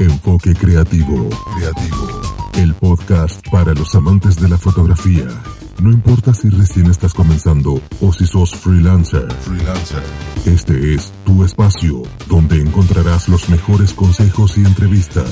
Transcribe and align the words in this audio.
Enfoque 0.00 0.54
Creativo. 0.54 1.28
Creativo. 1.56 2.22
El 2.54 2.72
podcast 2.74 3.46
para 3.50 3.74
los 3.74 3.94
amantes 3.94 4.40
de 4.40 4.48
la 4.48 4.56
fotografía. 4.56 5.26
No 5.82 5.90
importa 5.90 6.32
si 6.32 6.48
recién 6.48 6.86
estás 6.86 7.12
comenzando 7.12 7.82
o 8.00 8.10
si 8.10 8.26
sos 8.26 8.54
freelancer. 8.54 9.30
Freelancer. 9.42 10.02
Este 10.46 10.94
es 10.94 11.12
tu 11.26 11.44
espacio 11.44 12.02
donde 12.28 12.62
encontrarás 12.62 13.28
los 13.28 13.50
mejores 13.50 13.92
consejos 13.92 14.56
y 14.56 14.64
entrevistas. 14.64 15.30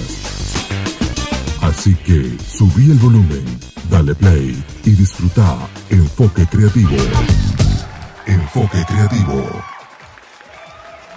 Así 1.62 1.94
que 1.94 2.36
subí 2.46 2.90
el 2.90 2.98
volumen, 2.98 3.44
dale 3.90 4.14
play 4.14 4.62
y 4.84 4.90
disfruta 4.90 5.66
Enfoque 5.88 6.46
Creativo. 6.46 6.96
Enfoque 8.26 8.84
Creativo. 8.86 9.77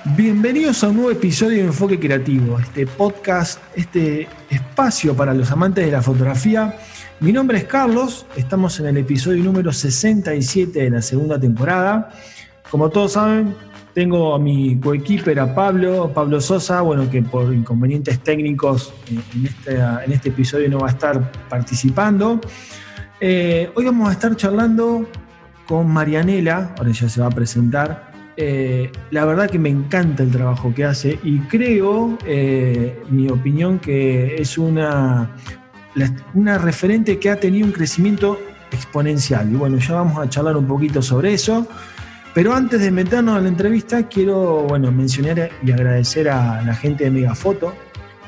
Bienvenidos 0.04 0.84
a 0.84 0.90
un 0.90 0.96
nuevo 0.96 1.12
episodio 1.12 1.58
de 1.58 1.66
Enfoque 1.66 2.00
Creativo, 2.00 2.58
este 2.58 2.88
podcast, 2.88 3.62
este 3.76 4.28
espacio 4.50 5.16
para 5.16 5.32
los 5.32 5.52
amantes 5.52 5.86
de 5.86 5.92
la 5.92 6.02
fotografía. 6.02 6.76
Mi 7.20 7.32
nombre 7.32 7.60
es 7.60 7.66
Carlos, 7.66 8.26
estamos 8.36 8.80
en 8.80 8.88
el 8.88 8.98
episodio 8.98 9.44
número 9.44 9.72
67 9.72 10.82
de 10.82 10.90
la 10.90 11.04
segunda 11.04 11.40
temporada. 11.40 12.10
Como 12.72 12.90
todos 12.90 13.12
saben, 13.12 13.56
tengo 13.94 14.34
a 14.34 14.40
mi 14.40 14.80
coequiper, 14.80 15.40
a 15.40 15.54
Pablo, 15.54 16.12
Pablo 16.12 16.42
Sosa, 16.42 16.82
bueno, 16.82 17.08
que 17.08 17.22
por 17.22 17.54
inconvenientes 17.54 18.20
técnicos 18.22 18.92
eh, 19.08 19.20
en 19.36 19.46
este, 19.46 19.76
en 19.76 20.12
este 20.14 20.30
episodio 20.30 20.68
no 20.68 20.80
va 20.80 20.88
a 20.88 20.92
estar 20.92 21.32
participando. 21.48 22.42
Eh, 23.20 23.70
hoy 23.76 23.86
vamos 23.86 24.10
a 24.10 24.14
estar 24.14 24.36
charlando 24.36 25.08
con 25.68 25.88
Marianela, 25.92 26.74
ahora 26.76 26.92
ya 26.92 27.08
se 27.08 27.22
va 27.22 27.28
a 27.28 27.32
presentar. 27.32 28.11
Eh, 28.38 28.92
la 29.12 29.26
verdad 29.26 29.50
que 29.50 29.60
me 29.60 29.70
encanta 29.70 30.24
el 30.24 30.32
trabajo 30.32 30.74
que 30.74 30.86
hace 30.86 31.20
y 31.24 31.40
creo, 31.42 32.18
eh, 32.26 33.02
mi 33.10 33.30
opinión, 33.30 33.80
que 33.80 34.36
es 34.36 34.58
una, 34.58 35.36
una 36.34 36.58
referente 36.58 37.20
que 37.20 37.30
ha 37.30 37.40
tenido 37.40 37.66
un 37.66 37.74
crecimiento 37.74 38.40
exponencial. 38.72 39.52
Y 39.52 39.56
bueno, 39.56 39.78
ya 39.78 39.96
vamos 39.96 40.18
a 40.18 40.30
charlar 40.30 40.56
un 40.58 40.66
poquito 40.66 41.02
sobre 41.02 41.34
eso. 41.34 41.68
Pero 42.34 42.54
antes 42.54 42.80
de 42.80 42.92
meternos 42.92 43.38
a 43.38 43.42
la 43.42 43.50
entrevista, 43.50 44.08
quiero 44.08 44.64
bueno, 44.64 44.90
mencionar 44.92 45.50
y 45.64 45.72
agradecer 45.72 46.30
a 46.30 46.62
la 46.62 46.74
gente 46.74 47.04
de 47.04 47.12
Megafoto, 47.12 47.74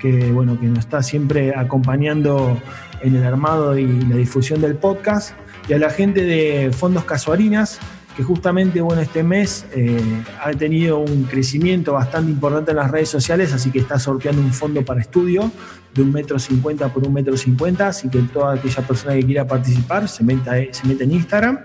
que, 0.01 0.29
bueno, 0.31 0.59
que 0.59 0.65
nos 0.65 0.79
está 0.79 1.01
siempre 1.01 1.55
acompañando 1.55 2.61
en 3.01 3.15
el 3.15 3.23
armado 3.23 3.77
y 3.77 3.87
la 4.01 4.17
difusión 4.17 4.59
del 4.59 4.75
podcast, 4.75 5.31
y 5.69 5.73
a 5.73 5.79
la 5.79 5.89
gente 5.89 6.25
de 6.25 6.71
Fondos 6.73 7.05
Casuarinas, 7.05 7.79
que 8.15 8.23
justamente 8.23 8.81
bueno, 8.81 9.01
este 9.01 9.23
mes 9.23 9.65
eh, 9.73 9.99
ha 10.41 10.51
tenido 10.51 10.99
un 10.99 11.23
crecimiento 11.23 11.93
bastante 11.93 12.31
importante 12.31 12.71
en 12.71 12.77
las 12.77 12.91
redes 12.91 13.09
sociales, 13.09 13.53
así 13.53 13.71
que 13.71 13.79
está 13.79 13.97
sorteando 13.97 14.41
un 14.41 14.53
fondo 14.53 14.83
para 14.85 15.01
estudio 15.01 15.51
de 15.93 16.01
un 16.01 16.11
metro 16.11 16.37
cincuenta 16.39 16.89
por 16.89 17.05
un 17.05 17.13
metro 17.13 17.35
cincuenta, 17.37 17.87
así 17.87 18.09
que 18.09 18.19
toda 18.21 18.53
aquella 18.53 18.81
persona 18.85 19.15
que 19.15 19.25
quiera 19.25 19.47
participar 19.47 20.07
se 20.07 20.23
mete, 20.23 20.73
se 20.73 20.87
mete 20.87 21.03
en 21.03 21.11
Instagram, 21.11 21.59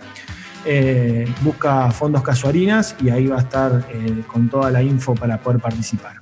eh, 0.65 1.27
busca 1.43 1.91
fondos 1.91 2.23
casuarinas 2.23 2.97
y 3.03 3.11
ahí 3.11 3.27
va 3.27 3.37
a 3.37 3.41
estar 3.41 3.87
eh, 3.91 4.23
con 4.27 4.49
toda 4.49 4.71
la 4.71 4.83
info 4.83 5.15
para 5.15 5.39
poder 5.41 5.61
participar. 5.61 6.21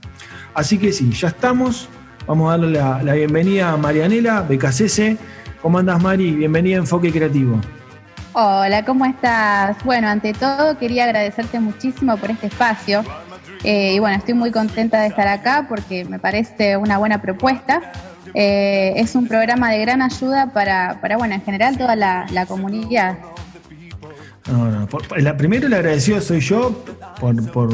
Así 0.54 0.78
que 0.78 0.92
sí, 0.92 1.10
ya 1.10 1.28
estamos. 1.28 1.88
Vamos 2.26 2.48
a 2.48 2.56
darle 2.56 2.78
la, 2.78 3.14
bienvenida 3.14 3.72
a 3.72 3.76
Marianela 3.76 4.42
BKCS. 4.42 5.16
¿Cómo 5.62 5.78
andas, 5.78 6.02
Mari? 6.02 6.32
Bienvenida 6.32 6.76
a 6.76 6.80
Enfoque 6.80 7.12
Creativo. 7.12 7.60
Hola, 8.38 8.84
¿cómo 8.84 9.06
estás? 9.06 9.82
Bueno, 9.82 10.08
ante 10.08 10.34
todo 10.34 10.76
quería 10.76 11.04
agradecerte 11.04 11.58
muchísimo 11.58 12.18
por 12.18 12.30
este 12.30 12.48
espacio. 12.48 13.02
Eh, 13.64 13.94
y 13.94 13.98
bueno, 13.98 14.18
estoy 14.18 14.34
muy 14.34 14.50
contenta 14.50 15.00
de 15.00 15.06
estar 15.06 15.26
acá 15.26 15.64
porque 15.66 16.04
me 16.04 16.18
parece 16.18 16.76
una 16.76 16.98
buena 16.98 17.22
propuesta. 17.22 17.92
Eh, 18.34 18.92
es 18.96 19.14
un 19.14 19.26
programa 19.26 19.70
de 19.70 19.78
gran 19.80 20.02
ayuda 20.02 20.52
para, 20.52 21.00
para 21.00 21.16
bueno, 21.16 21.34
en 21.34 21.40
general 21.40 21.78
toda 21.78 21.96
la, 21.96 22.44
comunidad. 22.46 23.16
No, 24.52 24.70
no, 24.70 24.88
la, 25.16 25.34
primero 25.38 25.66
el 25.68 25.72
agradecido 25.72 26.20
soy 26.20 26.40
yo 26.40 26.84
por, 27.18 27.50
por, 27.52 27.70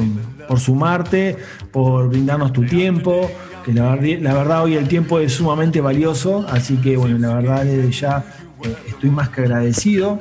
por, 0.46 0.60
sumarte, 0.60 1.38
por 1.72 2.08
brindarnos 2.08 2.52
tu 2.52 2.64
tiempo, 2.64 3.28
que 3.64 3.72
la, 3.72 3.96
la, 3.96 4.32
verdad 4.32 4.62
hoy 4.62 4.76
el 4.76 4.86
tiempo 4.86 5.18
es 5.18 5.32
sumamente 5.32 5.80
valioso, 5.80 6.46
así 6.48 6.76
que 6.76 6.96
bueno, 6.96 7.18
la 7.18 7.34
verdad 7.34 7.64
ya 7.90 8.24
eh, 8.64 8.76
estoy 8.86 9.10
más 9.10 9.28
que 9.30 9.40
agradecido. 9.40 10.20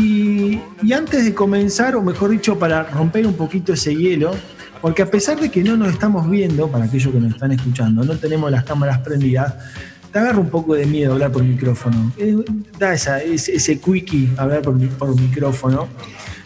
Y, 0.00 0.92
antes 0.92 1.24
de 1.24 1.34
comenzar, 1.34 1.96
o 1.96 2.02
mejor 2.02 2.30
dicho, 2.30 2.56
para 2.56 2.84
romper 2.84 3.26
un 3.26 3.34
poquito 3.34 3.72
ese 3.72 3.96
hielo, 3.96 4.30
porque 4.80 5.02
a 5.02 5.10
pesar 5.10 5.40
de 5.40 5.50
que 5.50 5.64
no 5.64 5.76
nos 5.76 5.92
estamos 5.92 6.30
viendo, 6.30 6.68
para 6.68 6.84
aquellos 6.84 7.12
que 7.12 7.18
nos 7.18 7.32
están 7.32 7.50
escuchando, 7.50 8.04
no 8.04 8.16
tenemos 8.16 8.48
las 8.48 8.62
cámaras 8.62 9.00
prendidas, 9.00 9.54
te 10.12 10.20
agarra 10.20 10.38
un 10.38 10.50
poco 10.50 10.76
de 10.76 10.86
miedo 10.86 11.14
hablar 11.14 11.32
por 11.32 11.42
micrófono. 11.42 12.12
Eh, 12.16 12.36
da 12.78 12.94
esa, 12.94 13.20
ese, 13.20 13.80
quickie 13.80 14.30
hablar 14.36 14.62
por, 14.62 14.76
micrófono. 14.76 15.88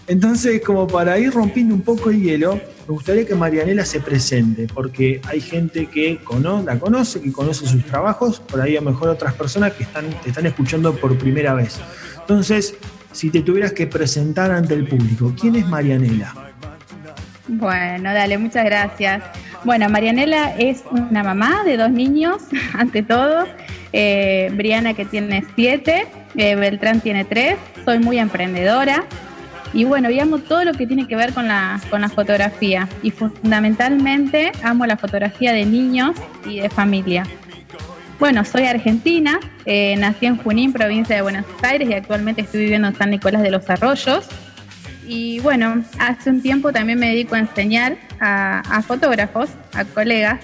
Entonces, 0.06 0.62
como 0.64 0.86
para 0.86 1.18
ir 1.18 1.30
rompiendo 1.30 1.74
un 1.74 1.82
poco 1.82 2.08
el 2.08 2.22
hielo, 2.22 2.54
me 2.54 2.94
gustaría 2.94 3.26
que 3.26 3.34
Marianela 3.34 3.84
se 3.84 4.00
presente, 4.00 4.66
porque 4.72 5.20
hay 5.28 5.42
gente 5.42 5.86
que 5.86 6.18
la 6.64 6.78
conoce, 6.78 7.20
que 7.20 7.30
conoce 7.30 7.66
sus 7.66 7.84
trabajos, 7.84 8.40
por 8.40 8.62
ahí 8.62 8.78
a 8.78 8.80
lo 8.80 8.90
mejor 8.90 9.10
otras 9.10 9.34
personas 9.34 9.74
que 9.74 9.82
están, 9.82 10.06
te 10.22 10.30
están 10.30 10.46
escuchando 10.46 10.94
por 10.94 11.18
primera 11.18 11.52
vez. 11.52 11.78
Entonces, 12.18 12.76
si 13.12 13.30
te 13.30 13.42
tuvieras 13.42 13.72
que 13.72 13.86
presentar 13.86 14.50
ante 14.50 14.74
el 14.74 14.86
público, 14.86 15.34
¿quién 15.40 15.56
es 15.56 15.66
Marianela? 15.66 16.34
Bueno, 17.48 18.12
dale, 18.12 18.38
muchas 18.38 18.64
gracias. 18.64 19.22
Bueno, 19.64 19.88
Marianela 19.88 20.56
es 20.56 20.82
una 20.90 21.22
mamá 21.22 21.62
de 21.64 21.76
dos 21.76 21.90
niños, 21.90 22.42
ante 22.74 23.02
todo. 23.02 23.46
Eh, 23.92 24.50
Briana 24.54 24.94
que 24.94 25.04
tiene 25.04 25.44
siete, 25.54 26.06
eh, 26.36 26.54
Beltrán 26.56 27.00
tiene 27.00 27.24
tres. 27.24 27.56
Soy 27.84 27.98
muy 27.98 28.18
emprendedora 28.18 29.04
y 29.74 29.84
bueno, 29.84 30.10
y 30.10 30.20
amo 30.20 30.38
todo 30.38 30.64
lo 30.64 30.72
que 30.72 30.86
tiene 30.86 31.06
que 31.06 31.16
ver 31.16 31.32
con 31.32 31.48
la, 31.48 31.80
con 31.90 32.00
la 32.00 32.08
fotografía. 32.08 32.88
Y 33.02 33.10
fundamentalmente 33.10 34.52
amo 34.62 34.86
la 34.86 34.96
fotografía 34.96 35.52
de 35.52 35.64
niños 35.64 36.16
y 36.46 36.60
de 36.60 36.68
familia. 36.68 37.24
Bueno, 38.22 38.44
soy 38.44 38.66
argentina, 38.66 39.40
eh, 39.64 39.96
nací 39.96 40.26
en 40.26 40.36
Junín, 40.36 40.72
provincia 40.72 41.16
de 41.16 41.22
Buenos 41.22 41.44
Aires, 41.60 41.90
y 41.90 41.92
actualmente 41.92 42.42
estoy 42.42 42.60
viviendo 42.60 42.86
en 42.86 42.94
San 42.94 43.10
Nicolás 43.10 43.42
de 43.42 43.50
los 43.50 43.68
Arroyos. 43.68 44.26
Y 45.04 45.40
bueno, 45.40 45.82
hace 45.98 46.30
un 46.30 46.40
tiempo 46.40 46.72
también 46.72 47.00
me 47.00 47.08
dedico 47.08 47.34
a 47.34 47.40
enseñar 47.40 47.96
a, 48.20 48.80
fotógrafos, 48.86 49.50
a 49.74 49.84
colegas. 49.84 50.38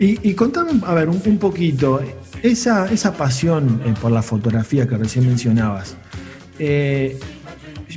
Y, 0.00 0.34
contame, 0.34 0.72
a 0.84 0.94
ver, 0.94 1.08
un, 1.08 1.38
poquito, 1.38 2.02
esa, 2.42 2.90
esa 2.90 3.16
pasión 3.16 3.80
eh, 3.86 3.94
por 4.00 4.10
la 4.10 4.22
fotografía 4.22 4.88
que 4.88 4.96
recién 4.96 5.28
mencionabas, 5.28 5.96
eh, 6.58 7.20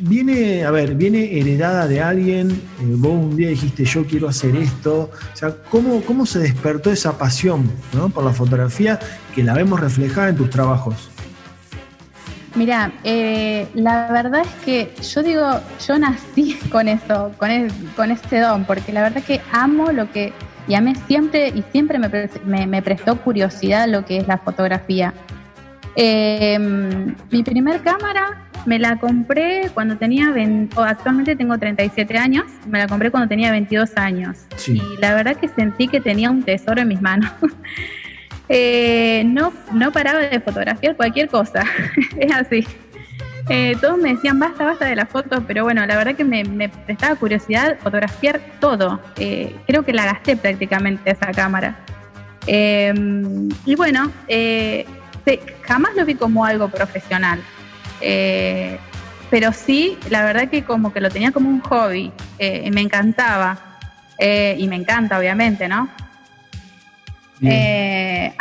viene, 0.01 0.63
a 0.63 0.71
ver, 0.71 0.95
viene 0.95 1.39
heredada 1.39 1.87
de 1.87 2.01
alguien, 2.01 2.51
eh, 2.51 2.93
vos 2.97 3.11
un 3.11 3.35
día 3.35 3.49
dijiste 3.49 3.85
yo 3.85 4.05
quiero 4.05 4.27
hacer 4.27 4.55
esto, 4.55 5.11
o 5.11 5.35
sea, 5.35 5.55
¿cómo, 5.69 6.01
cómo 6.01 6.25
se 6.25 6.39
despertó 6.39 6.91
esa 6.91 7.17
pasión 7.17 7.69
por 8.13 8.23
la 8.23 8.31
fotografía 8.31 8.99
que 9.33 9.43
la 9.43 9.53
vemos 9.53 9.79
reflejada 9.79 10.29
en 10.29 10.35
tus 10.35 10.49
trabajos? 10.49 11.09
Mira, 12.55 12.91
eh, 13.03 13.67
la 13.75 14.11
verdad 14.11 14.41
es 14.41 14.65
que 14.65 14.91
yo 15.03 15.21
digo, 15.21 15.47
yo 15.87 15.99
nací 15.99 16.53
con 16.71 16.87
eso, 16.87 17.31
con, 17.37 17.49
con 17.95 18.11
este 18.11 18.39
don, 18.39 18.65
porque 18.65 18.91
la 18.91 19.03
verdad 19.03 19.23
que 19.23 19.41
amo 19.51 19.91
lo 19.91 20.11
que, 20.11 20.33
y 20.67 20.73
amé 20.73 20.95
siempre, 21.07 21.49
y 21.49 21.63
siempre 21.71 21.99
me, 21.99 22.67
me 22.67 22.81
prestó 22.81 23.15
curiosidad 23.21 23.87
lo 23.87 24.05
que 24.05 24.17
es 24.17 24.27
la 24.27 24.37
fotografía. 24.39 25.13
mi 25.95 27.43
primer 27.43 27.81
cámara 27.81 28.46
me 28.67 28.79
la 28.79 28.97
compré 28.97 29.71
cuando 29.73 29.95
tenía, 29.95 30.29
20, 30.29 30.75
actualmente 30.81 31.37
tengo 31.37 31.57
37 31.57 32.17
años, 32.17 32.43
me 32.67 32.79
la 32.79 32.87
compré 32.87 33.09
cuando 33.09 33.29
tenía 33.29 33.49
22 33.49 33.91
años. 33.95 34.39
Y 34.67 34.81
la 34.99 35.15
verdad 35.15 35.37
que 35.37 35.47
sentí 35.47 35.87
que 35.87 36.01
tenía 36.01 36.29
un 36.29 36.43
tesoro 36.43 36.81
en 36.81 36.89
mis 36.89 37.01
manos. 37.01 37.31
Eh, 38.49 39.25
no, 39.25 39.51
no 39.73 39.91
paraba 39.91 40.19
de 40.19 40.39
fotografiar 40.39 40.95
cualquier 40.95 41.27
cosa, 41.27 41.65
es 42.17 42.33
así. 42.33 42.65
Eh, 43.49 43.75
todos 43.81 43.97
me 43.97 44.13
decían, 44.13 44.39
basta, 44.39 44.63
basta 44.63 44.85
de 44.85 44.95
las 44.95 45.09
fotos, 45.09 45.43
pero 45.45 45.65
bueno, 45.65 45.85
la 45.85 45.97
verdad 45.97 46.15
que 46.15 46.23
me, 46.23 46.69
prestaba 46.85 47.17
curiosidad 47.17 47.77
fotografiar 47.77 48.39
todo. 48.61 49.01
Eh, 49.17 49.53
creo 49.67 49.83
que 49.83 49.91
la 49.91 50.05
gasté 50.05 50.37
prácticamente 50.37 51.11
esa 51.11 51.33
cámara. 51.33 51.75
y 52.47 53.75
bueno, 53.75 54.13
jamás 55.63 55.95
lo 55.97 56.05
vi 56.05 56.15
como 56.15 56.45
algo 56.45 56.69
profesional. 56.69 57.41
Eh, 58.01 58.77
pero 59.29 59.51
sí, 59.51 59.97
la 60.09 60.23
verdad 60.23 60.49
que 60.49 60.63
como 60.63 60.93
que 60.93 61.01
lo 61.01 61.09
tenía 61.09 61.31
como 61.31 61.49
un 61.49 61.59
hobby, 61.61 62.11
eh, 62.39 62.69
me 62.71 62.81
encantaba, 62.81 63.77
eh, 64.17 64.55
y 64.57 64.67
me 64.67 64.75
encanta 64.75 65.19
obviamente, 65.19 65.67
¿no? 65.67 65.89
Ah. 67.43 68.31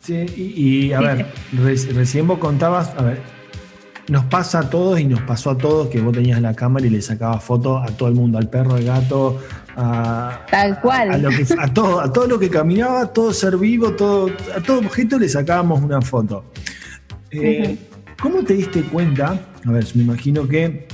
Sí, 0.00 0.24
y, 0.36 0.92
a 0.92 1.00
ver, 1.00 1.26
recién 1.52 2.28
vos 2.28 2.38
contabas, 2.38 2.94
a 2.96 3.02
ver, 3.02 3.20
nos 4.08 4.24
pasa 4.26 4.60
a 4.60 4.70
todos 4.70 5.00
y 5.00 5.04
nos 5.04 5.20
pasó 5.22 5.50
a 5.50 5.58
todos 5.58 5.88
que 5.88 6.00
vos 6.00 6.14
tenías 6.14 6.40
la 6.40 6.54
cámara 6.54 6.86
y 6.86 6.90
le 6.90 7.02
sacabas 7.02 7.42
fotos 7.42 7.82
a 7.82 7.92
todo 7.96 8.08
el 8.08 8.14
mundo, 8.14 8.38
al 8.38 8.48
perro, 8.48 8.74
al 8.74 8.84
gato, 8.84 9.40
a, 9.76 10.46
Tal 10.50 10.80
cual. 10.80 11.26
A, 11.58 11.74
todo, 11.74 12.00
a 12.00 12.12
todo 12.12 12.26
lo 12.26 12.38
que 12.38 12.48
caminaba, 12.48 13.12
todo 13.12 13.32
ser 13.32 13.56
vivo, 13.56 13.92
todo, 13.92 14.30
a 14.56 14.60
todo 14.60 14.78
objeto 14.78 15.18
le 15.18 15.28
sacábamos 15.28 15.82
una 15.82 16.00
foto. 16.00 16.44
Eh, 17.30 17.76
¿Cómo 18.20 18.42
te 18.42 18.54
diste 18.54 18.82
cuenta? 18.82 19.40
A 19.64 19.70
ver, 19.70 19.86
me 19.94 20.02
imagino 20.02 20.48
que 20.48 20.88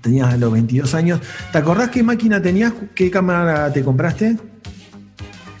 tenías 0.00 0.32
a 0.32 0.36
los 0.36 0.52
22 0.52 0.94
años. 0.94 1.20
¿Te 1.52 1.58
acordás 1.58 1.90
qué 1.90 2.02
máquina 2.02 2.40
tenías? 2.40 2.72
¿Qué 2.94 3.10
cámara 3.10 3.72
te 3.72 3.82
compraste? 3.82 4.36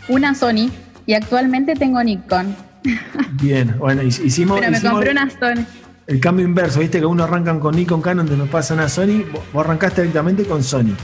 Una 0.08 0.34
Sony 0.34 0.70
y 1.06 1.14
actualmente 1.14 1.74
tengo 1.74 2.02
Nikon. 2.02 2.56
Bien, 3.42 3.74
bueno, 3.78 4.02
hicimos. 4.02 4.60
Pero 4.60 4.72
me 4.72 4.80
compré 4.80 5.10
una 5.10 5.28
Sony. 5.28 5.64
El 6.06 6.20
cambio 6.20 6.46
inverso, 6.46 6.80
viste 6.80 7.00
que 7.00 7.06
uno 7.06 7.24
arrancan 7.24 7.60
con 7.60 7.76
Nikon, 7.76 8.00
Canon, 8.00 8.24
donde 8.24 8.42
nos 8.42 8.48
pasan 8.48 8.80
a 8.80 8.88
Sony, 8.88 9.24
vos 9.52 9.64
arrancaste 9.64 10.00
directamente 10.00 10.44
con 10.44 10.64
Sony. 10.64 10.94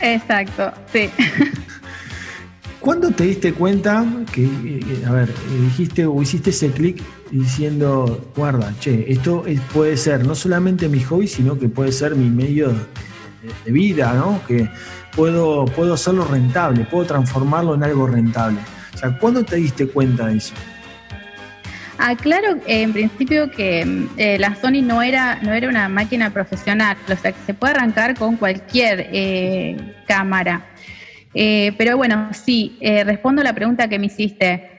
Exacto, 0.00 0.72
sí. 0.92 1.10
¿Cuándo 2.84 3.10
te 3.12 3.24
diste 3.24 3.54
cuenta 3.54 4.04
que, 4.30 4.44
eh, 4.44 5.04
a 5.06 5.12
ver, 5.12 5.30
dijiste 5.62 6.04
o 6.04 6.20
hiciste 6.20 6.50
ese 6.50 6.70
clic 6.70 7.02
diciendo, 7.30 8.30
guarda, 8.36 8.74
che, 8.78 9.06
esto 9.08 9.42
puede 9.72 9.96
ser 9.96 10.26
no 10.26 10.34
solamente 10.34 10.90
mi 10.90 11.00
hobby, 11.00 11.26
sino 11.26 11.58
que 11.58 11.70
puede 11.70 11.92
ser 11.92 12.14
mi 12.14 12.28
medio 12.28 12.74
de, 13.64 13.72
vida, 13.72 14.12
¿no? 14.12 14.38
Que 14.46 14.68
puedo, 15.16 15.64
puedo 15.64 15.94
hacerlo 15.94 16.26
rentable, 16.26 16.84
puedo 16.84 17.06
transformarlo 17.06 17.74
en 17.74 17.84
algo 17.84 18.06
rentable. 18.06 18.58
O 18.92 18.98
sea, 18.98 19.18
¿cuándo 19.18 19.42
te 19.44 19.56
diste 19.56 19.86
cuenta 19.86 20.26
de 20.26 20.36
eso? 20.36 20.52
Aclaro 21.96 22.58
en 22.66 22.92
principio 22.92 23.50
que 23.50 24.08
eh, 24.18 24.36
la 24.38 24.56
Sony 24.56 24.82
no 24.82 25.00
era, 25.00 25.36
no 25.40 25.54
era 25.54 25.70
una 25.70 25.88
máquina 25.88 26.28
profesional, 26.34 26.98
o 27.10 27.16
sea 27.16 27.32
que 27.32 27.40
se 27.46 27.54
puede 27.54 27.72
arrancar 27.72 28.14
con 28.14 28.36
cualquier 28.36 29.08
eh, 29.10 29.74
cámara. 30.06 30.66
Eh, 31.34 31.72
pero 31.76 31.96
bueno, 31.96 32.30
sí, 32.32 32.78
respondo 32.80 33.40
a 33.40 33.44
la 33.44 33.54
pregunta 33.54 33.88
que 33.88 33.98
me 33.98 34.06
hiciste. 34.06 34.70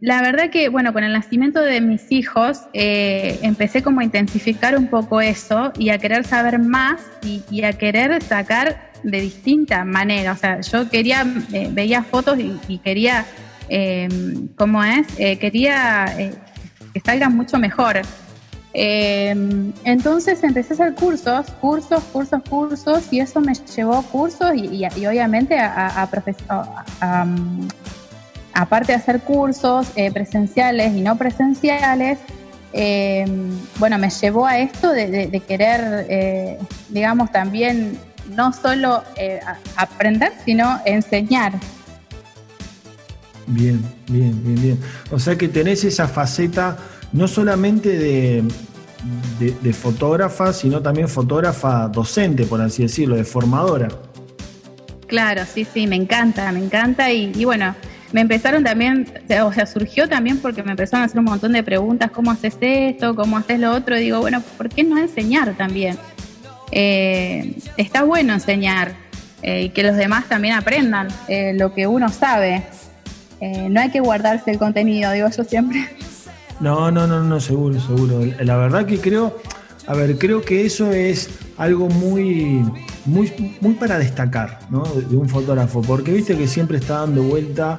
la 0.00 0.22
verdad 0.22 0.50
que, 0.50 0.68
bueno, 0.68 0.92
con 0.92 1.04
el 1.04 1.12
nacimiento 1.12 1.60
de 1.60 1.80
mis 1.80 2.12
hijos 2.12 2.62
empecé 2.72 3.82
como 3.82 4.00
a 4.00 4.04
intensificar 4.04 4.76
un 4.76 4.88
poco 4.88 5.20
eso 5.20 5.72
y 5.78 5.88
a 5.90 5.98
querer 5.98 6.24
saber 6.24 6.58
más 6.58 7.00
y, 7.22 7.62
a 7.62 7.72
querer 7.72 8.22
sacar 8.22 8.90
de 9.02 9.20
distinta 9.20 9.84
manera. 9.84 10.32
O 10.32 10.36
sea, 10.36 10.60
yo 10.60 10.88
quería, 10.90 11.24
veía 11.72 12.02
fotos 12.02 12.38
y 12.68 12.78
quería 12.78 13.24
eh, 13.68 14.08
¿cómo 14.56 14.82
es? 14.82 15.06
Eh, 15.18 15.38
quería 15.38 16.06
eh, 16.18 16.32
que 16.92 17.00
salga 17.00 17.28
mucho 17.28 17.58
mejor. 17.58 18.00
Em, 18.78 19.72
entonces 19.84 20.44
empecé 20.44 20.74
a 20.74 20.76
hacer 20.76 20.94
cursos, 20.96 21.46
cursos, 21.62 22.04
cursos, 22.12 22.42
cursos, 22.46 23.04
y 23.10 23.20
eso 23.20 23.40
me 23.40 23.54
llevó 23.74 24.02
cursos 24.02 24.50
y, 24.54 24.84
obviamente 25.06 25.58
a, 25.58 26.02
aparte 28.52 28.92
de 28.92 28.94
hacer 28.94 29.22
cursos 29.22 29.86
eh, 29.96 30.10
presenciales 30.12 30.94
y 30.94 31.00
no 31.00 31.16
presenciales, 31.16 32.18
em, 32.74 33.58
bueno, 33.78 33.96
me 33.96 34.10
llevó 34.10 34.46
a 34.46 34.58
esto 34.58 34.92
de 34.92 35.42
querer, 35.48 36.58
digamos, 36.90 37.32
también 37.32 37.98
no 38.28 38.52
solo 38.52 39.02
aprender, 39.78 40.34
sino 40.44 40.80
enseñar. 40.84 41.54
Bien, 43.46 43.80
bien, 44.08 44.42
bien, 44.44 44.60
bien. 44.60 44.80
O 45.10 45.18
sea 45.18 45.36
que 45.36 45.48
tenés 45.48 45.84
esa 45.84 46.08
faceta 46.08 46.76
no 47.12 47.28
solamente 47.28 47.96
de, 47.98 48.44
de, 49.38 49.72
fotógrafa, 49.72 50.52
sino 50.52 50.82
también 50.82 51.08
fotógrafa 51.08 51.88
docente, 51.88 52.44
por 52.44 52.60
así 52.60 52.82
decirlo, 52.82 53.16
de 53.16 53.24
formadora. 53.24 53.88
Claro, 55.06 55.42
sí, 55.44 55.64
sí, 55.64 55.86
me 55.86 55.96
encanta, 55.96 56.50
me 56.52 56.58
encanta. 56.58 57.12
Y, 57.12 57.44
bueno, 57.44 57.74
me 58.12 58.22
empezaron 58.22 58.64
también, 58.64 59.06
o 59.44 59.52
sea, 59.52 59.66
surgió 59.66 60.08
también 60.08 60.38
porque 60.38 60.62
me 60.62 60.72
empezaron 60.72 61.02
a 61.02 61.06
hacer 61.06 61.18
un 61.18 61.26
montón 61.26 61.52
de 61.52 61.62
preguntas, 61.62 62.10
¿cómo 62.10 62.30
haces 62.30 62.56
esto? 62.60 63.14
¿Cómo 63.14 63.36
haces 63.36 63.60
lo 63.60 63.72
otro? 63.72 63.96
Y 63.96 64.00
digo, 64.00 64.20
bueno, 64.20 64.42
¿por 64.56 64.68
qué 64.68 64.82
no 64.82 64.98
enseñar 64.98 65.54
también? 65.56 65.96
Eh, 66.72 67.56
está 67.76 68.02
bueno 68.02 68.32
enseñar 68.32 69.06
eh, 69.42 69.62
y 69.62 69.68
que 69.68 69.82
los 69.82 69.96
demás 69.96 70.28
también 70.28 70.54
aprendan 70.54 71.08
eh, 71.28 71.52
lo 71.54 71.72
que 71.74 71.86
uno 71.86 72.08
sabe. 72.08 72.64
Eh, 73.40 73.68
no 73.70 73.80
hay 73.80 73.90
que 73.90 74.00
guardarse 74.00 74.50
el 74.50 74.58
contenido, 74.58 75.12
digo 75.12 75.28
yo 75.28 75.44
siempre. 75.44 75.88
No, 76.60 76.90
no, 76.90 77.06
no, 77.06 77.22
no, 77.22 77.38
seguro, 77.40 77.78
seguro. 77.80 78.20
La 78.40 78.56
verdad 78.56 78.86
que 78.86 78.98
creo, 78.98 79.36
a 79.86 79.94
ver, 79.94 80.18
creo 80.18 80.40
que 80.42 80.64
eso 80.64 80.90
es 80.90 81.28
algo 81.58 81.88
muy, 81.88 82.64
muy, 83.04 83.56
muy 83.60 83.74
para 83.74 83.98
destacar, 83.98 84.60
¿no? 84.70 84.82
De 84.84 85.16
un 85.16 85.28
fotógrafo, 85.28 85.82
porque 85.82 86.12
viste 86.12 86.36
que 86.36 86.46
siempre 86.46 86.78
está 86.78 87.00
dando 87.00 87.22
vuelta 87.22 87.76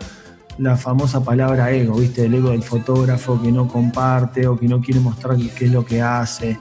la 0.60 0.76
famosa 0.76 1.24
palabra 1.24 1.72
ego, 1.72 1.96
viste, 1.98 2.26
el 2.26 2.36
ego 2.36 2.50
del 2.50 2.64
fotógrafo 2.64 3.42
que 3.42 3.52
no 3.52 3.68
comparte 3.68 4.48
o 4.48 4.58
que 4.58 4.68
no 4.68 4.80
quiere 4.82 5.00
mostrar 5.00 5.38
qué 5.38 5.66
es 5.66 5.72
lo 5.72 5.84
que 5.86 6.02
hace. 6.02 6.60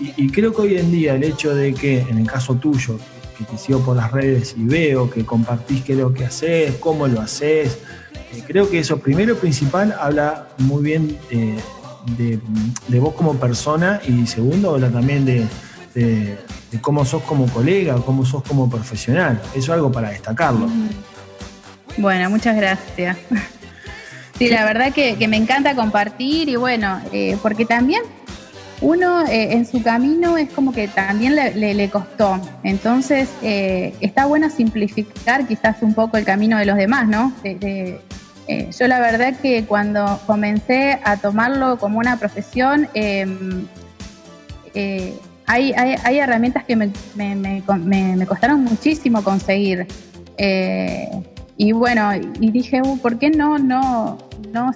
Y, 0.00 0.24
y 0.24 0.30
creo 0.30 0.54
que 0.54 0.62
hoy 0.62 0.76
en 0.78 0.90
día 0.90 1.14
el 1.14 1.24
hecho 1.24 1.54
de 1.54 1.74
que, 1.74 2.00
en 2.00 2.18
el 2.18 2.26
caso 2.26 2.54
tuyo, 2.54 2.98
que 3.36 3.44
te 3.44 3.56
sigo 3.56 3.80
por 3.80 3.96
las 3.96 4.10
redes 4.10 4.54
y 4.56 4.64
veo 4.64 5.08
que 5.10 5.24
compartís 5.24 5.84
qué 5.84 5.92
es 5.92 5.98
lo 5.98 6.12
que 6.12 6.24
haces, 6.24 6.74
cómo 6.80 7.06
lo 7.06 7.20
haces, 7.20 7.78
eh, 8.32 8.42
creo 8.46 8.68
que 8.70 8.78
eso, 8.78 8.98
primero 8.98 9.34
y 9.34 9.36
principal, 9.36 9.94
habla 9.98 10.48
muy 10.58 10.82
bien 10.82 11.18
eh, 11.30 11.58
de, 12.16 12.98
vos 12.98 13.14
como 13.14 13.34
persona 13.34 14.00
y 14.06 14.26
segundo, 14.26 14.74
habla 14.74 14.90
también 14.90 15.24
de, 15.24 15.46
cómo 16.80 17.04
sos 17.04 17.22
como 17.22 17.46
colega, 17.46 17.96
cómo 18.04 18.24
sos 18.24 18.42
como 18.42 18.68
profesional. 18.68 19.40
Eso 19.50 19.58
es 19.58 19.70
algo 19.70 19.90
para 19.90 20.10
destacarlo. 20.10 20.68
Bueno, 21.96 22.30
muchas 22.30 22.56
gracias. 22.56 23.16
Sí, 24.38 24.48
la 24.48 24.64
verdad 24.64 24.92
que, 24.92 25.16
me 25.26 25.36
encanta 25.36 25.74
compartir 25.74 26.48
y 26.48 26.54
bueno, 26.54 27.00
eh, 27.12 27.36
porque 27.42 27.64
también 27.64 28.02
uno 28.80 29.24
en 29.28 29.66
su 29.66 29.82
camino 29.82 30.36
es 30.36 30.50
como 30.50 30.72
que 30.72 30.88
también 30.88 31.34
le, 31.34 31.90
costó. 31.90 32.40
Entonces, 32.62 33.28
está 33.42 34.26
bueno 34.26 34.50
simplificar 34.50 35.46
quizás 35.46 35.82
un 35.82 35.94
poco 35.94 36.16
el 36.16 36.24
camino 36.24 36.58
de 36.58 36.66
los 36.66 36.76
demás, 36.76 37.08
¿no? 37.08 37.32
Eh, 38.48 38.70
yo 38.76 38.88
la 38.88 38.98
verdad 38.98 39.34
que 39.36 39.66
cuando 39.66 40.18
comencé 40.26 40.98
a 41.04 41.18
tomarlo 41.18 41.76
como 41.78 41.98
una 41.98 42.18
profesión, 42.18 42.88
em, 42.94 43.66
eh, 44.74 45.14
hay, 45.46 45.74
herramientas 46.18 46.64
que 46.64 46.74
me, 46.74 48.26
costaron 48.26 48.64
muchísimo 48.64 49.22
conseguir. 49.22 49.86
Eh, 50.38 51.10
y 51.58 51.72
bueno, 51.72 52.10
y 52.40 52.50
dije, 52.50 52.80
uh, 52.82 52.98
¿por 52.98 53.18
qué 53.18 53.30
no, 53.30 53.58
no 53.58 54.18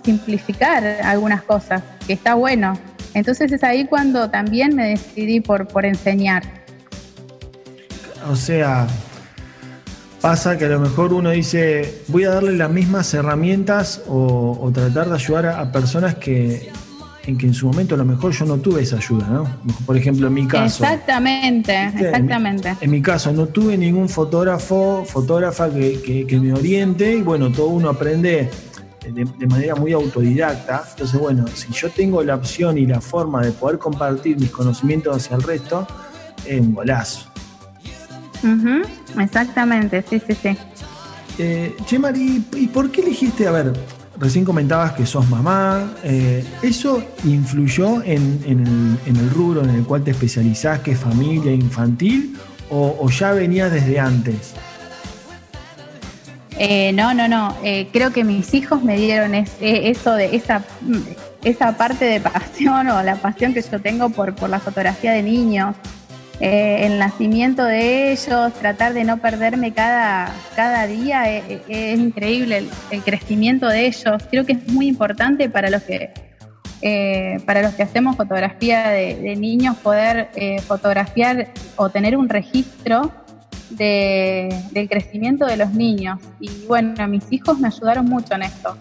simplificar 0.04 0.84
algunas 1.02 1.42
cosas? 1.42 1.82
Que 2.06 2.12
está 2.12 2.34
bueno. 2.34 2.74
Entonces 3.14 3.52
es 3.52 3.62
ahí 3.62 3.86
cuando 3.86 4.30
también 4.30 4.74
me 4.74 4.90
decidí 4.90 5.40
por, 5.40 5.68
por 5.68 5.84
enseñar. 5.84 6.42
O 8.30 8.36
sea, 8.36 8.86
pasa 10.20 10.56
que 10.56 10.66
a 10.66 10.68
lo 10.68 10.80
mejor 10.80 11.12
uno 11.12 11.30
dice, 11.30 12.02
voy 12.08 12.24
a 12.24 12.30
darle 12.30 12.56
las 12.56 12.70
mismas 12.70 13.12
herramientas 13.12 14.02
o, 14.06 14.70
tratar 14.72 15.08
de 15.08 15.14
ayudar 15.16 15.46
a, 15.46 15.72
personas 15.72 16.14
que 16.14 16.70
en 17.24 17.38
que 17.38 17.46
en 17.46 17.54
su 17.54 17.66
momento 17.66 17.94
a 17.94 17.98
lo 17.98 18.04
mejor 18.04 18.32
yo 18.32 18.44
no 18.44 18.58
tuve 18.58 18.82
esa 18.82 18.96
ayuda, 18.96 19.26
¿no? 19.28 19.46
Por 19.86 19.96
ejemplo, 19.96 20.26
en 20.26 20.34
mi 20.34 20.46
caso. 20.46 20.82
Exactamente, 20.82 21.84
exactamente. 21.84 22.76
En, 22.80 22.90
mi 22.90 23.00
caso, 23.00 23.32
no 23.32 23.46
tuve 23.46 23.76
ningún 23.76 24.08
fotógrafo, 24.08 25.04
fotógrafa 25.06 25.70
que, 25.70 26.40
me 26.40 26.52
oriente 26.52 27.14
y 27.14 27.22
bueno, 27.22 27.50
todo 27.50 27.68
uno 27.68 27.90
aprende 27.90 28.50
de, 29.10 29.46
manera 29.46 29.74
muy 29.74 29.92
autodidacta. 29.92 30.84
Entonces, 30.90 31.20
bueno, 31.20 31.46
si 31.54 31.72
yo 31.72 31.90
tengo 31.90 32.22
la 32.22 32.36
opción 32.36 32.78
y 32.78 32.86
la 32.86 33.00
forma 33.00 33.42
de 33.42 33.52
poder 33.52 33.78
compartir 33.78 34.38
mis 34.38 34.50
conocimientos 34.50 35.16
hacia 35.16 35.36
el 35.36 35.42
resto, 35.42 35.86
es 36.46 36.60
un 36.60 36.74
golazo. 36.74 37.26
Exactamente, 39.18 40.04
sí, 40.08 40.20
sí, 40.26 40.34
sí. 40.34 40.56
Eh, 41.38 41.76
¿y 42.56 42.66
por 42.68 42.90
qué 42.90 43.00
elegiste, 43.00 43.46
a 43.46 43.52
ver, 43.52 43.72
recién 44.18 44.44
comentabas 44.44 44.92
que 44.92 45.06
sos 45.06 45.28
mamá, 45.28 45.94
eh, 46.04 46.44
¿eso 46.62 47.02
influyó 47.24 48.02
en, 48.02 48.98
el, 49.06 49.30
rubro 49.30 49.62
en 49.64 49.70
el 49.70 49.84
cual 49.84 50.04
te 50.04 50.10
especializás, 50.10 50.80
que 50.80 50.92
es 50.92 50.98
familia 50.98 51.52
infantil, 51.52 52.36
o, 52.70 53.08
ya 53.10 53.32
venías 53.32 53.72
desde 53.72 53.98
antes? 53.98 54.54
Eh, 56.64 56.92
no, 56.92 57.12
no, 57.12 57.26
no. 57.26 57.56
Eh, 57.64 57.88
creo 57.92 58.12
que 58.12 58.22
mis 58.22 58.54
hijos 58.54 58.84
me 58.84 58.96
dieron 58.96 59.34
eso 59.34 60.14
de 60.14 60.36
esa, 60.36 60.62
esa 61.42 61.76
parte 61.76 62.04
de 62.04 62.20
pasión 62.20 62.88
o 62.90 63.02
la 63.02 63.16
pasión 63.16 63.52
que 63.52 63.62
yo 63.62 63.80
tengo 63.80 64.10
por, 64.10 64.34
por 64.36 64.48
la 64.48 64.60
fotografía 64.60 65.12
de 65.12 65.24
niños. 65.24 65.74
Eh, 66.44 66.86
el 66.86 66.98
nacimiento 66.98 67.64
de 67.64 68.10
ellos, 68.10 68.52
tratar 68.54 68.94
de 68.94 69.04
no 69.04 69.18
perderme 69.18 69.72
cada, 69.72 70.34
cada 70.56 70.88
día, 70.88 71.32
eh, 71.32 71.62
eh, 71.68 71.92
es, 71.92 72.00
increíble 72.00 72.68
el, 72.90 73.02
crecimiento 73.02 73.68
de 73.68 73.86
ellos. 73.86 74.22
Creo 74.28 74.44
que 74.44 74.54
es 74.54 74.68
muy 74.68 74.88
importante 74.88 75.48
para 75.48 75.70
los 75.70 75.82
que 75.82 76.12
para 77.46 77.62
los 77.62 77.74
que 77.74 77.84
hacemos 77.84 78.16
fotografía 78.16 78.88
de, 78.88 79.36
niños, 79.36 79.76
poder 79.76 80.30
fotografiar 80.66 81.46
o 81.76 81.90
tener 81.90 82.16
un 82.16 82.28
registro 82.28 83.12
del 83.76 84.88
crecimiento 84.88 85.46
de 85.46 85.56
los 85.56 85.72
niños. 85.72 86.18
Y 86.40 86.50
bueno, 86.66 87.08
mis 87.08 87.24
hijos 87.30 87.58
me 87.58 87.68
ayudaron 87.68 88.06
mucho 88.06 88.34
en 88.34 88.42
esto. 88.42 88.76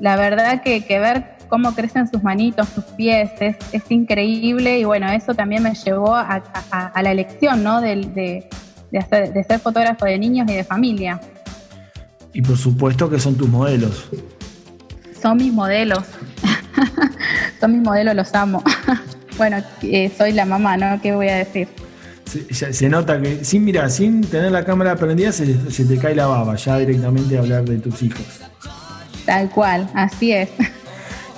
la 0.00 0.16
verdad 0.16 0.62
que, 0.62 0.84
que 0.84 0.98
ver 0.98 1.40
cómo 1.50 1.74
crecen 1.74 2.08
sus 2.08 2.22
manitos, 2.22 2.68
sus 2.68 2.84
pies, 2.84 3.30
es, 3.40 3.56
increíble 3.90 4.78
y 4.78 4.84
bueno, 4.84 5.10
eso 5.10 5.34
también 5.34 5.62
me 5.62 5.74
llevó 5.74 6.14
a, 6.14 6.42
la 7.02 7.10
elección, 7.10 7.62
¿no? 7.62 7.82
De, 7.82 8.48
ser 8.90 9.60
fotógrafo 9.60 10.06
de 10.06 10.18
niños 10.18 10.48
y 10.48 10.54
de 10.54 10.64
familia. 10.64 11.20
Y 12.32 12.40
por 12.40 12.56
supuesto 12.56 13.10
que 13.10 13.18
son 13.18 13.36
tus 13.36 13.48
modelos. 13.48 14.08
Son 15.20 15.36
mis 15.36 15.52
modelos. 15.52 16.04
son 17.60 17.72
mis 17.72 17.82
modelos, 17.82 18.14
los 18.14 18.32
amo. 18.34 18.62
bueno, 19.36 19.58
eh, 19.82 20.10
soy 20.16 20.32
la 20.32 20.46
mamá, 20.46 20.76
¿no? 20.76 21.00
¿Qué 21.02 21.12
voy 21.14 21.28
a 21.28 21.36
decir? 21.36 21.68
Se, 22.50 22.88
nota 22.88 23.20
que, 23.20 23.44
sin 23.44 23.64
mirar, 23.64 23.90
sin 23.90 24.20
tener 24.20 24.52
la 24.52 24.64
cámara 24.64 24.96
prendida, 24.96 25.32
se, 25.32 25.70
se 25.70 25.84
te 25.84 25.98
cae 25.98 26.14
la 26.14 26.26
baba 26.26 26.54
ya 26.56 26.78
directamente 26.78 27.36
a 27.36 27.40
hablar 27.40 27.64
de 27.64 27.78
tus 27.78 28.02
hijos. 28.02 28.24
Tal 29.26 29.50
cual, 29.50 29.88
así 29.94 30.32
es. 30.32 30.48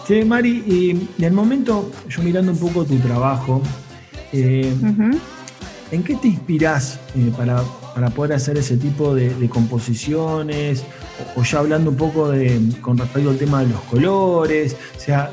Sí, 0.07 0.25
Mari, 0.25 0.65
y 0.67 0.91
en 0.91 1.25
el 1.25 1.33
momento, 1.33 1.91
yo 2.09 2.23
mirando 2.23 2.51
un 2.53 2.59
poco 2.59 2.85
tu 2.85 2.97
trabajo, 2.99 3.63
eh, 4.33 4.75
¿en 5.93 6.03
qué 6.03 6.17
te 6.17 6.29
inspirás 6.29 6.99
eh, 7.15 7.31
para, 7.37 7.63
poder 8.11 8.33
hacer 8.33 8.59
ese 8.59 8.77
tipo 8.77 9.15
de, 9.15 9.49
composiciones? 9.49 10.83
O, 11.37 11.45
ya 11.45 11.61
hablando 11.61 11.91
un 11.91 11.97
poco 11.97 12.31
de, 12.31 12.61
con 12.81 12.99
respecto 12.99 13.31
al 13.31 13.39
tema 13.39 13.61
de 13.61 13.69
los 13.69 13.81
colores, 13.83 14.77
o 14.97 15.01
sea, 15.01 15.31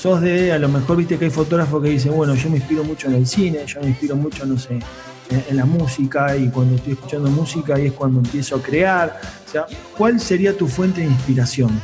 sos 0.00 0.22
de, 0.22 0.50
a 0.50 0.58
lo 0.58 0.70
mejor 0.70 0.96
viste 0.96 1.18
que 1.18 1.26
hay 1.26 1.30
fotógrafos 1.30 1.82
que 1.82 1.90
dicen, 1.90 2.16
bueno, 2.16 2.34
yo 2.34 2.48
me 2.48 2.56
inspiro 2.56 2.82
mucho 2.82 3.08
en 3.08 3.16
el 3.16 3.26
cine, 3.26 3.58
yo 3.66 3.82
me 3.82 3.88
inspiro 3.88 4.16
mucho, 4.16 4.46
no 4.46 4.58
sé, 4.58 4.78
en, 5.28 5.56
la 5.56 5.66
música 5.66 6.34
y 6.34 6.48
cuando 6.48 6.76
estoy 6.76 6.94
escuchando 6.94 7.28
música 7.28 7.74
ahí 7.74 7.88
es 7.88 7.92
cuando 7.92 8.20
empiezo 8.20 8.56
a 8.56 8.62
crear. 8.62 9.20
O 9.46 9.50
sea, 9.50 9.66
¿cuál 9.98 10.18
sería 10.18 10.56
tu 10.56 10.66
fuente 10.66 11.02
de 11.02 11.06
inspiración? 11.06 11.78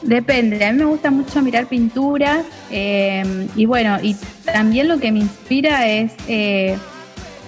Depende, 0.00 0.64
a 0.64 0.72
mí 0.72 0.78
me 0.78 0.86
gusta 0.86 1.10
mucho 1.10 1.42
mirar 1.42 1.66
pinturas 1.66 2.46
eh, 2.70 3.48
y 3.54 3.66
bueno, 3.66 3.98
y 4.02 4.16
también 4.44 4.88
lo 4.88 4.98
que 4.98 5.12
me 5.12 5.18
inspira 5.18 5.86
es, 5.86 6.12
eh, 6.28 6.78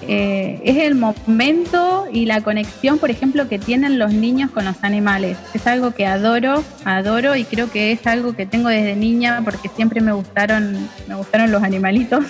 eh, 0.03 0.61
es 0.65 0.77
el 0.79 0.95
momento 0.95 2.07
y 2.13 2.27
la 2.27 2.41
conexión, 2.41 2.99
por 2.99 3.11
ejemplo, 3.11 3.49
que 3.49 3.59
tienen 3.59 3.99
los 3.99 4.13
niños 4.13 4.51
con 4.51 4.65
los 4.65 4.77
animales. 4.83 5.37
Es 5.55 5.67
algo 5.67 5.93
que 5.93 6.07
adoro, 6.07 6.63
adoro 6.85 7.37
y 7.37 7.45
creo 7.45 7.71
que 7.71 7.93
es 7.93 8.07
algo 8.07 8.35
que 8.35 8.47
tengo 8.47 8.69
desde 8.69 8.97
niña 8.97 9.43
porque 9.45 9.69
siempre 9.69 10.01
me 10.01 10.13
gustaron, 10.13 10.89
me 11.09 11.15
gustaron 11.15 11.51
los 11.51 11.63
animalitos. 11.63 12.25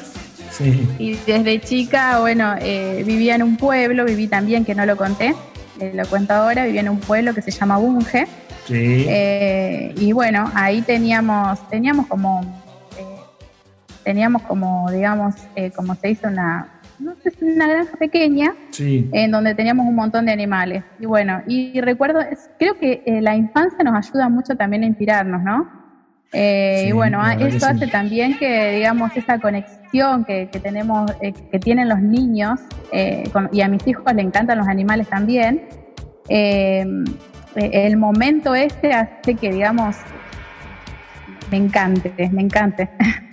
Y 0.99 1.13
desde 1.25 1.61
chica, 1.61 2.19
bueno, 2.19 2.57
vivía 3.07 3.37
en 3.37 3.45
un 3.45 3.57
pueblo, 3.57 4.05
viví 4.05 4.27
también, 4.27 4.65
que 4.65 4.75
no 4.75 4.87
lo 4.87 4.97
conté, 4.97 5.35
lo 5.95 6.05
cuento 6.07 6.35
ahora, 6.35 6.65
vivía 6.65 6.81
en 6.81 6.89
un 6.89 6.99
pueblo 6.99 7.33
que 7.33 7.43
se 7.43 7.53
llama 7.53 7.79
Bunge 7.79 8.27
eh, 8.71 9.95
y 9.97 10.13
bueno, 10.13 10.51
ahí 10.55 10.83
teníamos, 10.83 11.67
teníamos 11.69 12.07
como, 12.07 12.41
eh, 12.99 13.21
teníamos 14.05 14.43
como, 14.43 14.91
digamos, 14.91 15.35
eh, 15.55 15.71
como 15.71 15.95
se 15.95 16.11
hizo 16.11 16.29
una, 16.29 16.78
no 16.99 17.15
sé 17.23 17.33
una 17.41 17.69
granja 17.69 17.97
pequeña, 17.97 18.55
en 18.79 19.31
donde 19.31 19.55
teníamos 19.55 19.87
un 19.87 19.95
montón 19.95 20.27
de 20.27 20.33
animales. 20.33 20.85
Y 20.99 21.07
bueno, 21.07 21.43
y 21.47 21.81
recuerdo, 21.81 22.21
creo 22.59 22.79
que 22.79 23.03
la 23.23 23.37
infancia 23.37 23.83
nos 23.85 23.95
ayuda 23.95 24.29
mucho 24.29 24.57
también 24.57 24.83
a 24.83 24.87
inspirarnos, 24.87 25.43
¿no? 25.43 25.79
y 26.31 26.93
bueno, 26.93 27.27
eso 27.27 27.67
hace 27.67 27.87
también 27.87 28.37
que, 28.37 28.73
digamos, 28.73 29.17
esa 29.17 29.39
conexión 29.39 30.27
que, 30.27 30.47
tenemos, 30.63 31.11
que 31.13 31.59
tienen 31.59 31.89
los 31.89 32.01
niños, 32.01 32.61
y 33.53 33.61
a 33.61 33.69
mis 33.69 33.87
hijos 33.87 34.05
les 34.15 34.27
encantan 34.27 34.59
los 34.59 34.69
animales 34.69 35.09
también, 35.09 35.69
eh, 36.29 36.85
el 37.55 37.97
momento 37.97 38.55
este 38.55 38.93
hace 38.93 39.35
que, 39.35 39.53
digamos, 39.53 39.97
me 41.51 41.57
encante, 41.57 42.13
me 42.31 42.43
encante. 42.43 42.89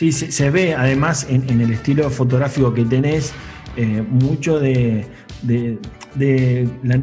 Sí, 0.00 0.12
se, 0.12 0.48
ve 0.48 0.74
además 0.74 1.26
en, 1.28 1.60
el 1.60 1.72
estilo 1.72 2.08
fotográfico 2.08 2.72
que 2.72 2.86
tenés 2.86 3.34
eh, 3.76 4.02
mucho 4.08 4.58
de, 4.58 5.06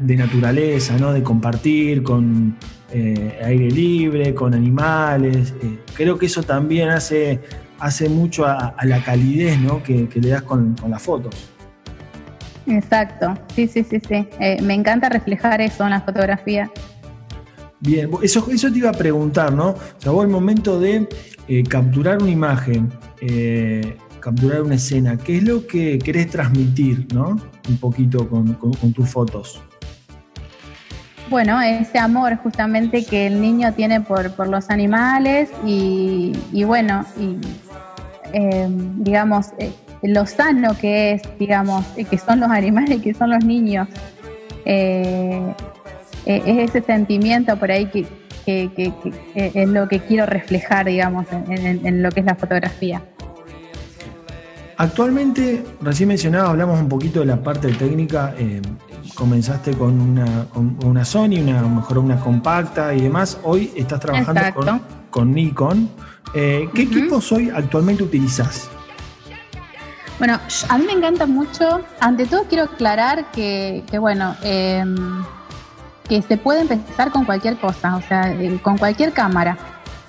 naturaleza, 0.01 0.97
¿no? 0.97 1.13
de 1.13 1.21
compartir 1.21 2.01
con 2.01 2.57
eh, 2.91 3.39
aire 3.45 3.69
libre, 3.69 4.33
con 4.33 4.55
animales. 4.55 5.53
creo 5.93 6.17
que 6.17 6.25
eso 6.25 6.41
también 6.41 6.89
hace, 6.89 7.39
hace 7.77 8.09
mucho 8.09 8.47
a, 8.47 8.73
la 8.81 9.03
calidez 9.03 9.59
¿no? 9.59 9.83
que, 9.83 10.09
le 10.15 10.29
das 10.29 10.41
con, 10.41 10.73
con 10.73 10.89
las 10.89 11.03
fotos. 11.03 11.35
Exacto, 12.65 13.37
sí, 13.55 13.67
sí, 13.67 13.83
sí, 13.83 14.01
sí. 14.09 14.27
Eh, 14.39 14.59
me 14.63 14.73
encanta 14.73 15.07
reflejar 15.07 15.61
eso 15.61 15.83
en 15.83 15.91
la 15.91 16.01
fotografía. 16.01 16.71
Bien, 17.79 18.09
eso, 18.23 18.47
eso 18.49 18.71
te 18.71 18.79
iba 18.79 18.89
a 18.89 18.93
preguntar, 18.93 19.53
¿no? 19.53 19.69
O 19.69 19.99
sea, 19.99 20.11
vos 20.11 20.25
el 20.25 20.31
momento 20.31 20.79
de 20.79 21.07
eh, 21.47 21.63
capturar 21.63 22.21
una 22.21 22.31
imagen, 22.31 22.89
eh, 23.21 23.97
capturar 24.19 24.61
una 24.61 24.75
escena, 24.75 25.17
¿qué 25.17 25.37
es 25.37 25.43
lo 25.43 25.65
que 25.65 25.99
querés 25.99 26.29
transmitir, 26.29 27.07
¿no? 27.13 27.37
Un 27.69 27.77
poquito 27.77 28.27
con, 28.29 28.57
tus 28.93 29.09
fotos. 29.09 29.61
Bueno, 31.29 31.61
ese 31.61 31.99
amor 31.99 32.37
justamente 32.37 33.03
que 33.03 33.27
el 33.27 33.41
niño 33.41 33.73
tiene 33.73 34.01
por, 34.01 34.47
los 34.47 34.69
animales 34.69 35.49
y, 35.65 36.33
bueno, 36.63 37.05
y 37.19 37.37
digamos, 38.99 39.47
lo 40.01 40.25
sano 40.25 40.77
que 40.77 41.13
es, 41.13 41.21
digamos, 41.39 41.85
que 42.09 42.17
son 42.17 42.39
los 42.39 42.49
animales, 42.49 43.01
que 43.01 43.13
son 43.13 43.31
los 43.31 43.43
niños. 43.43 43.87
Eh, 44.69 45.53
eh, 46.25 46.43
es 46.45 46.69
ese 46.69 46.81
sentimiento 46.81 47.55
por 47.57 47.71
ahí 47.71 47.85
que, 47.85 48.05
es 48.47 49.69
lo 49.69 49.87
que 49.87 49.99
quiero 49.99 50.25
reflejar, 50.25 50.85
digamos, 50.85 51.25
en, 51.31 52.01
lo 52.01 52.11
que 52.11 52.21
es 52.21 52.25
la 52.25 52.35
fotografía. 52.35 53.01
Actualmente, 54.77 55.63
recién 55.81 56.09
mencionado, 56.09 56.49
hablamos 56.49 56.79
un 56.79 56.87
poquito 56.87 57.21
de 57.21 57.25
la 57.25 57.41
parte 57.41 57.73
técnica. 57.73 58.33
Eh, 58.37 58.61
comenzaste 59.15 59.73
con 59.73 59.99
una, 59.99 61.05
Sony, 61.05 61.39
una, 61.41 61.61
mejor 61.63 61.97
una 61.97 62.19
compacta 62.19 62.93
y 62.93 63.01
demás. 63.01 63.39
Hoy 63.43 63.71
estás 63.75 63.99
trabajando 63.99 64.41
con, 65.09 65.33
Nikon. 65.33 65.89
¿Qué 66.33 66.69
equipos 66.75 67.31
hoy 67.31 67.49
actualmente 67.49 68.03
utilizas? 68.03 68.69
Bueno, 70.17 70.39
a 70.69 70.77
mí 70.77 70.85
me 70.85 70.93
encanta 70.93 71.27
mucho. 71.27 71.81
Ante 71.99 72.25
todo 72.25 72.45
quiero 72.45 72.63
aclarar 72.63 73.31
que, 73.31 73.83
bueno, 73.99 74.35
em, 74.41 75.23
que 76.07 76.21
se 76.21 76.37
puede 76.37 76.61
empezar 76.61 77.11
con 77.11 77.25
cualquier 77.25 77.57
cosa, 77.57 77.95
o 77.95 78.01
sea, 78.01 78.31
eh, 78.31 78.59
con 78.61 78.77
cualquier 78.77 79.11
cámara. 79.11 79.57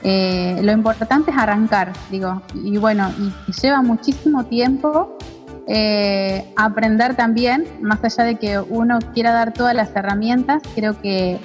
Eh, 0.03 0.61
lo 0.63 0.73
importante 0.73 1.33
es 1.33 1.37
arrancar, 1.37 1.93
digo, 2.11 2.41
y 2.55 2.77
bueno, 2.77 3.11
y 3.19 3.53
lleva 3.61 3.83
muchísimo 3.83 4.45
tiempo 4.45 5.19
eh, 5.67 6.53
aprender 6.57 7.17
también, 7.17 7.67
más 7.81 8.03
allá 8.05 8.25
de 8.25 8.37
que 8.37 8.61
uno 8.61 9.01
quiera 9.13 9.33
dar 9.33 9.53
todas 9.53 9.75
las 9.75 9.95
herramientas, 9.97 10.63
creo 10.75 11.01
que 11.01 11.39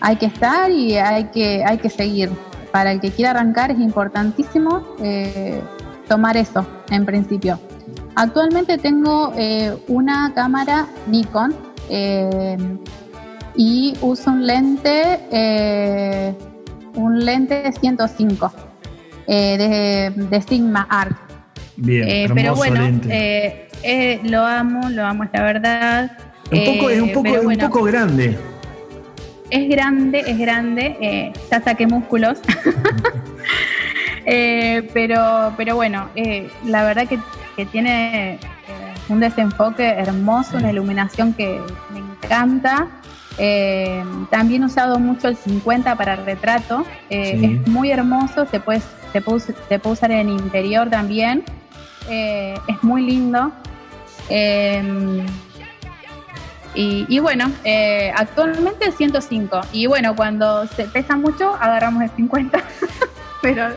hay 0.00 0.16
que 0.16 0.26
estar 0.26 0.70
y 0.70 0.96
hay 0.96 1.24
que, 1.26 1.64
hay 1.64 1.78
que 1.78 1.90
seguir. 1.90 2.30
Para 2.70 2.92
el 2.92 3.00
que 3.00 3.10
quiera 3.10 3.30
arrancar 3.30 3.70
es 3.70 3.80
importantísimo 3.80 4.84
tomar 6.08 6.36
eso 6.36 6.66
en 6.90 7.06
principio. 7.06 7.58
Actualmente 8.14 8.76
tengo 8.76 9.32
una 9.88 10.34
cámara 10.34 10.86
Nikon 11.06 11.54
y 13.56 13.94
uso 14.00 14.30
un 14.30 14.46
lente, 14.46 15.20
eh, 15.30 16.34
un 16.94 17.24
lente 17.24 17.72
105 17.72 18.52
de, 19.26 20.12
de, 20.14 20.42
Sigma 20.42 20.86
Art. 20.88 21.16
Bien, 21.76 22.32
pero 22.34 22.54
bueno, 22.54 22.80
lo 24.24 24.46
amo, 24.46 24.88
lo 24.90 25.04
amo, 25.04 25.24
es 25.24 25.30
la 25.32 25.42
verdad. 25.42 26.18
Un 26.52 26.64
poco, 26.64 26.90
es 26.90 27.00
un 27.00 27.12
poco, 27.12 27.30
un 27.40 27.56
poco 27.56 27.82
grande. 27.82 28.38
Es 29.50 29.68
grande, 29.68 30.24
es 30.26 30.38
grande. 30.38 31.32
ya 31.50 31.62
saqué 31.62 31.86
músculos. 31.86 32.38
pero, 34.24 35.52
pero 35.56 35.76
bueno, 35.76 36.08
la 36.64 36.84
verdad 36.84 37.08
que 37.08 37.18
que 37.56 37.64
tiene 37.64 38.34
eh, 38.34 38.38
un 39.08 39.18
desenfoque 39.18 39.88
hermoso, 39.88 40.58
una 40.58 40.70
iluminación 40.70 41.32
que 41.32 41.58
me 41.90 42.00
encanta. 42.00 42.86
Eh, 43.38 44.04
también 44.30 44.62
he 44.62 44.66
usado 44.66 44.98
mucho 44.98 45.28
el 45.28 45.36
50 45.36 45.94
para 45.96 46.16
retrato. 46.16 46.84
Eh, 47.10 47.60
es 47.62 47.68
muy 47.68 47.90
hermoso, 47.90 48.46
se 48.46 48.60
puede, 48.60 48.82
se, 49.12 49.20
puede, 49.20 49.42
usar 49.84 50.10
en 50.10 50.28
interior 50.28 50.88
también. 50.90 51.44
es 52.08 52.82
muy 52.82 53.02
lindo. 53.02 53.52
Y, 56.76 57.18
bueno, 57.20 57.50
eh, 57.64 58.12
actualmente 58.14 58.92
105. 58.92 59.62
Y 59.72 59.86
bueno, 59.86 60.14
cuando 60.14 60.66
se 60.66 60.84
pesa 60.84 61.16
mucho, 61.16 61.54
agarramos 61.54 62.02
el 62.02 62.10
50. 62.10 62.62
pero, 63.42 63.68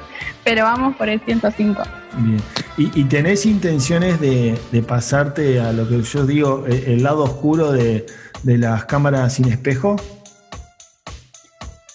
pero 0.44 0.64
vamos 0.66 0.98
por 0.98 1.08
el 1.08 1.22
105. 1.22 1.82
Bien. 2.18 2.42
¿Y, 2.78 3.04
tenés 3.06 3.46
intenciones 3.46 4.20
de, 4.20 4.58
pasarte 4.86 5.62
a 5.62 5.72
lo 5.72 5.88
que 5.88 6.02
yo 6.02 6.26
digo, 6.26 6.66
el, 6.68 7.02
lado 7.02 7.24
oscuro 7.24 7.72
de, 7.72 8.06
las 8.44 8.86
cámaras 8.86 9.34
sin 9.34 9.50
espejo? 9.50 9.96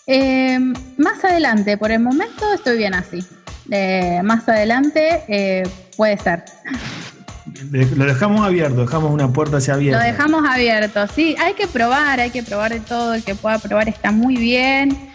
Eh, 0.06 0.58
más 0.98 1.24
adelante, 1.24 1.78
por 1.78 1.90
el 1.90 2.00
momento 2.00 2.52
estoy 2.52 2.78
bien 2.78 2.94
así. 2.94 3.24
Eh, 3.70 4.20
más 4.22 4.48
adelante 4.48 5.24
eh, 5.28 5.62
puede 5.96 6.18
ser. 6.18 6.44
Lo 7.70 8.04
dejamos 8.04 8.44
abierto, 8.44 8.82
dejamos 8.82 9.10
una 9.12 9.32
puerta 9.32 9.58
hacia 9.58 9.74
abierta. 9.74 9.98
Lo 9.98 10.04
dejamos 10.04 10.44
abierto, 10.48 11.06
sí, 11.08 11.36
hay 11.38 11.54
que 11.54 11.66
probar, 11.66 12.20
hay 12.20 12.30
que 12.30 12.42
probar 12.42 12.72
de 12.72 12.80
todo, 12.80 13.14
el 13.14 13.22
que 13.22 13.34
pueda 13.34 13.58
probar 13.58 13.88
está 13.88 14.12
muy 14.12 14.36
bien, 14.36 15.10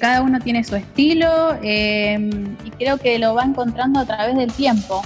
cada 0.00 0.22
uno 0.22 0.38
tiene 0.40 0.62
su 0.62 0.76
estilo 0.76 1.58
y 1.62 2.70
creo 2.78 2.98
que 2.98 3.18
lo 3.18 3.34
va 3.34 3.42
encontrando 3.42 4.00
a 4.00 4.06
través 4.06 4.36
del 4.36 4.52
tiempo, 4.52 5.02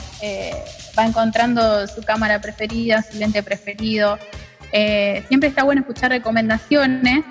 va 0.99 1.07
encontrando 1.07 1.87
su 1.89 2.03
cámara 2.03 2.41
preferida, 2.41 3.03
su 3.03 3.19
lente 3.19 3.43
preferido, 3.43 4.19
siempre 5.29 5.49
está 5.49 5.65
bueno 5.65 5.83
escuchar 5.83 6.11
recomendaciones 6.11 7.25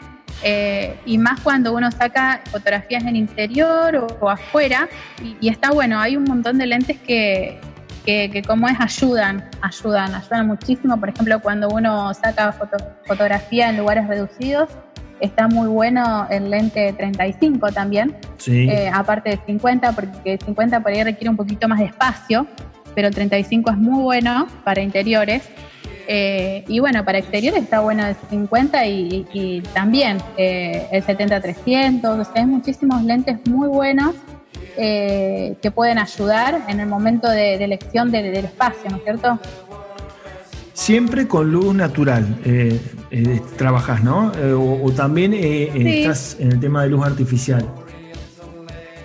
eh, 0.43 0.97
y 1.05 1.17
más 1.17 1.39
cuando 1.41 1.73
uno 1.73 1.91
saca 1.91 2.41
fotografías 2.49 3.03
en 3.03 3.15
interior 3.15 4.07
o, 4.19 4.29
afuera, 4.29 4.89
y, 5.39 5.49
está 5.49 5.71
bueno, 5.71 5.99
hay 5.99 6.17
un 6.17 6.23
montón 6.23 6.57
de 6.57 6.65
lentes 6.65 6.97
que, 6.99 7.59
que, 8.05 8.41
como 8.45 8.67
es, 8.67 8.79
ayudan, 8.79 9.49
ayudan, 9.61 10.15
ayudan 10.15 10.47
muchísimo, 10.47 10.99
por 10.99 11.09
ejemplo, 11.09 11.39
cuando 11.41 11.69
uno 11.69 12.13
saca 12.13 12.51
fotografía 13.05 13.69
en 13.69 13.77
lugares 13.77 14.07
reducidos, 14.07 14.69
está 15.19 15.47
muy 15.47 15.67
bueno 15.67 16.25
el 16.31 16.49
lente 16.49 16.91
35 16.93 17.71
también, 17.71 18.17
eh, 18.47 18.89
aparte 18.91 19.29
de 19.29 19.39
50, 19.45 19.91
porque 19.91 20.39
50 20.43 20.79
por 20.79 20.91
ahí 20.91 21.03
requiere 21.03 21.29
un 21.29 21.37
poquito 21.37 21.67
más 21.67 21.77
de 21.77 21.85
espacio, 21.85 22.47
pero 22.95 23.09
el 23.09 23.13
35 23.13 23.69
es 23.69 23.77
muy 23.77 24.01
bueno 24.01 24.47
para 24.63 24.81
interiores. 24.81 25.47
Eh, 26.13 26.65
y 26.67 26.81
bueno, 26.81 27.05
para 27.05 27.19
exteriores 27.19 27.63
está 27.63 27.79
bueno 27.79 28.05
el 28.05 28.17
50 28.29 28.85
y, 28.85 29.63
también 29.73 30.17
eh, 30.35 30.85
el 30.91 31.05
70-300. 31.05 32.19
O 32.19 32.23
sea, 32.25 32.33
hay 32.35 32.45
muchísimos 32.45 33.01
lentes 33.03 33.37
muy 33.47 33.69
buenos 33.69 34.13
eh, 34.75 35.55
que 35.61 35.71
pueden 35.71 35.99
ayudar 35.99 36.65
en 36.67 36.81
el 36.81 36.87
momento 36.87 37.29
de, 37.29 37.53
elección 37.63 38.11
del 38.11 38.35
espacio, 38.35 38.89
¿no 38.89 38.97
es 38.97 39.03
cierto? 39.03 39.39
Siempre 40.73 41.29
con 41.29 41.49
luz 41.49 41.73
natural 41.73 42.25
trabajas, 43.55 44.03
¿no? 44.03 44.33
O, 44.83 44.91
también 44.91 45.33
estás 45.33 46.35
en 46.41 46.51
el 46.51 46.59
tema 46.59 46.83
de 46.83 46.89
luz 46.89 47.05
artificial. 47.05 47.65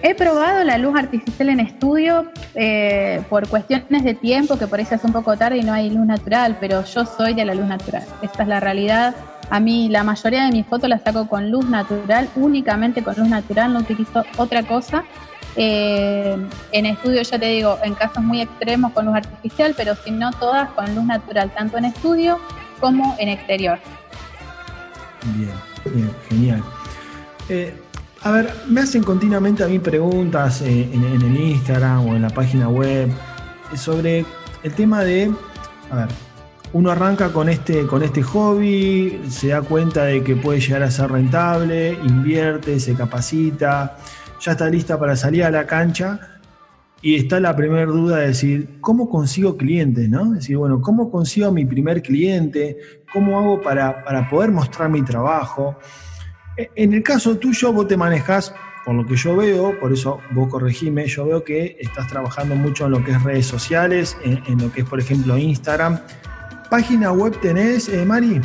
He 0.08 0.14
probado 0.14 0.62
la 0.62 0.78
luz 0.78 0.96
artificial 0.96 1.48
en 1.48 1.58
estudio 1.58 2.30
eh, 2.54 3.25
por 3.28 3.48
cuestiones 3.48 4.04
de 4.04 4.14
tiempo, 4.14 4.56
que 4.56 4.68
por 4.68 4.78
eso 4.78 4.94
es 4.94 5.02
un 5.02 5.12
poco 5.12 5.36
tarde 5.36 5.58
y 5.58 5.62
no 5.64 5.72
hay 5.72 5.90
luz 5.90 6.06
natural, 6.06 6.56
pero 6.60 6.84
yo 6.84 7.04
soy 7.04 7.34
de 7.34 7.44
la 7.44 7.56
luz 7.56 7.66
natural. 7.66 8.04
Esta 8.22 8.44
es 8.44 8.48
la 8.48 8.60
realidad. 8.60 9.16
A 9.50 9.58
mí 9.58 9.88
la 9.88 10.04
mayoría 10.04 10.44
de 10.44 10.52
mis 10.52 10.64
fotos 10.64 10.88
las 10.88 11.02
saco 11.02 11.26
con 11.26 11.50
luz 11.50 11.68
natural, 11.68 12.28
únicamente 12.36 13.02
con 13.02 13.16
luz 13.16 13.26
natural, 13.26 13.72
no 13.72 13.80
utilizo 13.80 14.25
otra 14.36 14.62
cosa. 14.62 15.02
Eh, 15.56 16.36
en 16.70 16.86
estudio, 16.86 17.22
ya 17.22 17.38
te 17.40 17.46
digo, 17.46 17.76
en 17.82 17.94
casos 17.94 18.22
muy 18.22 18.42
extremos 18.42 18.92
con 18.92 19.06
luz 19.06 19.16
artificial, 19.16 19.75
pero 19.76 19.96
si 19.96 20.12
no 20.12 20.30
todas 20.30 20.70
con 20.70 20.94
luz 20.94 21.04
natural, 21.04 21.50
tanto 21.50 21.78
en 21.78 21.86
estudio 21.86 22.38
como 22.78 23.16
en 23.18 23.30
exterior. 23.30 23.80
Bien, 25.34 25.50
bien 25.84 26.14
genial. 26.28 26.62
Eh, 27.48 27.75
a 28.26 28.30
ver, 28.33 28.52
me 28.66 28.80
hacen 28.80 29.04
continuamente 29.04 29.62
a 29.62 29.68
mí 29.68 29.78
preguntas 29.78 30.61
eh, 30.61 30.90
en, 30.92 31.04
el 31.04 31.40
Instagram 31.40 32.09
o 32.09 32.16
en 32.16 32.23
la 32.23 32.30
página 32.30 32.68
web 32.68 33.09
sobre 33.76 34.26
el 34.64 34.73
tema 34.73 35.04
de, 35.04 35.33
a 35.92 35.97
ver, 35.97 36.09
uno 36.73 36.91
arranca 36.91 37.32
con 37.32 37.49
este, 37.49 37.86
con 37.86 38.02
este 38.02 38.25
hobby, 38.25 39.23
se 39.28 39.49
da 39.49 39.62
cuenta 39.62 40.06
de 40.06 40.25
que 40.25 40.34
puede 40.34 40.58
llegar 40.58 40.82
a 40.82 40.91
ser 40.91 41.12
rentable, 41.12 41.97
invierte, 42.02 42.80
se 42.80 42.95
capacita, 42.95 43.97
ya 44.41 44.52
está 44.52 44.69
lista 44.69 44.99
para 44.99 45.15
salir 45.15 45.45
a 45.45 45.50
la 45.52 45.65
cancha 45.65 46.19
y 47.00 47.15
está 47.15 47.39
la 47.39 47.54
primera 47.54 47.86
duda 47.86 48.17
de 48.17 48.26
decir, 48.26 48.78
¿cómo 48.80 49.08
consigo 49.08 49.56
clientes? 49.56 50.08
¿no? 50.08 50.32
Es 50.34 50.41
decir, 50.41 50.56
bueno, 50.56 50.80
¿cómo 50.80 51.12
consigo 51.12 51.52
mi 51.52 51.65
primer 51.65 52.02
cliente? 52.02 52.76
¿Cómo 53.12 53.39
hago 53.39 53.60
para, 53.60 54.02
para 54.02 54.28
poder 54.28 54.50
mostrar 54.50 54.91
mi 54.91 55.02
trabajo? 55.02 55.76
En 56.56 56.95
el 56.95 57.02
caso 57.02 57.36
tuyo, 57.36 57.73
vos 57.73 57.86
te 57.86 57.97
manejás, 57.97 58.54
por 58.84 58.95
lo 58.95 59.04
que 59.04 59.16
yo 59.16 59.36
veo, 59.36 59.78
por 59.78 59.92
eso 59.92 60.21
vos 60.30 60.49
corregime, 60.49 61.06
yo 61.06 61.26
veo 61.26 61.45
que 61.45 61.76
estás 61.80 62.08
trabajando 62.08 62.54
mucho 62.54 62.86
en 62.86 62.92
lo 62.92 63.04
que 63.04 63.10
es 63.10 63.23
redes 63.23 63.47
sociales, 63.47 64.16
en, 64.23 64.58
lo 64.58 64.73
que 64.73 64.82
es, 64.82 64.88
por 64.88 65.00
ejemplo, 65.00 65.36
Instagram. 65.36 65.99
¿Página 66.71 67.12
web 67.12 67.38
tenés, 67.40 67.88
eh, 67.88 68.04
Mari? 68.04 68.40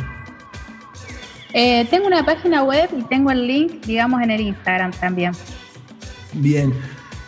Eh, 1.54 1.86
tengo 1.90 2.06
una 2.06 2.24
página 2.24 2.64
web 2.64 2.90
y 2.96 3.02
tengo 3.02 3.30
el 3.30 3.46
link, 3.46 3.84
digamos, 3.84 4.20
en 4.22 4.30
el 4.30 4.40
Instagram 4.40 4.90
también. 4.92 5.32
Bien. 6.32 6.72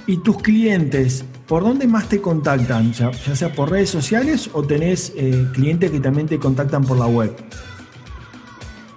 ¿Y 0.06 0.18
tus 0.18 0.42
clientes, 0.42 1.24
por 1.46 1.62
dónde 1.62 1.86
más 1.86 2.08
te 2.08 2.20
contactan? 2.20 2.92
Ya, 2.92 3.12
sea 3.12 3.52
por 3.52 3.70
redes 3.70 3.90
sociales 3.90 4.50
o 4.52 4.62
tenés 4.62 5.12
eh, 5.16 5.46
clientes 5.52 5.90
que 5.90 6.00
también 6.00 6.26
te 6.26 6.38
contactan 6.38 6.84
por 6.84 6.98
la 6.98 7.06
web? 7.06 7.34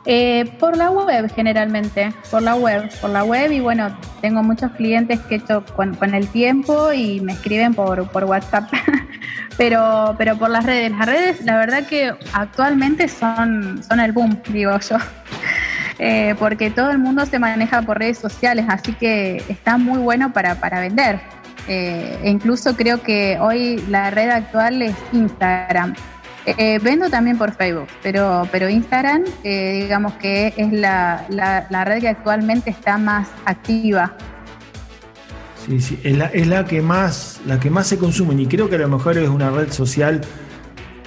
Eh, 0.09 0.49
por 0.57 0.77
la 0.77 0.89
web 0.89 1.29
generalmente, 1.35 2.13
por 2.31 2.41
la 2.41 2.55
web, 2.55 2.89
por 3.01 3.09
la 3.09 3.25
web 3.25 3.51
y 3.51 3.59
bueno, 3.59 3.93
tengo 4.21 4.41
muchos 4.41 4.71
clientes 4.71 5.19
que 5.27 5.35
he 5.35 5.37
hecho 5.39 5.65
con, 5.75 5.97
el 6.15 6.29
tiempo 6.29 6.93
y 6.93 7.19
me 7.19 7.33
escriben 7.33 7.73
por, 7.73 8.09
por 8.09 8.23
WhatsApp, 8.23 8.71
pero, 9.57 10.15
pero 10.17 10.37
por 10.37 10.49
las 10.49 10.65
redes, 10.65 10.91
las 10.91 11.05
redes 11.05 11.43
la 11.43 11.57
verdad 11.57 11.85
que 11.85 12.13
actualmente 12.31 13.09
son, 13.09 13.83
son 13.83 13.99
el 13.99 14.13
boom, 14.13 14.41
digo 14.49 14.79
yo. 14.79 14.97
Eh, 15.99 16.35
porque 16.37 16.69
todo 16.69 16.91
el 16.91 16.99
mundo 16.99 17.25
se 17.25 17.39
maneja 17.39 17.81
por 17.81 17.97
redes 17.97 18.19
sociales, 18.19 18.65
así 18.69 18.93
que 18.93 19.43
está 19.49 19.79
muy 19.79 19.97
bueno 19.97 20.31
para, 20.31 20.53
para 20.53 20.79
vender. 20.79 21.19
Eh, 21.67 22.19
e 22.21 22.29
incluso 22.29 22.75
creo 22.75 23.01
que 23.01 23.39
hoy 23.41 23.83
la 23.89 24.11
red 24.11 24.29
actual 24.29 24.83
es 24.83 24.95
Instagram. 25.11 25.95
Eh, 26.49 26.79
vendo 26.81 27.09
también 27.09 27.37
por 27.37 27.51
Facebook, 27.51 27.89
pero, 28.01 28.47
pero 28.53 28.69
Instagram, 28.69 29.25
eh, 29.43 29.81
digamos 29.81 30.13
que 30.13 30.53
es 30.55 30.71
la, 30.71 31.25
la, 31.29 31.83
red 31.83 31.99
que 31.99 32.07
actualmente 32.07 32.69
está 32.69 32.97
más 32.97 33.27
activa. 33.43 34.15
Sí, 35.65 35.81
sí, 35.81 35.99
es 36.05 36.17
la, 36.17 36.27
es 36.27 36.47
la, 36.47 36.63
que 36.63 36.81
más, 36.81 37.41
la 37.45 37.59
que 37.59 37.69
más 37.69 37.87
se 37.87 37.97
consume 37.97 38.41
y 38.41 38.45
creo 38.45 38.69
que 38.69 38.75
a 38.75 38.79
lo 38.79 38.87
mejor 38.87 39.17
es 39.17 39.27
una 39.27 39.49
red 39.49 39.69
social 39.73 40.21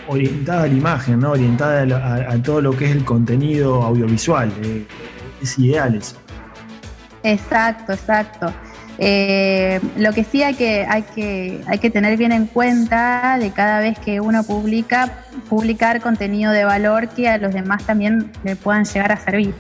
orientada 0.09 0.65
a 0.65 0.67
la 0.67 0.75
imagen, 0.75 1.21
¿no? 1.21 1.31
orientada 1.31 2.27
a, 2.31 2.43
todo 2.43 2.61
lo 2.61 2.77
que 2.77 2.85
es 2.85 2.91
el 2.91 3.07
contenido 3.07 3.83
audiovisual. 3.83 4.53
Eh, 4.63 4.85
es 5.41 5.59
ideal 5.59 5.95
eso. 5.95 6.17
Exacto, 7.23 7.95
exacto. 7.95 8.53
Eh, 9.03 9.81
lo 9.97 10.13
que 10.13 10.25
sí 10.25 10.43
hay 10.43 10.55
que, 10.55 10.85
hay, 10.87 11.03
que, 11.03 11.63
hay 11.67 11.79
que 11.79 11.89
tener 11.89 12.19
bien 12.19 12.33
en 12.33 12.47
cuenta 12.47 13.39
de 13.39 13.51
cada 13.51 13.81
vez 13.81 13.99
que 13.99 14.21
uno 14.21 14.45
publica, 14.45 15.25
publicar 15.49 16.03
contenido 16.03 16.53
de 16.53 16.65
valor 16.65 17.09
que 17.09 17.27
a 17.27 17.39
los 17.39 17.55
demás 17.55 17.85
también 17.85 18.31
le 18.45 18.57
puedan 18.57 18.85
llegar 18.85 19.11
a 19.11 19.17
servir. 19.17 19.55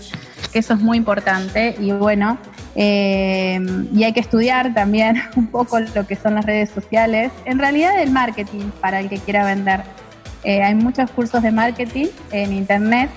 Eso 0.52 0.74
es 0.74 0.80
muy 0.80 0.98
importante 0.98 1.74
y 1.80 1.90
bueno, 1.92 2.36
eh, 2.76 3.58
y 3.94 4.04
hay 4.04 4.12
que 4.12 4.20
estudiar 4.20 4.74
también 4.74 5.22
un 5.36 5.46
poco 5.46 5.80
lo 5.80 6.06
que 6.06 6.16
son 6.16 6.34
las 6.34 6.44
redes 6.44 6.68
sociales. 6.68 7.32
En 7.46 7.58
realidad 7.58 7.98
el 7.98 8.10
marketing 8.10 8.70
para 8.82 9.00
el 9.00 9.08
que 9.08 9.16
quiera 9.18 9.46
vender. 9.46 9.80
Eh, 10.44 10.62
hay 10.62 10.74
muchos 10.74 11.10
cursos 11.10 11.42
de 11.42 11.50
marketing 11.50 12.06
en 12.30 12.52
internet 12.52 13.10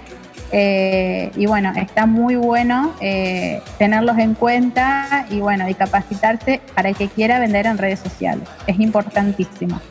eh, 0.55 1.31
y 1.35 1.47
bueno, 1.47 1.73
está 1.75 2.05
muy 2.05 2.35
bueno 2.35 2.93
eh, 3.01 3.59
tenerlos 3.79 4.19
en 4.19 4.35
cuenta 4.35 5.25
y 5.31 5.39
bueno, 5.39 5.67
y 5.67 5.73
capacitarse 5.73 6.61
para 6.75 6.89
el 6.89 6.95
que 6.95 7.07
quiera 7.07 7.39
vender 7.39 7.65
en 7.65 7.79
redes 7.79 7.99
sociales. 7.99 8.47
Es 8.67 8.79
importantísimo. 8.79 9.81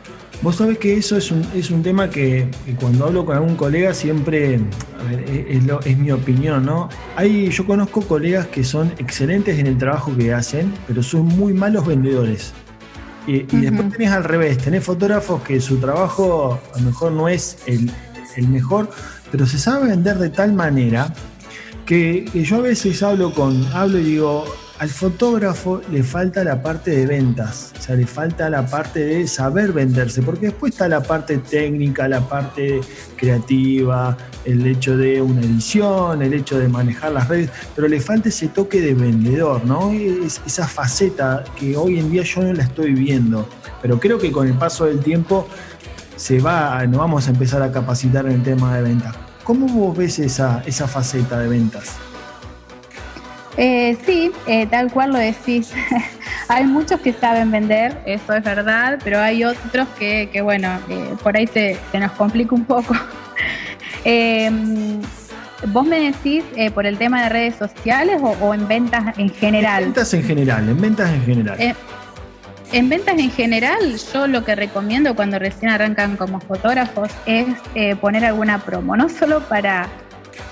Vos 0.40 0.56
sabés 0.56 0.78
que 0.78 0.96
eso 0.96 1.16
es 1.16 1.32
un, 1.32 1.44
es 1.54 1.70
un 1.70 1.82
tema 1.82 2.10
que, 2.10 2.48
cuando 2.78 3.06
hablo 3.06 3.26
con 3.26 3.36
algún 3.36 3.56
colega 3.56 3.92
siempre, 3.92 4.60
a 5.00 5.10
ver, 5.10 5.24
es, 5.28 5.62
es, 5.84 5.98
mi 5.98 6.12
opinión, 6.12 6.64
¿no? 6.64 6.88
Hay, 7.16 7.48
yo 7.50 7.66
conozco 7.66 8.02
colegas 8.02 8.46
que 8.46 8.62
son 8.62 8.92
excelentes 8.98 9.58
en 9.58 9.66
el 9.66 9.78
trabajo 9.78 10.16
que 10.16 10.32
hacen, 10.32 10.72
pero 10.86 11.02
son 11.02 11.26
muy 11.26 11.52
malos 11.52 11.86
vendedores. 11.86 12.52
Y, 13.26 13.42
después 13.42 13.90
tenés 13.90 14.10
al 14.10 14.24
revés, 14.24 14.58
tenés 14.58 14.84
fotógrafos 14.84 15.42
que 15.42 15.60
su 15.60 15.78
trabajo 15.78 16.60
a 16.74 16.78
lo 16.78 16.86
mejor 16.86 17.12
no 17.12 17.28
es 17.28 17.58
el, 17.66 17.90
el 18.36 18.48
mejor, 18.48 18.90
pero 19.32 19.46
se 19.46 19.58
sabe 19.58 19.88
vender 19.88 20.18
de 20.18 20.28
tal 20.28 20.52
manera 20.52 21.12
que, 21.86 22.30
yo 22.34 22.56
a 22.56 22.60
veces 22.60 23.02
hablo 23.02 23.32
con, 23.32 23.66
hablo 23.72 23.98
y 23.98 24.04
digo, 24.04 24.44
al 24.78 24.90
fotógrafo 24.90 25.80
le 25.90 26.02
falta 26.02 26.44
la 26.44 26.62
parte 26.62 26.90
de 26.90 27.06
ventas, 27.06 27.72
o 27.78 27.82
sea, 27.82 27.96
le 27.96 28.06
falta 28.06 28.50
la 28.50 28.66
parte 28.66 29.00
de 29.00 29.26
saber 29.26 29.72
venderse, 29.72 30.22
porque 30.22 30.46
después 30.46 30.72
está 30.72 30.86
la 30.86 31.02
parte 31.02 31.38
técnica, 31.38 32.08
la 32.08 32.20
parte 32.20 32.80
creativa, 33.16 34.16
el 34.44 34.66
hecho 34.66 34.96
de 34.96 35.22
una 35.22 35.40
edición, 35.40 36.22
el 36.22 36.34
hecho 36.34 36.58
de 36.58 36.68
manejar 36.68 37.12
las 37.12 37.28
redes, 37.28 37.50
pero 37.74 37.88
le 37.88 38.00
falta 38.00 38.28
ese 38.28 38.48
toque 38.48 38.80
de 38.80 38.94
vendedor, 38.94 39.64
¿no? 39.64 39.92
esa 39.92 40.66
faceta 40.68 41.42
que 41.58 41.76
hoy 41.76 41.98
en 41.98 42.10
día 42.10 42.22
yo 42.22 42.42
no 42.42 42.52
la 42.52 42.64
estoy 42.64 42.92
viendo, 42.92 43.48
pero 43.80 43.98
creo 43.98 44.18
que 44.18 44.30
con 44.30 44.46
el 44.46 44.54
paso 44.54 44.84
del 44.84 45.00
tiempo 45.00 45.48
se 46.22 46.38
va, 46.38 46.86
nos 46.86 47.00
vamos 47.00 47.26
a 47.26 47.30
empezar 47.30 47.62
a 47.62 47.72
capacitar 47.72 48.26
en 48.26 48.32
el 48.32 48.42
tema 48.44 48.76
de 48.76 48.82
ventas. 48.82 49.12
¿Cómo 49.42 49.66
vos 49.66 49.96
ves 49.96 50.20
esa, 50.20 50.62
esa 50.64 50.86
faceta 50.86 51.36
de 51.40 51.48
ventas? 51.48 51.96
Eh, 53.56 53.98
sí, 54.06 54.30
eh, 54.46 54.68
tal 54.68 54.92
cual 54.92 55.10
lo 55.10 55.18
decís. 55.18 55.72
hay 56.48 56.64
muchos 56.64 57.00
que 57.00 57.12
saben 57.12 57.50
vender, 57.50 58.00
eso 58.06 58.34
es 58.34 58.44
verdad, 58.44 59.00
pero 59.02 59.18
hay 59.18 59.42
otros 59.42 59.88
que, 59.98 60.40
bueno, 60.44 60.78
eh, 60.88 61.16
por 61.24 61.36
ahí 61.36 61.48
se, 61.48 61.76
nos 61.92 62.12
complica 62.12 62.54
un 62.54 62.66
poco. 62.66 62.94
Em, 64.04 65.00
¿Vos 65.68 65.86
me 65.86 66.00
decís 66.00 66.42
por 66.74 66.86
el 66.86 66.98
tema 66.98 67.22
de 67.22 67.28
redes 67.28 67.54
sociales 67.54 68.20
o, 68.20 68.52
en 68.52 68.66
ventas 68.66 69.16
en 69.16 69.30
general? 69.30 69.82
En 69.82 69.88
ventas 69.90 70.14
en 70.14 70.22
general, 70.24 70.68
en 70.68 70.80
ventas 70.80 71.10
en 71.10 71.24
general. 71.24 71.76
En 72.72 72.88
ventas 72.88 73.18
en 73.18 73.30
general, 73.30 73.96
yo 74.12 74.26
lo 74.26 74.44
que 74.44 74.54
recomiendo 74.54 75.14
cuando 75.14 75.38
recién 75.38 75.70
arrancan 75.70 76.16
como 76.16 76.40
fotógrafos 76.40 77.10
es 77.26 77.46
poner 78.00 78.24
alguna 78.24 78.58
promo, 78.58 78.96
no 78.96 79.08
solo 79.08 79.40
para 79.40 79.88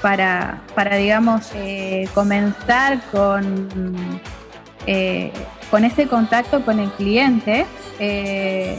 para, 0.03 0.61
para 0.75 0.97
digamos, 0.97 1.51
eh, 1.55 2.09
comenzar 2.15 3.01
con, 3.11 3.69
eh, 4.87 5.33
con 5.71 5.85
ese 5.85 6.07
contacto 6.07 6.65
con 6.65 6.81
el 6.81 6.91
cliente, 6.93 7.67
eh, 7.99 8.79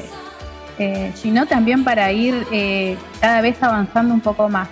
sino 1.14 1.46
también 1.46 1.84
para 1.84 2.12
ir 2.12 2.48
cada 3.20 3.42
vez 3.42 3.62
avanzando 3.62 4.16
un 4.16 4.22
poco 4.22 4.50
más. 4.50 4.68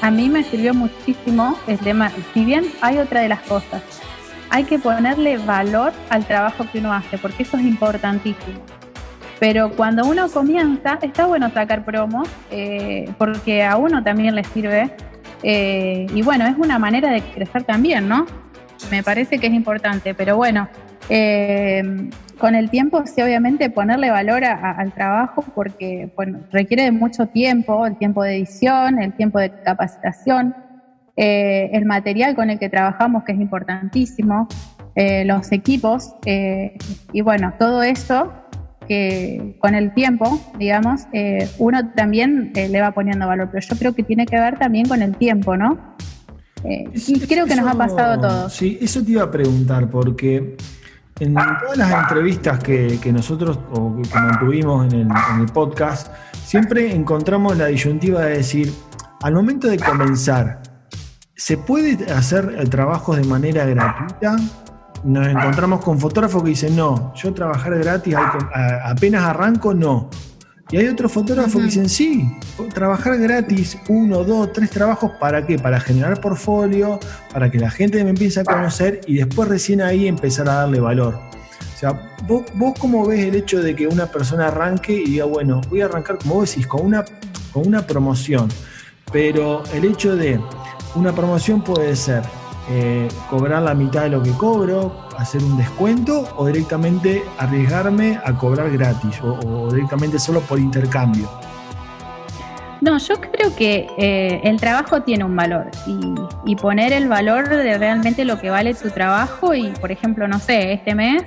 a 0.00 0.10
mí 0.10 0.30
me 0.30 0.44
sirvió 0.44 0.72
muchísimo 0.72 1.58
el 1.66 1.78
tema, 1.78 2.10
si 2.32 2.42
bien 2.42 2.64
hay 2.80 2.96
otra 2.96 3.20
de 3.20 3.28
las 3.28 3.40
cosas, 3.40 3.82
hay 4.50 4.64
que 4.64 4.78
ponerle 4.78 5.38
valor 5.38 5.92
al 6.10 6.24
trabajo 6.24 6.64
que 6.70 6.78
uno 6.78 6.92
hace, 6.92 7.18
porque 7.18 7.42
eso 7.42 7.56
es 7.56 7.64
importantísimo. 7.64 8.60
Pero 9.38 9.70
cuando 9.70 10.06
uno 10.06 10.28
comienza, 10.30 10.98
está 11.02 11.26
bueno 11.26 11.50
sacar 11.50 11.84
promos, 11.84 12.28
eh, 12.50 13.10
porque 13.18 13.64
a 13.64 13.76
uno 13.76 14.02
también 14.02 14.34
le 14.34 14.44
sirve. 14.44 14.90
Eh, 15.42 16.06
y 16.14 16.22
bueno, 16.22 16.46
es 16.46 16.56
una 16.56 16.78
manera 16.78 17.10
de 17.10 17.20
crecer 17.20 17.64
también, 17.64 18.08
¿no? 18.08 18.26
Me 18.90 19.02
parece 19.02 19.38
que 19.38 19.48
es 19.48 19.52
importante, 19.52 20.14
pero 20.14 20.36
bueno, 20.36 20.68
eh, 21.08 21.82
con 22.38 22.54
el 22.54 22.70
tiempo 22.70 23.02
sí 23.06 23.22
obviamente 23.22 23.70
ponerle 23.70 24.10
valor 24.10 24.44
al 24.44 24.92
trabajo 24.92 25.44
porque 25.54 26.10
requiere 26.50 26.84
de 26.84 26.92
mucho 26.92 27.26
tiempo, 27.26 27.86
el 27.86 27.96
tiempo 27.96 28.22
de 28.22 28.36
edición, 28.36 29.00
el 29.00 29.12
tiempo 29.14 29.38
de 29.38 29.50
capacitación, 29.62 30.54
el 31.16 31.84
material 31.86 32.34
con 32.34 32.50
el 32.50 32.58
que 32.58 32.68
trabajamos 32.68 33.24
que 33.24 33.32
es 33.32 33.40
importantísimo, 33.40 34.48
los 35.24 35.52
equipos 35.52 36.14
y 36.24 37.20
bueno, 37.20 37.54
todo 37.58 37.82
eso 37.82 38.32
que 38.86 39.56
con 39.60 39.74
el 39.74 39.92
tiempo, 39.94 40.40
digamos, 40.58 41.02
eh, 41.12 41.48
uno 41.58 41.90
también 41.92 42.52
eh, 42.54 42.68
le 42.68 42.80
va 42.80 42.92
poniendo 42.92 43.26
valor, 43.26 43.48
pero 43.52 43.66
yo 43.66 43.76
creo 43.76 43.94
que 43.94 44.02
tiene 44.02 44.26
que 44.26 44.38
ver 44.38 44.58
también 44.58 44.86
con 44.88 45.02
el 45.02 45.16
tiempo, 45.16 45.56
¿no? 45.56 45.96
Eh, 46.64 46.84
y 46.94 47.20
creo 47.20 47.46
que 47.46 47.56
nos 47.56 47.66
ha 47.66 47.74
pasado 47.76 48.12
a 48.14 48.20
todos. 48.20 48.52
Sí, 48.52 48.78
eso 48.80 49.02
te 49.04 49.12
iba 49.12 49.24
a 49.24 49.30
preguntar, 49.30 49.88
porque 49.90 50.56
en 51.20 51.34
todas 51.34 51.76
las 51.76 51.92
entrevistas 51.92 52.58
que, 52.62 52.98
nosotros 53.12 53.58
o 53.72 54.00
que 54.02 54.18
mantuvimos 54.18 54.92
en 54.92 55.08
el 55.40 55.46
podcast, 55.52 56.12
siempre 56.44 56.94
encontramos 56.94 57.56
la 57.56 57.66
disyuntiva 57.66 58.22
de 58.22 58.38
decir, 58.38 58.72
al 59.22 59.34
momento 59.34 59.68
de 59.68 59.78
comenzar, 59.78 60.60
¿se 61.36 61.58
puede 61.58 62.10
hacer 62.12 62.56
el 62.58 62.70
trabajo 62.70 63.14
de 63.14 63.24
manera 63.24 63.64
gratuita? 63.66 64.36
nos 65.04 65.28
encontramos 65.28 65.84
con 65.84 66.00
fotógrafos 66.00 66.42
que 66.42 66.48
dicen, 66.48 66.74
no, 66.74 67.12
yo 67.14 67.32
trabajar 67.32 67.78
gratis 67.78 68.16
apenas 68.82 69.24
arranco, 69.24 69.72
no. 69.72 70.10
Y 70.70 70.78
hay 70.78 70.88
otros 70.88 71.12
fotógrafos 71.12 71.54
que 71.54 71.62
dicen, 71.62 71.88
sí, 71.88 72.36
trabajar 72.74 73.16
gratis, 73.18 73.78
uno, 73.88 74.24
dos, 74.24 74.52
tres 74.52 74.70
trabajos, 74.70 75.12
¿para 75.20 75.46
qué? 75.46 75.60
Para 75.60 75.78
generar 75.78 76.20
portfolio, 76.20 76.98
para 77.32 77.48
que 77.50 77.58
la 77.58 77.70
gente 77.70 78.02
me 78.02 78.10
empiece 78.10 78.40
a 78.40 78.44
conocer 78.44 79.00
y 79.06 79.16
después 79.16 79.48
recién 79.48 79.80
ahí 79.80 80.08
empezar 80.08 80.48
a 80.48 80.54
darle 80.54 80.80
valor. 80.80 81.14
O 81.14 81.78
sea, 81.78 82.16
vos, 82.26 82.42
vos 82.54 82.74
cómo 82.80 83.06
ves 83.06 83.20
el 83.20 83.36
hecho 83.36 83.62
de 83.62 83.76
que 83.76 83.86
una 83.86 84.06
persona 84.06 84.48
arranque 84.48 84.92
y 84.92 85.04
diga, 85.04 85.26
bueno, 85.26 85.60
voy 85.68 85.82
a 85.82 85.84
arrancar, 85.84 86.18
como 86.18 86.36
vos 86.36 86.50
decís, 86.50 86.66
con 86.66 86.84
una, 86.84 87.04
con 87.52 87.68
una 87.68 87.86
promoción. 87.86 88.48
Pero 89.12 89.62
el 89.72 89.84
hecho 89.84 90.16
de 90.16 90.40
una 90.96 91.12
promoción 91.12 91.60
puede 91.60 91.94
ser 91.94 92.22
eh, 92.68 93.06
cobrar 93.30 93.62
la 93.62 93.74
mitad 93.74 94.02
de 94.02 94.08
lo 94.08 94.22
que 94.22 94.32
cobro, 94.32 95.06
hacer 95.16 95.42
un 95.42 95.56
descuento 95.56 96.24
o 96.36 96.46
directamente 96.46 97.22
arriesgarme 97.38 98.18
a 98.24 98.36
cobrar 98.36 98.70
gratis 98.70 99.20
o, 99.22 99.70
directamente 99.72 100.18
solo 100.18 100.40
por 100.40 100.58
intercambio? 100.58 101.30
No, 102.80 102.98
yo 102.98 103.20
creo 103.20 103.54
que 103.54 103.86
eh, 103.96 104.40
el 104.42 104.60
trabajo 104.60 105.02
tiene 105.02 105.24
un 105.24 105.34
valor 105.36 105.70
y, 105.86 106.56
poner 106.56 106.92
el 106.92 107.08
valor 107.08 107.48
de 107.48 107.78
realmente 107.78 108.24
lo 108.24 108.40
que 108.40 108.50
vale 108.50 108.74
tu 108.74 108.90
trabajo 108.90 109.54
y, 109.54 109.70
por 109.80 109.92
ejemplo, 109.92 110.26
no 110.26 110.38
sé, 110.38 110.72
este 110.72 110.94
mes 110.94 111.22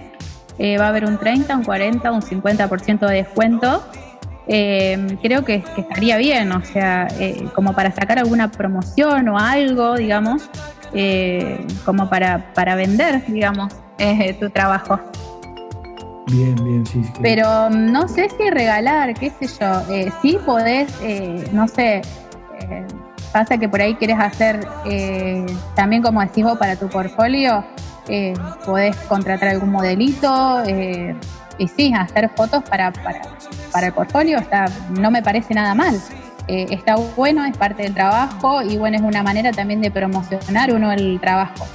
eh, 0.57 0.77
va 0.77 0.85
a 0.85 0.89
haber 0.89 1.05
un 1.05 1.17
30, 1.17 1.55
un 1.55 1.63
40, 1.63 2.11
un 2.11 2.21
50% 2.21 3.07
de 3.07 3.15
descuento. 3.15 3.83
Creo 4.49 5.45
que, 5.45 5.61
que, 5.61 5.81
estaría 5.81 6.17
bien, 6.17 6.51
o 6.51 6.63
sea, 6.65 7.07
como 7.53 7.73
para 7.73 7.91
sacar 7.91 8.17
alguna 8.17 8.49
promoción 8.49 9.29
o 9.29 9.37
algo, 9.37 9.95
digamos, 9.95 10.49
eh, 10.93 11.65
como 11.85 12.09
para, 12.09 12.51
para 12.53 12.75
vender, 12.75 13.23
digamos, 13.27 13.73
eh, 13.97 14.33
tu 14.33 14.49
trabajo. 14.49 14.99
Bien, 16.27 16.55
bien, 16.63 16.85
sí. 16.85 17.01
Pero 17.21 17.69
mm, 17.69 17.91
no 17.91 18.07
sé 18.07 18.29
si 18.29 18.49
regalar, 18.49 19.13
qué 19.13 19.31
sé 19.31 19.47
yo, 19.59 19.93
eh, 19.93 20.11
sí 20.21 20.37
podés, 20.45 20.91
eh, 21.01 21.47
no 21.51 21.67
sé, 21.67 22.01
pasa 23.31 23.57
que 23.57 23.69
por 23.69 23.81
ahí 23.81 23.95
quieres 23.95 24.19
hacer, 24.19 24.67
también 25.75 26.01
como 26.01 26.21
decís 26.21 26.43
vos, 26.43 26.57
para 26.57 26.75
tu 26.75 26.87
portfolio, 26.87 27.63
podés 28.65 28.95
contratar 29.07 29.49
algún 29.49 29.71
modelito 29.71 30.63
y 31.59 31.67
sí, 31.67 31.93
hacer 31.93 32.29
fotos 32.35 32.63
para, 32.63 32.91
para, 32.91 33.21
para 33.71 33.87
el 33.87 33.93
portfolio, 33.93 34.39
está, 34.39 34.65
no 34.97 35.11
me 35.11 35.21
parece 35.21 35.53
nada 35.53 35.75
mal. 35.75 36.01
Eh, 36.47 36.65
está 36.71 36.95
bueno, 36.95 37.45
es 37.45 37.55
parte 37.55 37.83
del 37.83 37.93
trabajo 37.93 38.63
y 38.63 38.77
bueno, 38.77 38.97
es 38.97 39.03
una 39.03 39.21
manera 39.21 39.51
también 39.51 39.81
de 39.81 39.91
promocionar 39.91 40.73
uno 40.73 40.91
el 40.91 41.19
trabajo. 41.19 41.67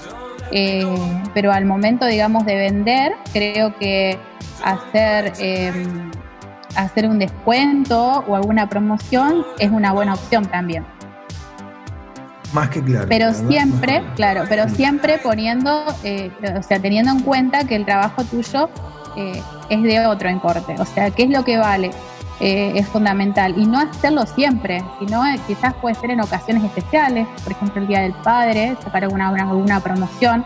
Eh, 0.50 0.84
pero 1.32 1.52
al 1.52 1.64
momento, 1.64 2.06
digamos, 2.06 2.44
de 2.44 2.56
vender, 2.56 3.12
creo 3.32 3.76
que 3.76 4.18
hacer, 4.64 5.32
em, 5.38 6.10
hacer 6.74 7.08
un 7.08 7.20
descuento 7.20 8.24
o 8.26 8.34
alguna 8.34 8.68
promoción 8.68 9.44
es 9.58 9.70
una 9.70 9.92
buena 9.92 10.14
opción 10.14 10.44
también. 10.46 10.84
Más 12.52 12.68
que 12.70 12.82
claro. 12.82 13.06
Pero 13.08 13.32
siempre, 13.32 14.02
claro, 14.16 14.44
pero 14.48 14.68
siempre 14.68 15.18
poniendo, 15.18 15.84
eh, 16.04 16.30
o 16.56 16.62
sea, 16.62 16.80
teniendo 16.80 17.12
en 17.12 17.20
cuenta 17.20 17.64
que 17.64 17.76
el 17.76 17.84
trabajo 17.84 18.24
tuyo 18.24 18.70
es 19.68 19.82
de 19.82 20.06
otro 20.06 20.30
importe. 20.30 20.74
O 20.78 20.84
sea, 20.84 21.10
¿qué 21.10 21.24
es 21.24 21.30
lo 21.30 21.44
que 21.44 21.56
vale? 21.56 21.90
Eh, 22.40 22.72
es 22.74 22.88
fundamental. 22.88 23.54
Y 23.56 23.64
no 23.64 23.78
hacerlo 23.78 24.26
siempre, 24.26 24.82
sino 24.98 25.24
eh, 25.24 25.38
quizás 25.46 25.72
puede 25.74 25.94
ser 25.94 26.10
en 26.10 26.20
ocasiones 26.20 26.64
especiales, 26.64 27.28
por 27.42 27.52
ejemplo 27.52 27.80
el 27.80 27.88
Día 27.88 28.00
del 28.00 28.12
Padre, 28.12 28.76
sacar 28.82 29.04
alguna, 29.04 29.28
alguna 29.28 29.80
promoción. 29.80 30.44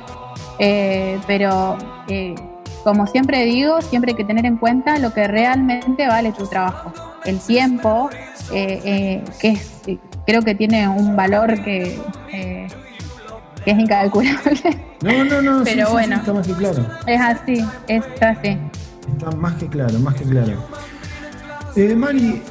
Eh, 0.58 1.18
pero 1.26 1.78
como 2.84 3.06
siempre 3.06 3.44
digo, 3.44 3.80
siempre 3.80 4.12
hay 4.12 4.16
que 4.16 4.24
tener 4.24 4.44
en 4.44 4.56
cuenta 4.56 4.98
lo 4.98 5.12
que 5.12 5.26
realmente 5.26 6.06
vale 6.06 6.32
tu 6.32 6.46
trabajo. 6.46 6.92
El 7.24 7.38
tiempo, 7.40 8.10
que 8.50 9.22
es, 9.42 9.80
creo 10.26 10.42
que 10.42 10.54
tiene 10.54 10.88
un 10.88 11.16
valor 11.16 11.62
que, 11.62 11.98
que 12.30 13.70
es 13.70 13.78
incalculable. 13.78 14.88
No, 15.02 15.24
no, 15.24 15.42
no, 15.42 15.64
pero 15.64 15.90
bueno, 15.90 16.16
está 16.16 16.32
más 16.32 16.46
que 16.46 16.54
claro. 16.54 16.86
Es 17.06 17.20
así, 17.20 17.64
es 17.86 18.04
así. 18.20 18.58
Está 19.12 19.30
más 19.32 19.54
que 19.54 19.66
claro, 19.66 19.98
más 19.98 20.14
que 20.14 20.24
claro. 20.24 20.52
Eh, 21.76 21.94
Mari, 21.94 22.42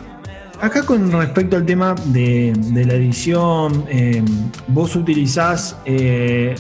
acá 0.62 0.84
con 0.84 1.12
respecto 1.12 1.56
al 1.58 1.65
tema 1.65 1.96
de, 2.06 2.54
la 2.86 2.93
edición, 2.93 3.86
eh, 3.89 4.24
vos 4.67 4.96
utilizás 4.96 5.78
eh, 5.86 6.56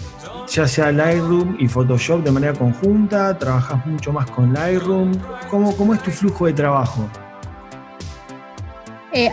ya 0.47 0.67
sea 0.67 0.91
Lightroom 0.91 1.57
y 1.59 1.67
Photoshop 1.67 2.23
de 2.23 2.31
manera 2.31 2.53
conjunta, 2.53 3.37
trabajás 3.37 3.85
mucho 3.85 4.11
más 4.11 4.29
con 4.31 4.53
Lightroom. 4.53 5.13
¿Cómo, 5.49 5.75
cómo 5.75 5.93
es 5.93 6.01
tu 6.01 6.11
flujo 6.11 6.45
de 6.45 6.53
trabajo? 6.53 7.07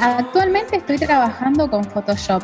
actualmente 0.01 0.77
estoy 0.77 0.97
trabajando 0.97 1.69
con 1.69 1.85
Photoshop. 1.85 2.43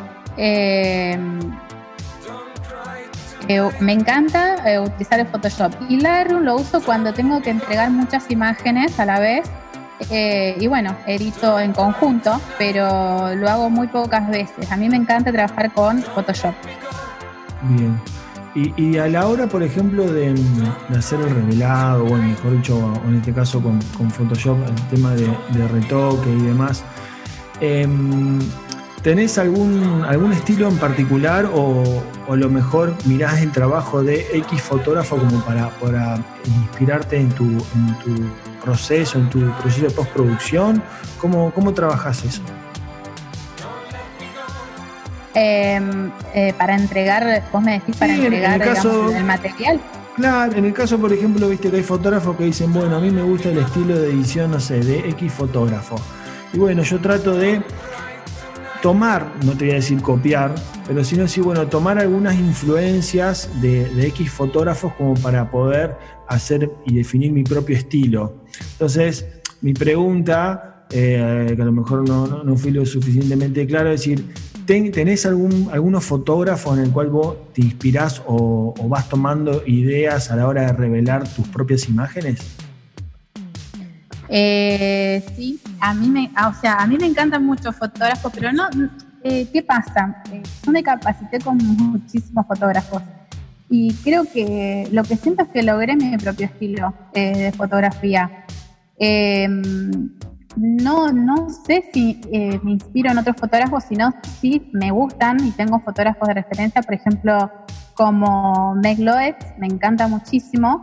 Me 3.79 3.93
encanta 3.93 4.55
eh, 4.69 4.79
utilizar 4.79 5.19
el 5.19 5.27
Photoshop 5.27 5.73
y 5.89 5.97
Lightroom 5.97 6.43
lo 6.43 6.55
uso 6.55 6.81
cuando 6.81 7.13
tengo 7.13 7.41
que 7.41 7.49
entregar 7.49 7.89
muchas 7.91 8.29
imágenes 8.31 8.99
a 8.99 9.05
la 9.05 9.19
vez 9.19 9.49
eh, 10.09 10.55
y 10.59 10.67
bueno, 10.67 10.95
edito 11.05 11.59
en 11.59 11.73
conjunto, 11.73 12.39
pero 12.57 13.35
lo 13.35 13.49
hago 13.49 13.69
muy 13.69 13.87
pocas 13.87 14.27
veces. 14.29 14.71
A 14.71 14.77
mí 14.77 14.89
me 14.89 14.97
encanta 14.97 15.31
trabajar 15.31 15.71
con 15.73 16.01
Photoshop. 16.01 16.53
Bien. 17.63 17.99
Y, 18.53 18.97
a 18.97 19.07
la 19.07 19.27
hora, 19.27 19.47
por 19.47 19.63
ejemplo, 19.63 20.11
de, 20.11 20.35
hacer 20.97 21.21
el 21.21 21.29
revelado, 21.29 22.03
bueno, 22.03 22.27
mejor 22.27 22.51
dicho, 22.57 23.01
en 23.07 23.15
este 23.15 23.31
caso 23.31 23.61
con, 23.61 23.81
Photoshop, 24.11 24.57
el 24.67 24.87
tema 24.89 25.11
de, 25.15 25.67
retoque 25.69 26.29
y 26.29 26.41
demás, 26.41 26.83
em, 27.61 28.39
¿tenés 29.03 29.37
algún, 29.37 30.03
algún 30.07 30.33
estilo 30.33 30.67
en 30.67 30.77
particular 30.77 31.45
o, 31.45 32.03
o, 32.27 32.35
lo 32.35 32.49
mejor 32.49 32.95
mirás 33.05 33.41
el 33.41 33.51
trabajo 33.51 34.03
de 34.03 34.27
X 34.33 34.61
fotógrafo 34.61 35.17
como 35.17 35.43
para, 35.43 35.69
para 35.69 36.19
inspirarte 36.45 37.17
en 37.17 37.29
tu, 37.29 37.45
en 37.45 37.97
tu 38.03 38.15
proceso, 38.63 39.17
en 39.17 39.29
tu 39.29 39.39
proceso 39.61 39.87
de 39.87 39.91
postproducción? 39.91 40.83
¿Cómo, 41.19 41.51
cómo 41.53 41.73
trabajas 41.73 42.23
eso? 42.23 42.41
Em, 45.33 46.11
eh, 46.33 46.53
para 46.57 46.75
entregar, 46.75 47.43
vos 47.51 47.61
me 47.61 47.73
decís, 47.73 47.95
para 47.95 48.13
entregar 48.13 48.61
el, 48.61 49.23
material. 49.23 49.79
Claro, 50.15 50.53
en 50.53 50.65
el 50.65 50.73
caso, 50.73 50.99
por 50.99 51.13
ejemplo, 51.13 51.47
viste 51.47 51.71
que 51.71 51.77
hay 51.77 51.83
fotógrafos 51.83 52.35
que 52.35 52.43
dicen, 52.43 52.73
bueno, 52.73 52.97
a 52.97 52.99
mí 52.99 53.09
me 53.11 53.21
gusta 53.21 53.49
el 53.49 53.59
estilo 53.59 53.97
de 53.97 54.09
edición, 54.09 54.51
no 54.51 54.59
sé, 54.59 54.81
de 54.81 55.09
X 55.09 55.31
fotógrafo. 55.31 55.95
Y 56.53 56.57
bueno, 56.57 56.83
yo 56.83 56.99
trato 56.99 57.33
de 57.33 57.61
tomar, 58.81 59.31
no 59.45 59.53
te 59.53 59.65
voy 59.65 59.71
a 59.71 59.75
decir 59.75 60.01
copiar, 60.01 60.53
pero 60.87 61.03
sino 61.03 61.27
sí, 61.27 61.41
bueno, 61.41 61.67
tomar 61.67 61.99
algunas 61.99 62.35
influencias 62.35 63.49
de, 63.61 63.87
X 64.07 64.31
fotógrafos 64.31 64.93
como 64.93 65.13
para 65.15 65.49
poder 65.49 65.95
hacer 66.27 66.71
y 66.85 66.95
definir 66.95 67.31
mi 67.31 67.43
propio 67.43 67.77
estilo. 67.77 68.33
Entonces, 68.73 69.25
mi 69.61 69.73
pregunta, 69.73 70.85
eh, 70.89 71.53
que 71.55 71.61
a 71.61 71.65
lo 71.65 71.71
mejor 71.71 72.07
no, 72.07 72.43
no, 72.43 72.57
fui 72.57 72.71
lo 72.71 72.85
suficientemente 72.85 73.65
claro, 73.67 73.91
es 73.91 74.01
decir, 74.01 74.25
¿tenés 74.65 75.25
algún, 75.25 75.69
algunos 75.71 76.03
fotógrafos 76.03 76.77
en 76.77 76.85
el 76.85 76.91
cual 76.91 77.09
vos 77.09 77.35
te 77.53 77.61
inspirás 77.61 78.21
o, 78.25 78.73
vas 78.87 79.09
tomando 79.09 79.63
ideas 79.65 80.31
a 80.31 80.35
la 80.35 80.47
hora 80.47 80.67
de 80.67 80.73
revelar 80.73 81.27
tus 81.27 81.47
propias 81.47 81.87
imágenes? 81.89 82.39
Eh, 84.33 85.23
sí, 85.35 85.59
a 85.81 85.93
mí 85.93 86.07
me, 86.07 86.31
ah, 86.35 86.47
o 86.47 86.53
sea, 86.53 86.75
a 86.75 86.87
mí 86.87 86.97
me 86.97 87.05
encantan 87.05 87.45
muchos 87.45 87.75
fotógrafos, 87.75 88.31
pero 88.33 88.53
no, 88.53 88.63
eh, 89.23 89.45
¿qué 89.51 89.61
pasa? 89.61 90.23
yo 90.65 90.71
me 90.71 90.81
capacité 90.81 91.39
con 91.39 91.57
muchísimos 91.57 92.47
fotógrafos 92.47 93.03
y 93.69 93.93
creo 93.95 94.23
que 94.23 94.87
lo 94.91 95.03
que 95.03 95.17
siento 95.17 95.43
es 95.43 95.49
que 95.49 95.63
logré 95.63 95.97
mi 95.97 96.17
propio 96.17 96.45
estilo 96.45 96.93
de 97.13 97.53
fotografía. 97.55 98.45
Em, 98.97 100.11
no, 100.55 101.11
no 101.11 101.49
sé 101.49 101.89
si 101.93 102.19
eh, 102.31 102.59
me 102.63 102.71
inspiro 102.71 103.11
en 103.11 103.17
otros 103.17 103.35
fotógrafos, 103.37 103.85
sino 103.85 104.13
si 104.39 104.69
me 104.73 104.91
gustan 104.91 105.45
y 105.45 105.51
tengo 105.51 105.79
fotógrafos 105.79 106.27
de 106.27 106.33
referencia, 106.35 106.81
por 106.81 106.93
ejemplo, 106.93 107.51
como 108.01 108.73
Meg 108.73 108.97
Loex, 108.97 109.37
me 109.59 109.67
encanta 109.67 110.07
muchísimo. 110.07 110.81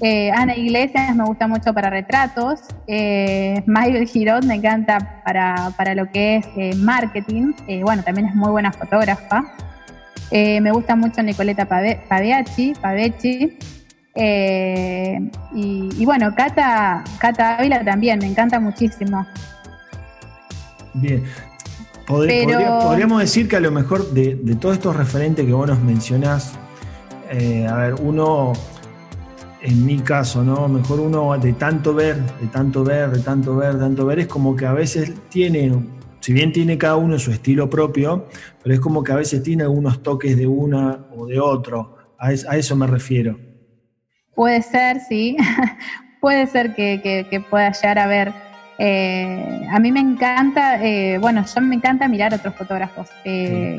Eh, 0.00 0.30
Ana 0.30 0.56
Iglesias 0.56 1.16
me 1.16 1.24
gusta 1.24 1.48
mucho 1.48 1.74
para 1.74 1.90
retratos. 1.90 2.60
Eh, 2.86 3.64
Girot 4.06 4.44
me 4.44 4.54
encanta 4.54 5.20
para, 5.24 5.72
para 5.76 5.96
lo 5.96 6.08
que 6.12 6.36
es 6.36 6.46
eh, 6.56 6.76
marketing. 6.76 7.54
bueno, 7.82 8.04
también 8.04 8.28
es 8.28 8.36
muy 8.36 8.50
buena 8.50 8.70
fotógrafa. 8.70 9.42
me 10.30 10.70
gusta 10.70 10.94
mucho 10.94 11.24
Nicoleta 11.24 11.66
Paveacci, 11.66 12.74
Pavecci. 12.80 13.58
Eh, 14.14 15.18
y, 15.52 16.04
bueno, 16.04 16.32
Cata, 16.36 17.02
Cata 17.18 17.58
Ávila 17.58 17.84
también, 17.84 18.20
me 18.20 18.28
encanta 18.28 18.60
muchísimo. 18.60 19.26
Bien. 20.94 21.24
Podríamos 22.10 23.20
decir 23.20 23.48
que 23.48 23.56
a 23.56 23.60
lo 23.60 23.70
mejor 23.70 24.10
de, 24.10 24.36
todos 24.56 24.76
estos 24.76 24.96
referentes 24.96 25.46
que 25.46 25.52
vos 25.52 25.66
nos 25.66 25.80
mencionás, 25.80 26.52
eh, 27.30 27.66
a 27.66 27.76
ver, 27.76 27.94
uno, 27.94 28.52
en 29.62 29.86
mi 29.86 29.98
caso, 29.98 30.42
¿no? 30.42 30.68
Mejor 30.68 31.00
uno 31.00 31.38
de 31.38 31.52
tanto 31.54 31.94
ver, 31.94 32.16
de 32.40 32.46
tanto 32.48 32.84
ver, 32.84 33.10
de 33.10 33.20
tanto 33.20 33.56
ver, 33.56 33.74
de 33.74 33.80
tanto 33.80 34.06
ver, 34.06 34.20
es 34.20 34.26
como 34.26 34.56
que 34.56 34.66
a 34.66 34.72
veces 34.72 35.14
tiene, 35.28 35.72
si 36.20 36.32
bien 36.32 36.52
tiene 36.52 36.76
cada 36.76 36.96
uno 36.96 37.18
su 37.18 37.30
estilo 37.30 37.70
propio, 37.70 38.26
pero 38.62 38.74
es 38.74 38.80
como 38.80 39.02
que 39.02 39.12
a 39.12 39.16
veces 39.16 39.42
tiene 39.42 39.62
algunos 39.62 40.02
toques 40.02 40.36
de 40.36 40.46
una 40.46 41.06
o 41.16 41.26
de 41.26 41.40
otro. 41.40 41.96
a 42.18 42.32
eso 42.32 42.76
me 42.76 42.86
refiero. 42.86 43.38
Puede 44.34 44.62
ser, 44.62 45.00
sí. 45.00 45.36
Puede 46.20 46.46
ser 46.46 46.74
que, 46.74 47.44
pueda 47.48 47.72
llegar 47.72 47.98
a 47.98 48.06
ver. 48.06 48.32
Eh, 48.82 49.66
a 49.70 49.78
mí 49.78 49.92
me 49.92 50.00
encanta, 50.00 50.82
eh, 50.82 51.18
bueno, 51.18 51.44
yo 51.44 51.60
me 51.60 51.74
encanta 51.74 52.08
mirar 52.08 52.32
a 52.32 52.36
otros 52.36 52.54
fotógrafos. 52.54 53.10
Eh, 53.24 53.78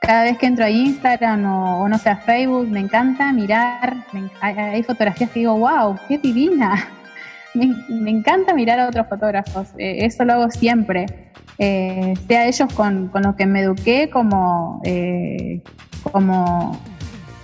cada 0.00 0.24
vez 0.24 0.36
que 0.36 0.46
entro 0.46 0.66
a 0.66 0.70
Instagram 0.70 1.46
o, 1.46 1.88
no 1.88 1.96
sé, 1.96 2.10
a 2.10 2.16
Facebook, 2.16 2.68
me 2.68 2.80
encanta 2.80 3.32
mirar. 3.32 4.04
hay, 4.42 4.82
fotografías 4.82 5.30
que 5.30 5.40
digo, 5.40 5.56
wow, 5.56 5.96
qué 6.08 6.18
divina. 6.18 6.88
Me, 7.54 8.10
encanta 8.10 8.54
mirar 8.54 8.80
a 8.80 8.88
otros 8.88 9.06
fotógrafos. 9.08 9.68
eso 9.76 10.24
lo 10.24 10.32
hago 10.32 10.50
siempre. 10.50 11.04
sea 11.58 12.46
ellos 12.46 12.72
con, 12.72 13.08
con 13.08 13.22
los 13.22 13.34
que 13.36 13.44
me 13.44 13.60
eduqué 13.60 14.08
como, 14.08 14.80
como 16.10 16.80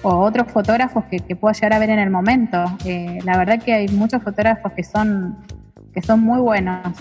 o 0.02 0.18
otros 0.18 0.50
fotógrafos 0.50 1.04
que, 1.04 1.18
que 1.20 1.36
puedo 1.36 1.52
llegar 1.52 1.72
a 1.72 1.78
ver 1.78 1.90
en 1.90 1.98
el 1.98 2.10
momento. 2.10 2.64
Eh, 2.84 3.18
la 3.24 3.36
verdad 3.36 3.60
que 3.62 3.72
hay 3.72 3.88
muchos 3.88 4.22
fotógrafos 4.22 4.72
que 4.72 4.84
son, 4.84 5.36
que 6.00 6.06
son 6.06 6.20
muy 6.20 6.40
buenos. 6.40 6.96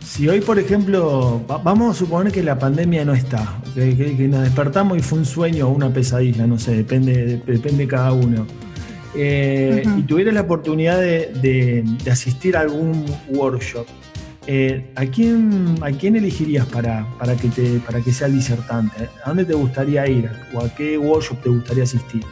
Si 0.00 0.28
hoy, 0.28 0.40
por 0.40 0.58
ejemplo, 0.58 1.42
vamos 1.46 1.96
a 1.96 1.98
suponer 1.98 2.32
que 2.32 2.42
la 2.42 2.58
pandemia 2.58 3.04
no 3.04 3.14
está, 3.14 3.58
que, 3.74 4.28
nos 4.28 4.42
despertamos 4.42 4.98
y 4.98 5.02
fue 5.02 5.18
un 5.18 5.24
sueño 5.24 5.68
o 5.68 5.70
una 5.70 5.92
pesadilla, 5.92 6.46
no 6.46 6.58
sé, 6.58 6.76
depende, 6.76 7.40
depende 7.46 7.86
cada 7.88 8.12
uno. 8.12 8.46
Eh, 9.16 9.82
y 9.96 10.02
tuvieras 10.02 10.34
la 10.34 10.42
oportunidad 10.42 11.00
de, 11.00 11.84
de 12.04 12.10
asistir 12.10 12.56
a 12.56 12.60
algún 12.60 13.04
workshop, 13.28 13.86
eh, 14.46 14.90
¿a, 14.96 15.06
quién, 15.06 15.76
¿A 15.80 15.90
quién 15.90 16.16
elegirías 16.16 16.66
para, 16.66 17.06
para, 17.18 17.34
que 17.34 17.48
te, 17.48 17.78
para 17.80 18.00
que 18.00 18.12
sea 18.12 18.28
disertante? 18.28 19.08
¿A 19.24 19.28
dónde 19.28 19.44
te 19.44 19.54
gustaría 19.54 20.06
ir? 20.06 20.30
¿O 20.52 20.60
a 20.60 20.68
qué 20.74 20.98
workshop 20.98 21.42
te 21.42 21.48
gustaría 21.48 21.84
asistir? 21.84 22.22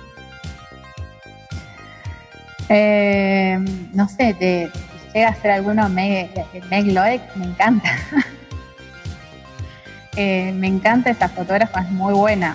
Eh, 2.68 3.58
no 3.94 4.08
sé, 4.08 4.34
te, 4.38 4.70
llega 5.14 5.28
a 5.28 5.34
ser 5.34 5.50
alguno 5.52 5.88
Meg, 5.88 6.30
Meg 6.70 6.86
Loek, 6.86 7.22
me 7.36 7.46
encanta. 7.46 7.90
Eh, 10.14 10.52
me 10.52 10.66
encanta 10.66 11.08
esa 11.08 11.26
fotógrafa, 11.26 11.80
es 11.80 11.90
muy 11.90 12.12
buena. 12.12 12.54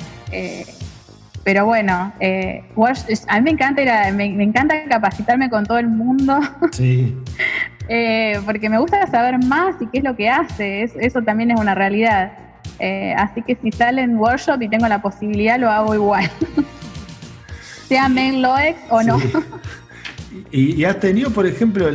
pero 1.43 1.65
bueno, 1.65 2.13
a 2.13 3.36
mí 3.39 3.41
me 3.41 3.50
encanta, 3.50 3.82
me, 4.13 4.30
me, 4.30 4.43
encanta 4.43 4.76
capacitarme 4.88 5.50
con 5.50 5.65
todo 5.65 5.80
el 5.80 5.88
mundo. 5.88 6.39
Sí. 6.72 7.17
Eh, 7.89 8.39
porque 8.46 8.70
me 8.70 8.78
gusta 8.78 9.08
saber 9.08 9.43
más 9.43 9.76
y 9.82 9.88
qué 9.88 10.00
es 10.00 10.04
lo 10.04 10.15
que 10.15 10.30
hace, 10.30 10.84
eso 10.84 11.22
también 11.22 11.52
es 11.52 11.60
una 11.60 11.74
realidad. 11.74 12.32
Eh, 12.80 13.13
así 13.17 13.41
que 13.41 13.56
si 13.56 13.72
sale 13.72 14.02
en 14.02 14.17
workshop 14.17 14.62
y 14.62 14.70
tengo 14.70 14.88
la 14.88 15.02
posibilidad, 15.02 15.58
lo 15.58 15.70
hago 15.72 15.96
igual. 15.96 16.30
sea 17.88 18.10
Men 18.10 18.41
Loex 18.41 18.78
o 18.89 19.02
no. 19.02 19.17
Y, 20.52 20.84
has 20.84 21.00
tenido, 21.00 21.30
por 21.32 21.46
ejemplo, 21.46 21.88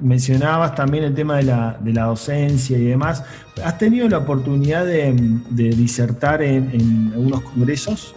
mencionabas 0.00 0.74
también 0.74 1.04
el 1.04 1.14
tema 1.14 1.36
de 1.36 1.44
la, 1.44 2.04
docencia 2.04 2.78
y 2.78 2.84
demás. 2.84 3.22
¿Has 3.64 3.78
tenido 3.78 4.08
la 4.08 4.18
oportunidad 4.18 4.86
de, 4.86 5.12
disertar 5.50 6.42
en, 6.42 7.12
algunos 7.14 7.42
congresos? 7.42 8.14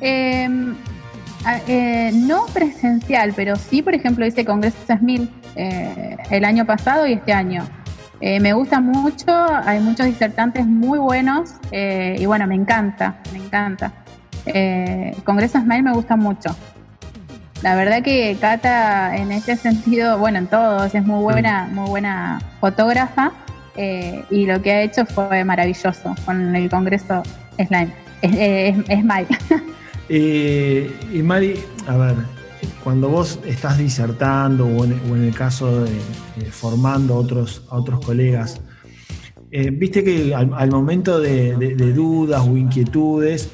Eh, 0.00 0.48
Ah, 1.44 1.58
eh, 1.66 2.10
no 2.12 2.44
presencial, 2.52 3.32
pero 3.34 3.56
sí, 3.56 3.80
por 3.80 3.94
ejemplo, 3.94 4.26
hice 4.26 4.44
Congreso 4.44 4.76
6000 4.86 5.30
eh, 5.56 6.16
el 6.30 6.44
año 6.44 6.66
pasado 6.66 7.06
y 7.06 7.14
este 7.14 7.32
año. 7.32 7.64
Eh, 8.20 8.40
me 8.40 8.52
gusta 8.52 8.80
mucho, 8.80 9.32
hay 9.64 9.80
muchos 9.80 10.04
disertantes 10.04 10.66
muy 10.66 10.98
buenos 10.98 11.54
y 11.72 12.26
bueno, 12.26 12.46
me 12.46 12.54
encanta, 12.54 13.16
me 13.32 13.38
encanta. 13.38 13.92
Congreso 15.24 15.58
SMILE 15.58 15.82
me 15.82 15.92
gusta 15.94 16.16
mucho. 16.16 16.54
La 17.62 17.74
verdad 17.74 18.02
que 18.02 18.36
Cata 18.40 19.16
en 19.16 19.32
este 19.32 19.56
sentido, 19.56 20.18
bueno, 20.18 20.38
en 20.38 20.46
todos, 20.46 20.94
es 20.94 21.04
muy 21.04 21.22
buena, 21.22 21.68
muy 21.72 21.88
buena 21.90 22.40
fotógrafa 22.60 23.32
y 24.30 24.46
lo 24.46 24.60
que 24.60 24.72
ha 24.72 24.82
hecho 24.82 25.06
fue 25.06 25.44
maravilloso 25.44 26.14
con 26.24 26.54
el 26.54 26.68
Congreso 26.68 27.22
Slime, 27.56 27.92
Smile. 28.22 29.28
Eh, 30.08 30.92
y 31.12 31.22
Mari, 31.22 31.54
a 31.86 31.96
ver, 31.96 32.16
cuando 32.82 33.08
vos 33.08 33.38
estás 33.46 33.78
disertando 33.78 34.66
o 34.66 34.84
en, 34.84 35.24
el 35.24 35.34
caso 35.34 35.84
de, 35.84 36.50
formando 36.50 37.16
otros, 37.16 37.62
a 37.70 37.76
otros 37.76 38.04
colegas, 38.04 38.60
eh, 39.50 39.70
viste 39.70 40.04
que 40.04 40.34
al, 40.34 40.70
momento 40.70 41.20
de, 41.20 41.54
dudas 41.94 42.46
o 42.46 42.56
inquietudes, 42.56 43.50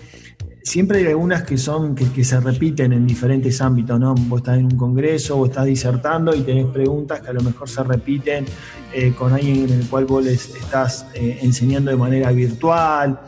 siempre 0.67 0.99
hay 0.99 1.07
algunas 1.07 1.45
que 1.45 1.57
son 1.57 1.95
que, 1.95 2.25
se 2.25 2.41
repiten 2.41 2.93
en 2.93 3.07
diferentes 3.07 3.61
ámbitos, 3.61 4.01
¿no? 4.01 4.15
Vos 4.15 4.41
estás 4.41 4.59
en 4.59 4.65
un 4.65 4.77
congreso 4.77 5.39
o 5.39 5.47
estás 5.47 5.65
disertando 5.65 6.35
y 6.35 6.41
tenés 6.41 6.67
preguntas 6.67 7.21
que 7.21 7.29
a 7.29 7.33
lo 7.33 7.41
mejor 7.41 7.69
se 7.69 7.85
repiten 7.85 8.45
eh, 8.93 9.15
con 9.17 9.33
alguien 9.33 9.71
en 9.71 9.81
el 9.81 9.87
cual 9.87 10.07
vos 10.07 10.25
les 10.25 10.55
estás 10.57 11.07
eh, 11.15 11.39
enseñando 11.43 11.93
de 11.93 11.97
manera 11.97 12.33
virtual. 12.33 13.21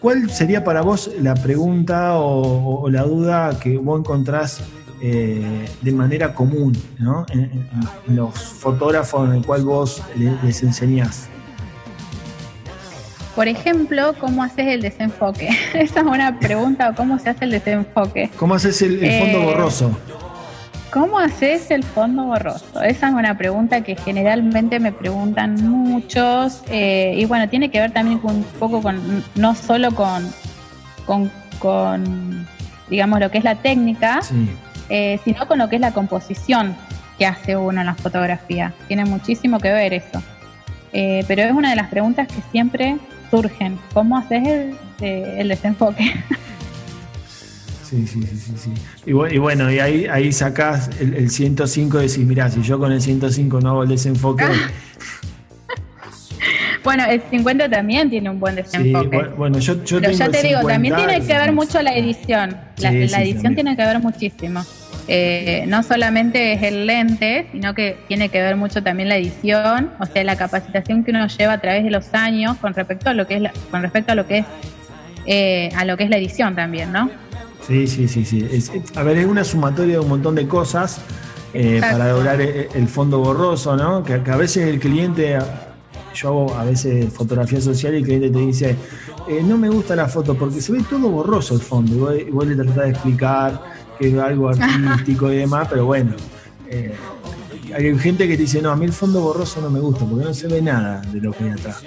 ¿Cuál 0.00 0.28
sería 0.28 0.64
para 0.64 0.82
vos 0.82 1.08
la 1.20 1.34
pregunta 1.34 2.18
o, 2.18 2.88
la 2.90 3.04
duda 3.04 3.60
que 3.60 3.78
vos 3.78 4.00
encontrás 4.00 4.60
de 5.00 5.92
manera 5.92 6.32
común 6.32 6.76
¿no? 6.98 7.26
en, 7.32 8.16
los 8.16 8.36
fotógrafos 8.38 9.28
en 9.28 9.36
el 9.36 9.46
cual 9.46 9.62
vos 9.64 10.02
les 10.16 10.62
enseñás? 10.64 11.28
Por 13.34 13.48
ejemplo, 13.48 14.14
¿cómo 14.18 14.42
haces 14.42 14.66
el 14.66 14.82
desenfoque? 14.82 15.48
Esa 15.74 16.00
es 16.00 16.06
una 16.06 16.38
pregunta, 16.38 16.92
¿cómo 16.94 17.18
se 17.18 17.30
hace 17.30 17.46
el 17.46 17.50
desenfoque? 17.52 18.30
¿Cómo 18.36 18.54
haces 18.54 18.82
el, 18.82 18.98
fondo 18.98 19.38
eh, 19.38 19.44
borroso? 19.44 19.98
¿Cómo 20.90 21.18
haces 21.18 21.70
el 21.70 21.82
fondo 21.82 22.24
borroso? 22.24 22.82
Esa 22.82 23.08
es 23.08 23.14
una 23.14 23.38
pregunta 23.38 23.80
que 23.80 23.96
generalmente 23.96 24.78
me 24.80 24.92
preguntan 24.92 25.54
muchos 25.66 26.62
eh, 26.68 27.14
y 27.16 27.24
bueno, 27.24 27.48
tiene 27.48 27.70
que 27.70 27.80
ver 27.80 27.92
también 27.92 28.20
un 28.22 28.44
poco 28.58 28.82
con, 28.82 29.24
no 29.34 29.54
solo 29.54 29.92
con, 29.92 30.30
con, 31.58 32.46
digamos, 32.90 33.18
lo 33.18 33.30
que 33.30 33.38
es 33.38 33.44
la 33.44 33.54
técnica, 33.54 34.20
eh, 34.90 35.18
sino 35.24 35.48
con 35.48 35.58
lo 35.58 35.70
que 35.70 35.76
es 35.76 35.80
la 35.80 35.92
composición 35.92 36.76
que 37.16 37.24
hace 37.24 37.56
uno 37.56 37.80
en 37.80 37.86
la 37.86 37.94
fotografía. 37.94 38.74
Tiene 38.88 39.06
muchísimo 39.06 39.58
que 39.58 39.72
ver 39.72 39.94
eso. 39.94 40.22
pero 40.92 41.42
es 41.44 41.52
una 41.52 41.70
de 41.70 41.76
las 41.76 41.88
preguntas 41.88 42.28
que 42.28 42.42
siempre 42.50 42.98
surgen. 43.32 43.78
¿Cómo 43.94 44.18
haces 44.18 44.46
el, 44.46 44.74
eh, 45.00 45.36
el 45.38 45.48
desenfoque? 45.48 46.14
Sí, 47.82 48.06
sí, 48.06 48.22
sí, 48.22 48.54
sí. 48.56 48.72
Y, 49.04 49.12
bueno, 49.12 49.70
y 49.70 49.78
ahí, 49.78 50.06
ahí 50.06 50.32
sacás 50.32 50.88
el, 50.98 51.28
105 51.28 51.98
y 51.98 52.06
decís, 52.06 52.18
mirá, 52.20 52.48
si 52.50 52.62
yo 52.62 52.78
con 52.78 52.90
el 52.90 53.02
105 53.02 53.60
no 53.60 53.68
hago 53.68 53.82
el 53.82 53.90
desenfoque... 53.90 54.46
Bueno, 56.82 57.04
el 57.04 57.20
50 57.30 57.68
también 57.68 58.08
tiene 58.08 58.30
un 58.30 58.40
buen 58.40 58.56
desenfoque. 58.56 59.20
Sí, 59.20 59.32
bueno, 59.36 59.58
yo, 59.58 59.84
yo 59.84 60.00
Pero 60.00 60.12
ya 60.12 60.30
te 60.30 60.42
digo, 60.42 60.62
también 60.66 60.96
tiene 60.96 61.20
que 61.20 61.34
ver 61.34 61.52
mucho 61.52 61.82
la 61.82 61.94
edición. 61.94 62.56
La, 62.78 62.90
edición 62.90 63.54
tiene 63.54 63.76
que 63.76 63.84
ver 63.84 64.00
muchísimo. 64.00 64.64
Eh, 65.08 65.64
no 65.66 65.82
solamente 65.82 66.52
es 66.52 66.62
el 66.62 66.86
lente, 66.86 67.48
sino 67.50 67.74
que 67.74 67.96
tiene 68.06 68.28
que 68.28 68.40
ver 68.40 68.56
mucho 68.56 68.82
también 68.82 69.08
la 69.08 69.16
edición, 69.16 69.90
o 69.98 70.06
sea, 70.06 70.22
la 70.22 70.36
capacitación 70.36 71.02
que 71.02 71.10
uno 71.10 71.26
lleva 71.26 71.54
a 71.54 71.60
través 71.60 71.82
de 71.82 71.90
los 71.90 72.14
años 72.14 72.56
con 72.58 72.72
respecto 72.72 73.10
a 73.10 73.14
lo 73.14 73.26
que 73.26 73.36
es 73.36 73.42
con 73.70 73.82
respecto 73.82 74.12
a 74.12 74.14
lo 74.14 74.26
que 74.26 74.38
es 74.38 74.46
eh, 75.26 75.70
a 75.76 75.84
lo 75.84 75.96
que 75.96 76.04
es 76.04 76.10
la 76.10 76.18
edición 76.18 76.54
también, 76.54 76.92
¿no? 76.92 77.10
Sí, 77.66 77.86
sí, 77.86 78.08
sí, 78.08 78.24
sí. 78.24 78.46
a 78.96 79.02
ver, 79.02 79.18
es 79.18 79.26
una 79.26 79.44
sumatoria 79.44 79.94
de 79.94 80.00
un 80.00 80.08
montón 80.08 80.34
de 80.34 80.46
cosas 80.46 81.00
eh, 81.54 81.78
para 81.80 82.08
lograr 82.08 82.40
el, 82.40 82.88
fondo 82.88 83.18
borroso, 83.18 83.76
¿no? 83.76 84.02
Que, 84.02 84.14
a 84.14 84.36
veces 84.36 84.68
el 84.68 84.80
cliente, 84.80 85.38
yo 86.14 86.28
hago 86.28 86.54
a 86.56 86.64
veces 86.64 87.12
fotografía 87.12 87.60
social 87.60 87.94
y 87.94 87.98
el 87.98 88.04
cliente 88.04 88.30
te 88.30 88.38
dice, 88.38 88.76
no 89.44 89.56
me 89.58 89.68
gusta 89.68 89.94
la 89.94 90.08
foto 90.08 90.34
porque 90.34 90.60
se 90.60 90.72
ve 90.72 90.82
todo 90.88 91.08
borroso 91.08 91.54
el 91.54 91.60
fondo. 91.60 92.16
Y 92.16 92.24
vos, 92.24 92.46
le 92.46 92.56
tratás 92.56 92.84
de 92.84 92.90
explicar 92.90 93.60
que 93.98 94.08
es 94.08 94.18
algo 94.18 94.48
artístico 94.50 95.32
y 95.32 95.36
demás, 95.36 95.68
pero 95.70 95.86
bueno. 95.86 96.14
Eh, 96.68 96.94
hay 97.74 97.98
gente 97.98 98.26
que 98.26 98.36
dice, 98.36 98.60
no, 98.60 98.70
a 98.70 98.76
mí 98.76 98.84
el 98.84 98.92
fondo 98.92 99.20
borroso 99.20 99.60
no 99.60 99.70
me 99.70 99.80
gusta 99.80 100.04
porque 100.04 100.24
no 100.24 100.34
se 100.34 100.46
ve 100.48 100.60
nada 100.60 101.00
de 101.12 101.20
lo 101.20 101.32
que 101.32 101.44
hay 101.44 101.50
atrás. 101.50 101.82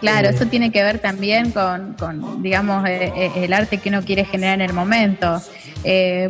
Claro, 0.00 0.28
eso 0.28 0.46
tiene 0.46 0.70
que 0.70 0.82
ver 0.82 0.98
también 0.98 1.52
con, 1.52 1.96
digamos, 2.42 2.86
eh, 2.86 3.12
eh, 3.16 3.32
el 3.36 3.52
arte 3.54 3.78
que 3.78 3.88
uno 3.88 4.02
quiere 4.02 4.24
generar 4.26 4.54
en 4.56 4.60
el 4.60 4.74
momento. 4.74 5.40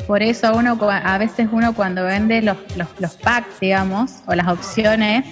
por 0.06 0.22
eso 0.22 0.54
uno, 0.54 0.78
a 0.88 1.18
veces 1.18 1.48
uno 1.50 1.74
cuando 1.74 2.04
vende 2.04 2.42
los, 2.42 2.56
los, 2.76 3.14
packs, 3.16 3.58
digamos, 3.60 4.22
o 4.26 4.34
las 4.34 4.46
opciones, 4.46 5.24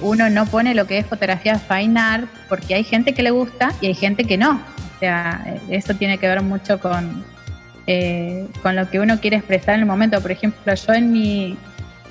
uno 0.00 0.30
no 0.30 0.46
pone 0.46 0.74
lo 0.74 0.86
que 0.86 0.98
es 0.98 1.06
fotografía 1.06 1.58
fine 1.58 2.00
art 2.00 2.28
porque 2.48 2.74
hay 2.74 2.84
gente 2.84 3.12
que 3.12 3.22
le 3.22 3.30
gusta 3.30 3.74
y 3.82 3.88
hay 3.88 3.94
gente 3.94 4.24
que 4.24 4.38
no. 4.38 4.52
O 4.52 4.98
sea, 5.00 5.58
eso 5.68 5.94
tiene 5.94 6.16
que 6.16 6.28
ver 6.28 6.42
mucho 6.42 6.80
con, 6.80 7.24
eh, 7.86 8.46
con 8.62 8.76
lo 8.76 8.88
que 8.90 9.00
uno 9.00 9.18
quiere 9.20 9.36
expresar 9.36 9.74
en 9.74 9.80
el 9.80 9.86
momento. 9.86 10.20
Por 10.20 10.30
ejemplo, 10.30 10.74
yo 10.74 10.92
en 10.92 11.12
mi 11.12 11.56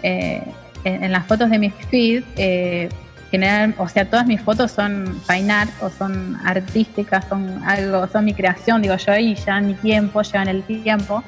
eh, 0.03 0.43
en, 0.83 1.11
las 1.11 1.25
fotos 1.27 1.49
de 1.49 1.59
mi 1.59 1.69
feed, 1.69 2.23
eh, 2.37 2.89
general, 3.29 3.75
o 3.77 3.87
sea, 3.87 4.09
todas 4.09 4.25
mis 4.25 4.41
fotos 4.41 4.71
son 4.71 5.21
fine 5.27 5.51
art 5.51 5.71
o 5.81 5.89
son 5.89 6.37
artísticas, 6.43 7.25
son 7.29 7.63
algo, 7.63 8.07
son 8.07 8.25
mi 8.25 8.33
creación, 8.33 8.81
digo 8.81 8.95
yo, 8.95 9.15
y 9.15 9.35
ya 9.35 9.61
mi 9.61 9.73
tiempo, 9.75 10.21
llevan 10.21 10.47
el 10.47 10.63
tiempo, 10.63 11.23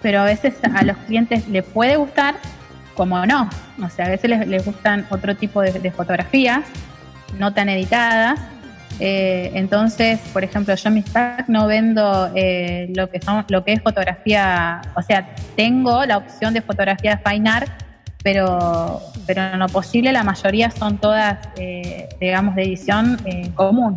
pero 0.00 0.20
a 0.20 0.24
veces 0.24 0.54
a 0.74 0.82
los 0.84 0.96
clientes 0.98 1.48
les 1.48 1.64
puede 1.64 1.96
gustar, 1.96 2.36
como 2.94 3.26
no, 3.26 3.50
o 3.82 3.88
sea, 3.90 4.06
a 4.06 4.10
veces 4.10 4.30
les, 4.46 4.64
gustan 4.64 5.06
otro 5.10 5.34
tipo 5.36 5.60
de 5.60 5.90
fotografías, 5.90 6.64
no 7.38 7.52
tan 7.52 7.68
editadas, 7.68 8.38
eh, 9.04 9.50
entonces, 9.54 10.20
por 10.32 10.44
ejemplo, 10.44 10.72
yo 10.76 10.88
en 10.88 10.94
mis 10.94 11.10
packs 11.10 11.48
no 11.48 11.66
vendo 11.66 12.30
eh, 12.36 12.88
lo 12.94 13.10
que 13.10 13.20
son, 13.20 13.44
lo 13.48 13.64
que 13.64 13.72
es 13.72 13.82
fotografía, 13.82 14.80
o 14.94 15.02
sea, 15.02 15.34
tengo 15.56 16.04
la 16.04 16.18
opción 16.18 16.54
de 16.54 16.62
fotografía 16.62 17.20
fine 17.26 17.50
art, 17.50 17.68
pero, 18.22 19.00
pero 19.26 19.42
en 19.42 19.58
lo 19.58 19.66
posible 19.66 20.12
la 20.12 20.22
mayoría 20.22 20.70
son 20.70 20.98
todas, 20.98 21.36
eh, 21.56 22.10
digamos, 22.20 22.54
de 22.54 22.62
edición 22.62 23.18
común. 23.56 23.96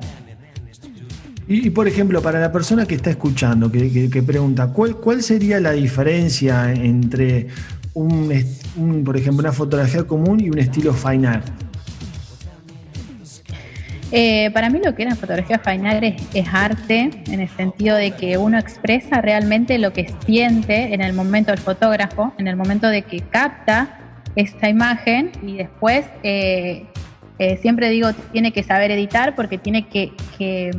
Y, 1.47 1.69
por 1.69 1.87
ejemplo, 1.87 2.19
para 2.23 2.39
la 2.39 2.51
persona 2.51 2.87
que 2.87 2.95
está 2.95 3.11
escuchando, 3.11 3.71
que, 3.71 4.23
pregunta, 4.25 4.69
¿cuál, 4.73 4.95
¿cuál 4.95 5.21
sería 5.21 5.59
la 5.59 5.73
diferencia 5.73 6.73
entre 6.73 7.49
un, 7.93 9.03
por 9.05 9.17
ejemplo, 9.17 9.41
una 9.41 9.51
fotografía 9.51 10.03
común 10.05 10.39
y 10.39 10.49
un 10.49 10.57
estilo 10.57 10.95
fine? 10.95 11.41
Eh, 14.11 14.51
para 14.53 14.69
mí 14.69 14.79
lo 14.83 14.93
que 14.95 15.03
es 15.03 15.09
la 15.09 15.15
fotografía 15.15 15.59
fine 15.59 16.15
es, 16.33 16.47
arte, 16.53 17.09
en 17.27 17.39
el 17.39 17.49
sentido 17.49 17.95
de 17.95 18.11
que 18.11 18.37
uno 18.37 18.57
expresa 18.57 19.21
realmente 19.21 19.77
lo 19.77 19.93
que 19.93 20.13
siente 20.25 20.93
en 20.93 21.01
el 21.01 21.13
momento 21.13 21.51
del 21.51 21.59
fotógrafo, 21.59 22.33
en 22.37 22.47
el 22.47 22.55
momento 22.55 22.87
de 22.87 23.01
que 23.01 23.21
capta 23.21 23.99
esta 24.35 24.69
imagen 24.69 25.31
y 25.41 25.57
después, 25.57 26.05
eh, 26.23 26.85
eh, 27.39 27.57
siempre 27.61 27.89
digo, 27.89 28.13
tiene 28.31 28.51
que 28.51 28.63
saber 28.63 28.91
editar 28.91 29.35
porque 29.35 29.57
tiene 29.57 29.87
que, 29.87 30.13
que, 30.37 30.71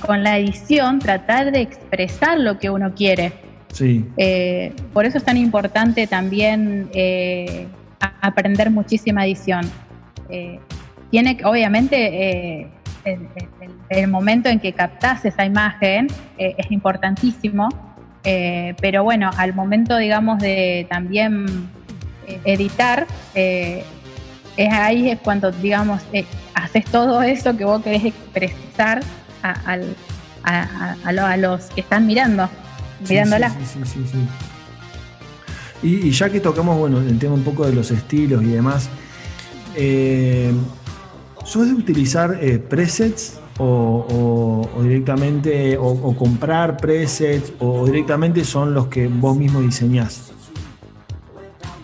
con 0.00 0.22
la 0.22 0.38
edición 0.38 0.98
tratar 0.98 1.52
de 1.52 1.60
expresar 1.60 2.38
lo 2.38 2.58
que 2.58 2.70
uno 2.70 2.94
quiere. 2.94 3.32
Sí. 3.72 4.04
por 4.92 5.04
eso 5.04 5.18
es 5.18 5.24
tan 5.24 5.36
importante 5.36 6.06
también 6.06 6.88
aprender 8.20 8.70
muchísima 8.70 9.26
edición 9.26 9.68
tiene 11.14 11.38
obviamente 11.44 12.58
eh, 12.58 12.68
el, 13.88 14.08
momento 14.08 14.48
en 14.48 14.58
que 14.58 14.72
captas 14.72 15.24
esa 15.24 15.44
imagen 15.44 16.08
eh, 16.38 16.56
es 16.58 16.72
importantísimo, 16.72 17.68
eh, 18.24 18.74
pero 18.80 19.04
bueno, 19.04 19.30
al 19.36 19.54
momento, 19.54 19.96
digamos, 19.96 20.40
de 20.40 20.88
también 20.90 21.70
editar, 22.44 23.06
es 23.32 23.84
ahí 24.72 25.10
es 25.10 25.20
cuando, 25.20 25.52
digamos, 25.52 26.02
haces 26.52 26.84
todo 26.86 27.22
eso 27.22 27.56
que 27.56 27.64
vos 27.64 27.80
querés 27.80 28.06
expresar 28.06 29.00
a, 29.44 29.76
los 31.36 31.66
que 31.66 31.80
están 31.80 32.08
mirando, 32.08 32.50
mirándola. 33.08 33.50
Sí, 33.50 33.80
sí, 33.84 34.04
sí, 34.04 34.18
y, 35.80 36.08
y, 36.08 36.10
ya 36.10 36.28
que 36.28 36.40
tocamos, 36.40 36.76
bueno, 36.76 36.98
el 36.98 37.20
tema 37.20 37.34
un 37.34 37.44
poco 37.44 37.64
de 37.64 37.72
los 37.72 37.92
estilos 37.92 38.42
y 38.42 38.46
demás, 38.46 38.90
eh, 39.76 40.52
¿Sos 41.44 41.68
de 41.68 41.74
utilizar 41.74 42.38
eh, 42.40 42.58
presets 42.58 43.38
o, 43.58 44.66
directamente, 44.82 45.76
o, 45.78 46.16
comprar 46.16 46.78
presets 46.78 47.52
o 47.60 47.86
directamente 47.86 48.44
son 48.44 48.74
los 48.74 48.88
que 48.88 49.06
vos 49.06 49.36
mismo 49.36 49.60
diseñás? 49.60 50.32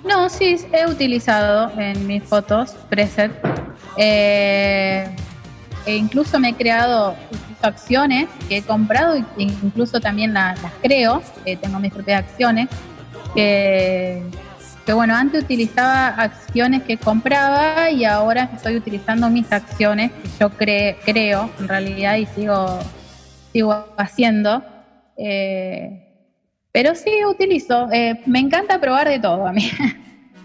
No, 0.02 0.28
sí, 0.28 0.56
he 0.72 0.90
utilizado 0.90 1.70
en 1.78 2.06
mis 2.06 2.24
fotos 2.24 2.70
presets. 2.88 3.34
Eh, 3.96 5.14
e 5.86 5.96
incluso 5.96 6.38
me 6.40 6.50
he 6.50 6.54
creado 6.54 7.14
acciones 7.62 8.28
que 8.48 8.58
he 8.58 8.62
comprado 8.62 9.14
e 9.14 9.24
incluso 9.38 10.00
también 10.00 10.32
las, 10.32 10.58
creo. 10.82 11.22
Eh, 11.44 11.56
tengo 11.56 11.78
mis 11.78 11.92
propias 11.92 12.24
acciones 12.24 12.68
que 13.34 14.22
que 14.90 14.94
bueno, 14.94 15.14
antes 15.14 15.44
utilizaba 15.44 16.08
acciones 16.08 16.82
que 16.82 16.96
compraba 16.96 17.92
y 17.92 18.04
ahora 18.04 18.50
estoy 18.56 18.74
utilizando 18.74 19.30
mis 19.30 19.52
acciones 19.52 20.10
que 20.10 20.28
yo 20.40 20.50
creo 20.50 21.48
en 21.60 21.68
realidad 21.68 22.16
y 22.16 22.26
sigo, 22.26 22.80
sigo 23.52 23.86
haciendo. 23.96 24.64
Eh, 25.16 26.08
pero 26.72 26.96
sí 26.96 27.24
utilizo, 27.24 27.88
eh, 27.92 28.20
me 28.26 28.40
encanta 28.40 28.80
probar 28.80 29.08
de 29.08 29.20
todo 29.20 29.46
a 29.46 29.52
mí. 29.52 29.70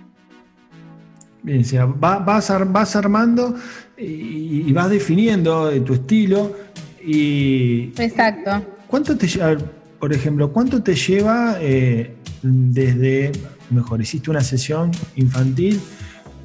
Bien, 1.42 1.62
o 1.62 1.64
sea, 1.64 1.88
vas, 1.88 2.48
vas 2.68 2.96
armando 2.96 3.56
y, 3.98 4.72
vas 4.74 4.92
definiendo 4.92 5.72
tu 5.84 5.96
estilo 5.96 6.56
Y, 7.04 7.94
Exacto. 7.98 8.64
¿Cuánto 8.86 9.18
te 9.18 9.28
lleva, 9.28 9.58
por 10.00 10.14
ejemplo, 10.14 10.54
cuánto 10.54 10.84
te 10.84 10.94
lleva 10.94 11.58
eh, 11.60 12.16
desde, 12.44 13.32
mejor, 13.70 14.02
hiciste 14.02 14.30
una 14.30 14.42
sesión 14.42 14.92
infantil, 15.16 15.82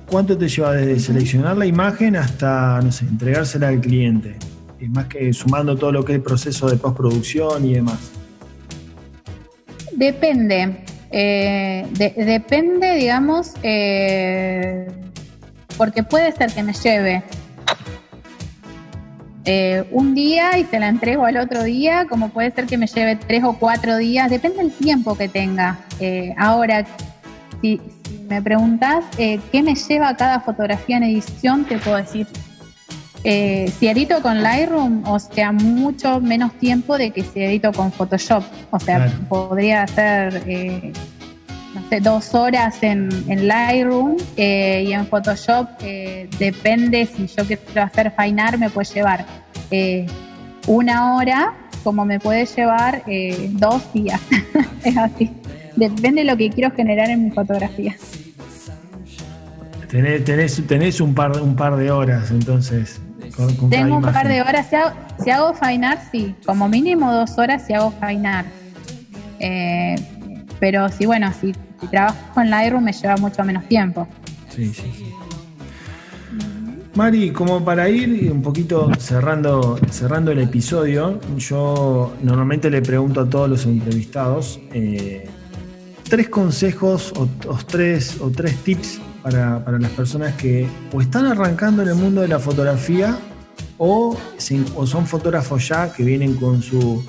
cuánto 0.06 0.36
te 0.36 0.48
lleva 0.48 0.72
desde 0.72 0.98
seleccionar 0.98 1.56
la 1.56 1.66
imagen 1.66 2.16
hasta, 2.16 2.80
no 2.82 2.90
sé, 2.92 3.06
entregársela 3.06 3.68
al 3.68 3.80
cliente? 3.80 4.36
Es 4.80 4.90
más 4.90 5.06
que 5.06 5.32
sumando 5.32 5.76
todo 5.76 5.92
lo 5.92 6.04
que 6.04 6.12
es 6.12 6.16
el 6.16 6.22
proceso 6.22 6.68
de 6.68 6.76
postproducción 6.76 7.64
y 7.66 7.74
demás. 7.74 8.10
Depende. 9.92 10.84
Eh, 11.10 11.86
depende, 11.92 12.94
digamos, 12.94 13.54
eh, 13.62 14.86
porque 15.76 16.02
puede 16.02 16.30
ser 16.32 16.52
que 16.52 16.62
me 16.62 16.72
lleve 16.72 17.22
eh, 19.44 19.84
un 19.90 20.14
día 20.14 20.56
y 20.58 20.64
se 20.64 20.78
la 20.78 20.88
entrego 20.88 21.24
al 21.24 21.36
otro 21.36 21.64
día, 21.64 22.06
como 22.08 22.28
puede 22.28 22.52
ser 22.52 22.66
que 22.66 22.78
me 22.78 22.86
lleve 22.86 23.16
tres 23.16 23.42
o 23.42 23.54
cuatro 23.58 23.96
días, 23.96 24.30
depende 24.30 24.58
del 24.58 24.70
tiempo 24.70 25.16
que 25.16 25.28
tenga. 25.28 25.80
ahora, 26.38 26.86
si, 27.60 27.80
me 28.28 28.40
preguntas 28.40 29.04
qué 29.16 29.62
me 29.62 29.74
lleva 29.74 30.16
cada 30.16 30.40
fotografía 30.40 30.98
en 30.98 31.02
edición, 31.04 31.64
te 31.64 31.78
puedo 31.78 31.96
decir 31.96 32.26
eh, 33.22 33.70
si 33.78 33.86
edito 33.86 34.22
con 34.22 34.42
Lightroom, 34.42 35.06
o 35.06 35.18
sea, 35.18 35.52
mucho 35.52 36.20
menos 36.20 36.54
tiempo 36.54 36.96
de 36.96 37.10
que 37.10 37.22
si 37.22 37.40
edito 37.40 37.70
con 37.72 37.92
Photoshop. 37.92 38.42
O 38.70 38.80
sea, 38.80 39.12
podría 39.28 39.82
hacer, 39.82 40.42
eh, 40.46 40.92
no 41.74 41.88
sé, 41.90 42.00
dos 42.00 42.34
horas 42.34 42.82
en, 42.82 43.10
Lightroom 43.46 44.16
eh, 44.36 44.84
y 44.86 44.92
en 44.92 45.06
Photoshop, 45.06 45.68
depende 46.38 47.06
si 47.06 47.26
yo 47.26 47.44
quiero 47.44 47.82
hacer 47.82 48.10
fainar, 48.12 48.56
me 48.58 48.70
puede 48.70 48.88
llevar 48.94 49.26
una 50.66 51.16
hora, 51.16 51.54
como 51.84 52.04
me 52.06 52.18
puede 52.18 52.46
llevar 52.46 53.02
dos 53.50 53.92
días. 53.92 54.20
es 54.84 54.96
así. 54.96 55.30
Depende 55.76 56.22
de 56.22 56.24
lo 56.24 56.36
que 56.36 56.50
quiero 56.50 56.74
generar 56.74 57.10
en 57.10 57.24
mi 57.24 57.30
fotografía. 57.30 57.96
Tenés, 59.88 60.62
tenés, 60.66 61.00
un, 61.00 61.14
par, 61.14 61.40
un 61.40 61.56
par 61.56 61.76
de 61.76 61.90
horas, 61.90 62.30
entonces. 62.30 63.00
Tengo 63.70 63.96
un 63.96 64.02
par 64.02 64.28
de 64.28 64.40
horas. 64.40 64.68
Si 64.68 64.76
hago, 64.76 64.92
si 65.22 65.30
hago 65.30 65.54
fainar, 65.54 65.98
sí. 66.12 66.34
Como 66.46 66.68
mínimo 66.68 67.12
dos 67.12 67.36
horas 67.38 67.66
si 67.66 67.72
hago 67.72 67.90
fainar. 67.92 68.44
Eh, 69.40 69.96
pero 70.60 70.88
sí, 70.90 71.06
bueno, 71.06 71.32
si, 71.40 71.54
trabajo 71.90 72.40
en 72.40 72.50
Lightroom 72.50 72.84
me 72.84 72.92
lleva 72.92 73.16
mucho 73.16 73.42
menos 73.42 73.66
tiempo. 73.66 74.06
Sí, 74.48 74.72
sí, 74.72 74.92
sí. 74.96 75.12
Mari, 76.94 77.30
como 77.30 77.64
para 77.64 77.88
ir 77.88 78.30
un 78.30 78.42
poquito 78.42 78.90
cerrando, 78.98 79.78
cerrando 79.90 80.32
el 80.32 80.40
episodio, 80.40 81.20
yo 81.36 82.12
normalmente 82.22 82.68
le 82.68 82.82
pregunto 82.82 83.22
a 83.22 83.30
todos 83.30 83.48
los 83.48 83.64
entrevistados 83.64 84.60
eh, 84.72 85.26
tres 86.10 86.28
consejos 86.28 87.14
o, 87.16 87.28
tres, 87.66 88.20
o 88.20 88.30
tres 88.30 88.56
tips 88.56 89.00
para, 89.22 89.64
para, 89.64 89.78
las 89.78 89.92
personas 89.92 90.34
que 90.34 90.68
o 90.92 91.00
están 91.00 91.24
arrancando 91.26 91.82
en 91.82 91.88
el 91.88 91.94
mundo 91.94 92.20
de 92.20 92.28
la 92.28 92.40
fotografía 92.40 93.16
o, 93.78 94.18
son 94.38 95.06
fotógrafos 95.06 95.68
ya 95.68 95.92
que 95.92 96.02
vienen 96.02 96.34
con 96.34 96.62
su, 96.62 97.04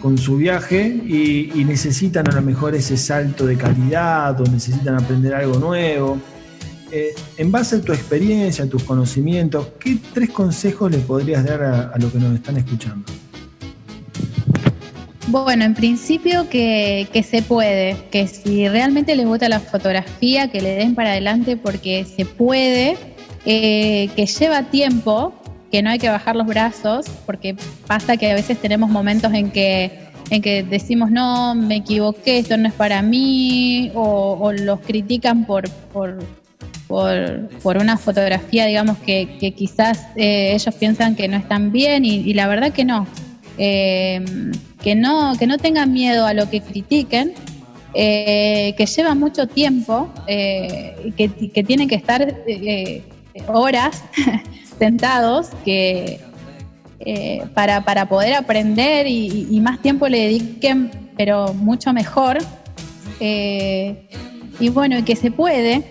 con 0.00 0.16
su 0.16 0.36
viaje 0.36 0.86
y, 0.86 1.64
necesitan 1.64 2.30
a 2.30 2.36
lo 2.36 2.42
mejor 2.42 2.74
ese 2.76 2.96
salto 2.96 3.44
de 3.44 3.56
calidad 3.56 4.40
o 4.40 4.44
necesitan 4.44 4.94
aprender 4.94 5.34
algo 5.34 5.58
nuevo. 5.58 6.18
Eh, 6.90 7.14
en 7.36 7.50
base 7.52 7.76
a 7.76 7.80
tu 7.82 7.92
experiencia, 7.92 8.64
a 8.64 8.68
tus 8.68 8.84
conocimientos, 8.84 9.66
¿qué 9.80 9.98
tres 10.14 10.30
consejos 10.30 10.90
le 10.90 10.98
podrías 10.98 11.44
dar 11.44 11.62
a, 11.62 11.80
a 11.88 11.98
los 11.98 12.12
que 12.12 12.18
nos 12.18 12.34
están 12.36 12.56
escuchando? 12.56 13.04
Bueno, 15.30 15.66
en 15.66 15.74
principio 15.74 16.48
que, 16.48 17.06
se 17.28 17.42
puede, 17.42 17.98
que 18.10 18.26
si 18.26 18.66
realmente 18.66 19.14
les 19.14 19.26
gusta 19.26 19.50
la 19.50 19.60
fotografía, 19.60 20.48
que 20.48 20.62
le 20.62 20.74
den 20.74 20.94
para 20.94 21.10
adelante 21.10 21.58
porque 21.58 22.06
se 22.06 22.24
puede, 22.24 22.96
eh, 23.44 24.08
que 24.16 24.24
lleva 24.24 24.62
tiempo, 24.62 25.34
que 25.70 25.82
no 25.82 25.90
hay 25.90 25.98
que 25.98 26.08
bajar 26.08 26.34
los 26.34 26.46
brazos, 26.46 27.04
porque 27.26 27.54
pasa 27.86 28.16
que 28.16 28.30
a 28.30 28.34
veces 28.34 28.56
tenemos 28.58 28.88
momentos 28.88 29.34
en 29.34 29.50
que, 29.50 30.00
en 30.30 30.40
que 30.40 30.62
decimos, 30.62 31.10
no, 31.10 31.54
me 31.54 31.76
equivoqué, 31.76 32.38
esto 32.38 32.56
no 32.56 32.68
es 32.68 32.74
para 32.74 33.02
mí, 33.02 33.92
o, 33.94 34.50
los 34.52 34.80
critican 34.80 35.44
por, 35.44 35.68
por, 35.92 36.24
por, 36.86 37.76
una 37.76 37.98
fotografía, 37.98 38.64
digamos, 38.64 38.96
que, 38.96 39.52
quizás 39.54 40.06
eh, 40.16 40.54
ellos 40.54 40.74
piensan 40.76 41.16
que 41.16 41.28
no 41.28 41.36
están 41.36 41.70
bien, 41.70 42.06
y, 42.06 42.32
la 42.32 42.48
verdad 42.48 42.72
que 42.72 42.86
no. 42.86 43.06
Eh, 43.58 44.24
que 44.82 44.94
no, 44.94 45.32
que 45.38 45.46
no 45.46 45.58
tengan 45.58 45.92
miedo 45.92 46.26
a 46.26 46.34
lo 46.34 46.48
que 46.48 46.60
critiquen, 46.60 47.34
eh, 47.94 48.74
que 48.76 48.86
lleva 48.86 49.14
mucho 49.14 49.48
tiempo, 49.48 50.08
eh, 50.26 51.12
que, 51.16 51.28
que, 51.50 51.64
tienen 51.64 51.88
que 51.88 51.94
estar 51.94 52.22
eh, 52.46 53.02
horas 53.48 54.04
sentados 54.78 55.48
que, 55.64 56.20
para, 57.54 57.84
para, 57.84 58.08
poder 58.08 58.34
aprender 58.34 59.06
y, 59.08 59.58
más 59.62 59.80
tiempo 59.80 60.06
le 60.08 60.24
dediquen, 60.24 60.90
pero 61.16 61.54
mucho 61.54 61.92
mejor. 61.92 62.38
y 63.20 64.68
bueno, 64.68 65.04
que 65.04 65.16
se 65.16 65.30
puede, 65.30 65.82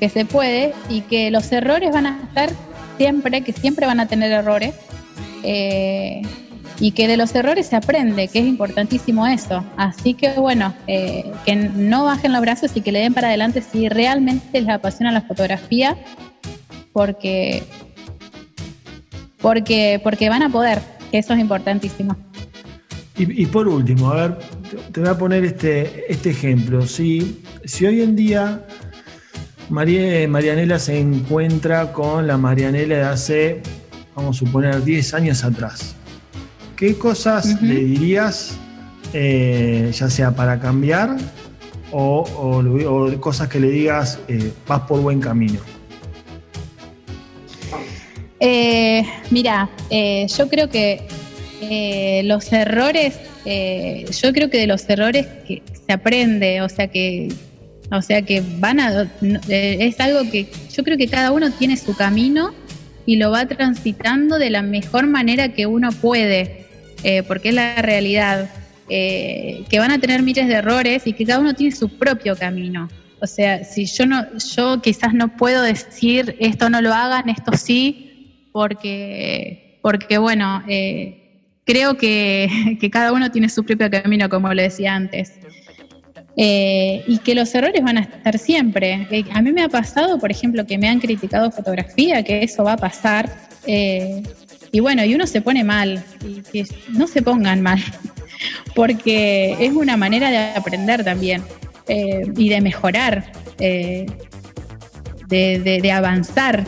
que 0.00 0.08
se 0.08 0.24
puede 0.24 0.74
y 0.90 1.02
que 1.02 1.30
los 1.30 1.50
errores 1.52 1.92
van 1.92 2.06
a 2.06 2.20
estar 2.24 2.50
siempre, 2.96 3.42
que 3.42 3.52
siempre 3.52 3.86
van 3.86 4.00
a 4.00 4.06
tener 4.06 4.32
errores 4.32 4.74
y 6.80 6.92
que 6.92 7.08
de 7.08 7.16
los 7.16 7.34
errores 7.34 7.66
se 7.66 7.76
aprende, 7.76 8.28
que 8.28 8.38
es 8.38 8.46
importantísimo 8.46 9.26
eso. 9.26 9.64
Así 9.76 10.14
que 10.14 10.32
bueno, 10.34 10.74
eh, 10.86 11.30
que 11.44 11.56
no 11.56 12.04
bajen 12.04 12.32
los 12.32 12.40
brazos 12.40 12.70
y 12.74 12.80
que 12.80 12.92
le 12.92 13.00
den 13.00 13.14
para 13.14 13.28
adelante 13.28 13.62
si 13.62 13.88
realmente 13.88 14.60
les 14.60 14.70
apasiona 14.70 15.12
la 15.12 15.22
fotografía, 15.22 15.96
porque, 16.92 17.64
porque, 19.40 20.00
porque 20.02 20.28
van 20.28 20.42
a 20.42 20.50
poder, 20.50 20.80
que 21.10 21.18
eso 21.18 21.34
es 21.34 21.40
importantísimo. 21.40 22.16
Y, 23.20 23.46
por 23.46 23.66
último, 23.66 24.10
a 24.12 24.14
ver, 24.14 24.38
te 24.92 25.00
voy 25.00 25.08
a 25.08 25.18
poner 25.18 25.44
este, 25.44 26.04
este 26.08 26.30
ejemplo. 26.30 26.86
Si, 26.86 27.42
si 27.64 27.84
hoy 27.84 28.02
en 28.02 28.14
día 28.14 28.64
María, 29.70 30.26
Marianela 30.28 30.78
se 30.78 30.98
encuentra 30.98 31.92
con 31.92 32.26
la 32.28 32.38
Marianela 32.38 32.94
de 32.94 33.02
hace, 33.02 33.62
vamos 34.14 34.36
a 34.36 34.38
suponer, 34.38 34.84
10 34.84 35.14
años 35.14 35.42
atrás, 35.42 35.96
¿qué 36.78 36.96
cosas 36.96 37.60
le 37.60 37.74
dirías, 37.74 38.56
eh, 39.12 39.90
ya 39.92 40.08
sea 40.08 40.30
para 40.30 40.60
cambiar 40.60 41.16
o, 41.90 42.24
cosas 43.20 43.48
que 43.48 43.58
le 43.58 43.70
digas, 43.70 44.20
eh, 44.28 44.52
vas 44.66 44.82
por 44.82 45.00
buen 45.00 45.20
camino? 45.20 45.60
Eh, 48.40 49.04
mira, 49.30 49.68
yo 49.90 50.48
creo 50.48 50.70
que 50.70 51.02
los 52.24 52.52
errores, 52.52 53.14
yo 53.44 54.32
creo 54.32 54.48
que 54.48 54.58
de 54.58 54.66
los 54.68 54.88
errores 54.88 55.26
que 55.46 55.62
se 55.84 55.92
aprende, 55.92 56.62
o 56.62 56.68
sea 56.68 56.86
que, 56.86 57.32
o 57.90 58.00
sea 58.00 58.22
que 58.22 58.42
van 58.58 58.78
a, 58.78 59.10
es 59.48 59.98
algo 59.98 60.30
que 60.30 60.46
yo 60.72 60.84
creo 60.84 60.96
que 60.96 61.08
cada 61.08 61.32
uno 61.32 61.50
tiene 61.50 61.76
su 61.76 61.96
camino 61.96 62.52
y 63.04 63.16
lo 63.16 63.32
va 63.32 63.46
transitando 63.46 64.38
de 64.38 64.50
la 64.50 64.62
mejor 64.62 65.08
manera 65.08 65.54
que 65.54 65.66
uno 65.66 65.90
puede. 65.90 66.57
Eh, 67.02 67.22
porque 67.22 67.50
es 67.50 67.54
la 67.54 67.76
realidad, 67.76 68.50
eh, 68.88 69.64
que 69.68 69.78
van 69.78 69.90
a 69.90 69.98
tener 69.98 70.22
miles 70.22 70.48
de 70.48 70.54
errores 70.54 71.06
y 71.06 71.12
que 71.12 71.24
cada 71.24 71.40
uno 71.40 71.54
tiene 71.54 71.74
su 71.74 71.88
propio 71.88 72.36
camino. 72.36 72.88
O 73.20 73.26
sea, 73.26 73.64
si 73.64 73.86
yo 73.86 74.06
no, 74.06 74.26
yo 74.56 74.80
quizás 74.80 75.14
no 75.14 75.36
puedo 75.36 75.62
decir 75.62 76.36
esto 76.38 76.70
no 76.70 76.80
lo 76.80 76.92
hagan, 76.92 77.28
esto 77.28 77.52
sí, 77.56 78.48
porque, 78.52 79.78
porque 79.82 80.18
bueno, 80.18 80.62
eh, 80.68 81.42
creo 81.64 81.96
que, 81.96 82.48
que, 82.80 82.90
cada 82.90 83.12
uno 83.12 83.30
tiene 83.30 83.48
su 83.48 83.64
propio 83.64 83.90
camino, 83.90 84.28
como 84.28 84.52
le 84.52 84.64
decía 84.64 84.94
antes. 84.94 85.34
y 86.36 87.18
que 87.24 87.34
los 87.34 87.52
errores 87.54 87.82
van 87.82 87.98
a 87.98 88.02
estar 88.02 88.38
siempre. 88.38 89.06
a 89.32 89.42
mí 89.42 89.52
me 89.52 89.62
ha 89.62 89.68
pasado, 89.68 90.18
por 90.18 90.30
ejemplo, 90.30 90.64
que 90.66 90.78
me 90.78 90.88
han 90.88 91.00
criticado 91.00 91.50
fotografía, 91.50 92.22
que 92.22 92.42
eso 92.42 92.64
va 92.64 92.74
a 92.74 92.76
pasar. 92.76 93.48
Y 94.70 94.80
bueno, 94.80 95.04
y 95.04 95.14
uno 95.14 95.26
se 95.26 95.40
pone 95.40 95.64
mal, 95.64 96.04
y 96.22 96.42
que 96.42 96.66
no 96.90 97.06
se 97.06 97.22
pongan 97.22 97.62
mal, 97.62 97.82
porque 98.74 99.56
es 99.60 99.72
una 99.72 99.96
manera 99.96 100.30
de 100.30 100.38
aprender 100.56 101.04
también 101.04 101.42
eh, 101.88 102.30
y 102.36 102.50
de 102.50 102.60
mejorar, 102.60 103.32
eh, 103.58 104.06
de, 105.28 105.92
avanzar. 105.92 106.64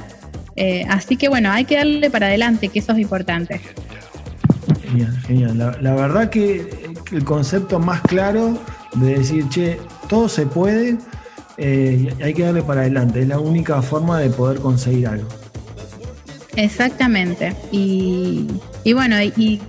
Eh, 0.57 0.85
así 0.89 1.17
que 1.17 1.29
bueno, 1.29 1.51
hay 1.51 1.65
que 1.65 1.77
darle 1.77 2.11
para 2.11 2.27
adelante, 2.27 2.69
que 2.69 2.79
eso 2.79 2.93
es 2.93 2.99
importante. 2.99 3.61
Genial, 4.83 5.19
genial. 5.27 5.77
La, 5.81 5.95
verdad 5.95 6.31
que 6.31 6.69
el 7.13 7.25
concepto 7.25 7.79
más 7.79 8.01
claro 8.03 8.59
de 8.95 9.19
decir, 9.19 9.49
che, 9.51 9.79
todo 10.09 10.29
se 10.29 10.47
puede, 10.47 10.97
hay 11.59 12.35
que 12.35 12.43
darle 12.43 12.63
para 12.63 12.81
adelante, 12.81 13.21
es 13.21 13.29
la 13.29 13.39
única 13.39 13.83
forma 13.83 14.19
de 14.21 14.31
poder 14.31 14.59
conseguir 14.59 15.07
algo. 15.07 15.29
Exactamente. 16.61 17.55
Y, 17.73 18.47
Y 18.85 18.93
bueno, 18.93 19.17
y 19.21 19.61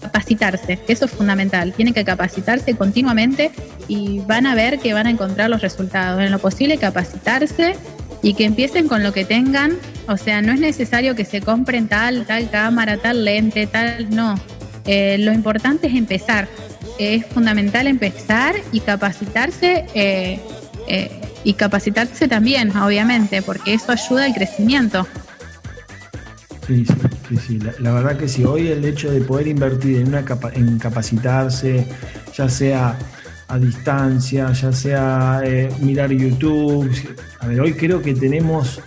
capacitarse, 0.00 0.78
eso 0.88 1.04
es 1.04 1.10
fundamental. 1.10 1.72
Tienen 1.72 1.92
que 1.92 2.04
capacitarse 2.04 2.74
continuamente 2.74 3.50
y 3.88 4.20
van 4.20 4.46
a 4.46 4.54
ver 4.54 4.78
que 4.78 4.94
van 4.94 5.06
a 5.06 5.10
encontrar 5.10 5.50
los 5.50 5.60
resultados. 5.60 6.22
En 6.22 6.30
lo 6.30 6.38
posible, 6.38 6.78
capacitarse 6.78 7.76
y 8.22 8.34
que 8.34 8.44
empiecen 8.44 8.88
con 8.88 9.02
lo 9.02 9.12
que 9.12 9.24
tengan. 9.24 9.76
O 10.06 10.16
sea, 10.16 10.40
no 10.42 10.52
es 10.52 10.60
necesario 10.60 11.14
que 11.14 11.24
se 11.24 11.40
compren 11.40 11.88
tal, 11.88 12.26
tal 12.26 12.50
cámara, 12.50 12.96
tal 12.96 13.24
lente, 13.24 13.66
tal, 13.66 14.08
no. 14.10 14.34
Eh, 14.86 15.18
lo 15.18 15.32
importante 15.32 15.88
es 15.88 15.94
empezar. 15.94 16.48
Es 16.98 17.26
fundamental 17.26 17.86
empezar 17.86 18.54
y 18.72 18.80
capacitarse. 18.80 19.86
Eh, 19.94 20.40
eh, 20.88 21.10
y 21.42 21.54
capacitarse 21.54 22.28
también, 22.28 22.76
obviamente, 22.76 23.40
porque 23.40 23.72
eso 23.74 23.92
ayuda 23.92 24.24
al 24.24 24.34
crecimiento. 24.34 25.06
Sí, 26.70 26.84
sí, 27.28 27.36
sí, 27.36 27.58
La, 27.80 27.92
verdad 27.92 28.16
que 28.16 28.28
sí, 28.28 28.44
hoy 28.44 28.68
el 28.68 28.84
hecho 28.84 29.10
de 29.10 29.20
poder 29.22 29.48
invertir 29.48 29.96
en, 29.96 30.06
una 30.06 30.24
en 30.52 30.78
capacitarse, 30.78 31.84
ya 32.32 32.48
sea 32.48 32.96
a 33.48 33.58
distancia, 33.58 34.52
ya 34.52 34.72
sea 34.72 35.42
eh, 35.44 35.68
mirar 35.80 36.12
YouTube, 36.12 36.88
a 37.40 37.48
ver, 37.48 37.60
hoy 37.60 37.72
creo 37.72 38.00
que 38.00 38.14
tenemos 38.14 38.80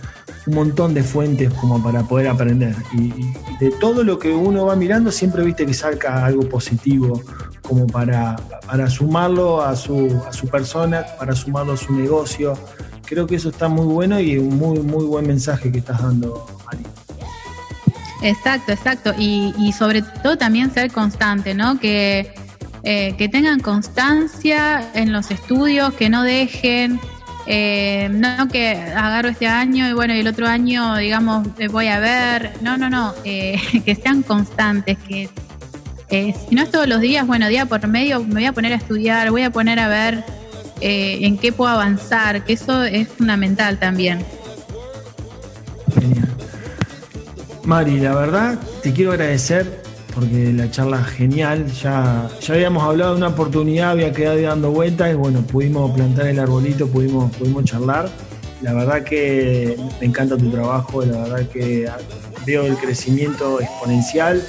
un 0.46 0.54
montón 0.54 0.94
de 0.94 1.02
fuentes 1.02 1.52
como 1.52 1.82
para 1.82 2.02
poder 2.04 2.28
aprender. 2.28 2.74
Y, 2.94 3.12
de 3.60 3.70
todo 3.78 4.02
lo 4.02 4.18
que 4.18 4.32
uno 4.32 4.64
va 4.64 4.76
mirando, 4.76 5.12
siempre 5.12 5.44
viste 5.44 5.66
que 5.66 5.74
salga 5.74 6.24
algo 6.24 6.48
positivo, 6.48 7.22
como 7.60 7.86
para, 7.86 8.36
para 8.66 8.88
sumarlo 8.88 9.60
a 9.60 9.76
su, 9.76 10.22
a 10.26 10.32
su 10.32 10.48
persona, 10.48 11.04
para 11.18 11.34
sumarlo 11.34 11.74
a 11.74 11.76
su 11.76 11.92
negocio. 11.92 12.54
Creo 13.04 13.26
que 13.26 13.36
eso 13.36 13.50
está 13.50 13.68
muy 13.68 13.84
bueno 13.84 14.18
y 14.18 14.38
un 14.38 14.56
muy, 14.56 14.78
muy 14.78 15.04
buen 15.04 15.26
mensaje 15.26 15.70
que 15.70 15.80
estás 15.80 16.02
dando, 16.02 16.46
María. 16.64 16.93
Exacto, 18.24 18.72
exacto. 18.72 19.14
Y, 19.18 19.72
sobre 19.78 20.00
todo 20.00 20.38
también 20.38 20.72
ser 20.72 20.90
constante, 20.90 21.54
¿no? 21.54 21.78
Que, 21.78 22.32
eh, 22.82 23.14
que 23.18 23.28
tengan 23.28 23.60
constancia 23.60 24.82
en 24.94 25.12
los 25.12 25.30
estudios, 25.30 25.92
que 25.92 26.08
no 26.08 26.22
dejen, 26.22 26.98
eh, 27.46 28.08
no 28.10 28.48
que 28.48 28.76
agarro 28.96 29.28
este 29.28 29.46
año 29.46 29.86
y 29.90 29.92
bueno, 29.92 30.14
y 30.14 30.20
el 30.20 30.26
otro 30.26 30.46
año, 30.46 30.96
digamos, 30.96 31.46
eh, 31.58 31.68
voy 31.68 31.88
a 31.88 31.98
ver. 31.98 32.52
No, 32.62 32.78
no, 32.78 32.88
no. 32.88 33.14
que 33.22 33.98
sean 34.02 34.22
constantes, 34.22 34.96
que 35.06 35.28
si 36.08 36.54
no 36.54 36.62
es 36.62 36.70
todos 36.70 36.88
los 36.88 37.00
días, 37.00 37.26
bueno, 37.26 37.48
día 37.48 37.66
por 37.66 37.86
medio 37.88 38.24
me 38.24 38.34
voy 38.34 38.46
a 38.46 38.52
poner 38.52 38.72
a 38.72 38.76
estudiar, 38.76 39.30
voy 39.30 39.42
a 39.42 39.50
poner 39.50 39.78
a 39.80 39.88
ver 39.88 40.24
en 40.80 41.36
qué 41.38 41.52
puedo 41.52 41.70
avanzar, 41.70 42.44
que 42.44 42.54
eso 42.54 42.84
es 42.84 43.08
fundamental 43.08 43.78
también. 43.78 44.24
Mari, 47.64 47.98
la 47.98 48.14
verdad 48.14 48.58
te 48.82 48.92
quiero 48.92 49.12
agradecer 49.12 49.82
porque 50.14 50.52
la 50.52 50.70
charla 50.70 51.00
es 51.00 51.06
genial. 51.14 51.66
Ya, 51.72 52.28
ya 52.40 52.54
habíamos 52.54 52.82
hablado 52.82 53.12
de 53.12 53.18
una 53.18 53.28
oportunidad, 53.28 53.90
había 53.90 54.12
quedado 54.12 54.40
dando 54.40 54.70
vueltas 54.70 55.10
y 55.12 55.14
bueno, 55.14 55.40
pudimos 55.42 55.90
plantar 55.92 56.26
el 56.26 56.38
arbolito, 56.38 56.86
pudimos, 56.86 57.34
pudimos 57.36 57.64
charlar. 57.64 58.08
La 58.60 58.74
verdad 58.74 59.02
que 59.02 59.76
me 60.00 60.06
encanta 60.06 60.36
tu 60.36 60.50
trabajo, 60.50 61.04
la 61.04 61.22
verdad 61.22 61.48
que 61.48 61.88
veo 62.46 62.64
el 62.64 62.76
crecimiento 62.76 63.60
exponencial. 63.60 64.42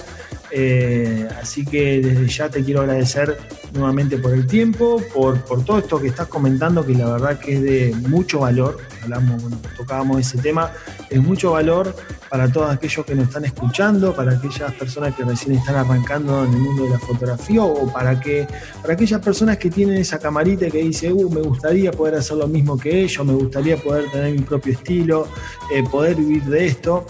Eh, 0.57 1.27
así 1.41 1.65
que 1.65 1.99
desde 1.99 2.27
ya 2.29 2.49
te 2.49 2.63
quiero 2.63 2.79
agradecer 2.79 3.37
nuevamente 3.73 4.17
por 4.17 4.33
el 4.33 4.47
tiempo, 4.47 5.01
por, 5.13 5.43
todo 5.65 5.79
esto 5.79 5.99
que 5.99 6.07
estás 6.07 6.29
comentando, 6.29 6.85
que 6.85 6.93
la 6.93 7.11
verdad 7.11 7.37
que 7.37 7.55
es 7.55 7.61
de 7.61 7.95
mucho 8.07 8.39
valor. 8.39 8.77
Hablamos, 9.03 9.41
bueno, 9.41 9.57
tocábamos 9.75 10.21
ese 10.21 10.37
tema, 10.37 10.71
es 11.09 11.21
mucho 11.21 11.51
valor 11.51 11.93
para 12.29 12.49
todos 12.49 12.71
aquellos 12.71 13.05
que 13.05 13.15
nos 13.15 13.27
están 13.27 13.43
escuchando, 13.43 14.15
para 14.15 14.31
aquellas 14.31 14.71
personas 14.75 15.13
que 15.13 15.25
recién 15.25 15.57
están 15.57 15.75
arrancando 15.75 16.45
en 16.45 16.53
el 16.53 16.59
mundo 16.59 16.85
de 16.85 16.91
la 16.91 16.99
fotografía 16.99 17.61
o 17.61 17.91
para, 17.91 18.17
que, 18.17 18.47
para 18.81 18.93
aquellas 18.93 19.19
personas 19.19 19.57
que 19.57 19.69
tienen 19.69 19.97
esa 19.97 20.19
camarita 20.19 20.69
que 20.69 20.77
dice, 20.77 21.11
uh, 21.11 21.29
me 21.31 21.41
gustaría 21.41 21.91
poder 21.91 22.15
hacer 22.15 22.37
lo 22.37 22.47
mismo 22.47 22.77
que 22.77 23.03
ellos, 23.03 23.25
me 23.25 23.33
gustaría 23.33 23.75
poder 23.75 24.09
tener 24.09 24.31
mi 24.31 24.39
propio 24.39 24.71
estilo, 24.71 25.27
eh, 25.73 25.83
poder 25.91 26.15
vivir 26.15 26.43
de 26.45 26.65
esto 26.65 27.05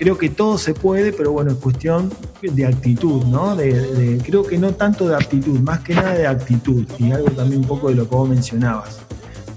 creo 0.00 0.16
que 0.16 0.30
todo 0.30 0.56
se 0.56 0.72
puede, 0.72 1.12
pero 1.12 1.30
bueno, 1.30 1.50
es 1.50 1.58
cuestión 1.58 2.10
de 2.40 2.64
actitud, 2.64 3.22
¿no? 3.26 3.54
De, 3.54 4.18
creo 4.24 4.42
que 4.42 4.56
no 4.56 4.72
tanto 4.72 5.06
de 5.06 5.14
aptitud, 5.14 5.60
más 5.60 5.80
que 5.80 5.94
nada 5.94 6.14
de 6.14 6.26
actitud, 6.26 6.86
y 6.98 7.12
algo 7.12 7.30
también 7.32 7.60
un 7.60 7.66
poco 7.66 7.90
de 7.90 7.96
lo 7.96 8.08
que 8.08 8.16
vos 8.16 8.26
mencionabas. 8.26 9.00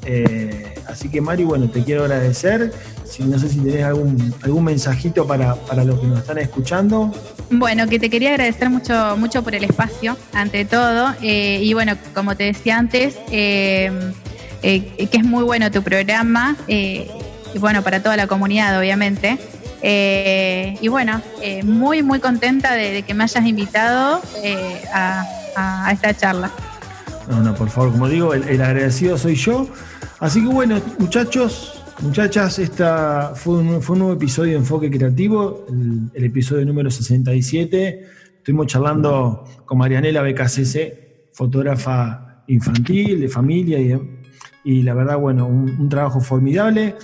Eh, 0.06 0.76
así 0.86 1.08
que 1.08 1.22
Mari, 1.22 1.46
bueno, 1.46 1.70
te 1.70 1.82
quiero 1.82 2.04
agradecer. 2.04 2.74
Si, 3.06 3.24
no 3.24 3.40
sé 3.40 3.48
si 3.48 3.60
tenés 3.60 3.86
algún, 3.86 4.36
algún 4.42 4.66
mensajito 4.66 5.26
para, 5.26 5.56
los 5.86 6.00
que 6.02 6.08
nos 6.08 6.20
están 6.20 6.40
escuchando. 6.40 7.10
Bueno, 7.50 7.88
que 7.88 7.98
te 7.98 8.10
quería 8.10 8.32
agradecer 8.32 8.70
mucho, 8.70 9.16
mucho 9.16 9.44
por 9.44 9.56
el 9.56 9.64
espacio, 9.64 10.18
ante 10.34 10.66
todo. 10.66 11.16
Eh, 11.22 11.62
y 11.64 11.74
bueno, 11.74 11.96
como 12.14 12.36
te 12.36 12.44
decía 12.44 12.78
antes, 12.78 13.16
eh, 13.32 14.12
que 14.62 15.10
es 15.10 15.24
muy 15.24 15.46
bueno 15.46 15.72
tu 15.72 15.82
programa. 15.84 16.58
y 16.68 17.08
bueno, 17.60 17.82
para 17.82 18.04
toda 18.04 18.18
la 18.18 18.28
comunidad, 18.28 18.78
obviamente. 18.78 19.40
Eh, 19.86 20.78
y 20.80 20.88
bueno, 20.88 21.22
eh, 21.42 21.62
muy, 21.62 22.02
muy 22.04 22.20
contenta 22.20 22.74
de, 22.74 23.04
que 23.04 23.14
me 23.14 23.26
hayas 23.26 23.46
invitado 23.46 24.22
eh, 24.42 24.82
a, 24.94 25.92
esta 25.92 26.14
charla. 26.16 26.50
No, 27.30 27.42
no, 27.42 27.54
por 27.54 27.70
favor, 27.70 27.92
como 27.92 28.08
digo, 28.08 28.34
el, 28.34 28.62
agradecido 28.62 29.18
soy 29.18 29.36
yo. 29.36 29.68
Así 30.20 30.42
que 30.42 30.48
bueno, 30.48 30.82
muchachos, 31.00 31.84
muchachas, 32.00 32.60
esta 32.60 33.34
fue 33.36 33.56
un, 33.56 33.82
fue 33.82 33.96
un 33.96 34.00
nuevo 34.00 34.14
episodio 34.16 34.54
de 34.54 34.58
Enfoque 34.60 34.90
Creativo, 34.90 35.66
el, 36.14 36.24
episodio 36.24 36.66
número 36.66 36.90
67. 36.90 38.08
Estuvimos 38.38 38.68
charlando 38.68 39.44
con 39.66 39.78
Marianela 39.78 40.22
BKCC, 40.22 41.34
fotógrafa 41.34 42.44
infantil, 42.48 43.20
de 43.20 43.28
familia, 43.28 43.80
y, 44.64 44.82
la 44.82 44.94
verdad, 44.94 45.18
bueno, 45.18 45.46
un 45.46 45.90
trabajo 45.90 46.22
formidable. 46.22 46.96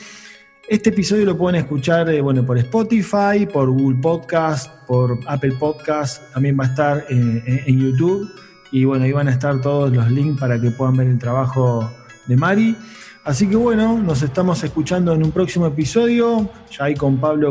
Este 0.69 0.91
episodio 0.91 1.25
lo 1.25 1.35
pueden 1.35 1.59
escuchar 1.59 2.07
eh, 2.11 2.21
bueno, 2.21 2.45
por 2.45 2.55
Spotify, 2.59 3.47
por 3.51 3.71
Google 3.71 3.97
Podcast, 3.99 4.69
por 4.85 5.19
Apple 5.25 5.53
Podcast, 5.59 6.31
también 6.31 6.59
va 6.59 6.65
a 6.65 6.67
estar 6.67 7.05
eh, 7.09 7.63
en 7.65 7.79
YouTube. 7.79 8.31
Y 8.71 8.85
bueno, 8.85 9.05
ahí 9.05 9.11
van 9.11 9.27
a 9.29 9.31
estar 9.31 9.59
todos 9.61 9.91
los 9.91 10.11
links 10.11 10.39
para 10.39 10.61
que 10.61 10.69
puedan 10.69 10.95
ver 10.95 11.07
el 11.07 11.17
trabajo 11.17 11.91
de 12.27 12.37
Mari. 12.37 12.75
Así 13.23 13.47
que 13.47 13.55
bueno, 13.55 13.97
nos 13.97 14.21
estamos 14.21 14.63
escuchando 14.63 15.11
en 15.11 15.23
un 15.23 15.31
próximo 15.31 15.65
episodio, 15.65 16.47
ya 16.69 16.85
ahí 16.85 16.93
con 16.93 17.17
Pablo 17.17 17.49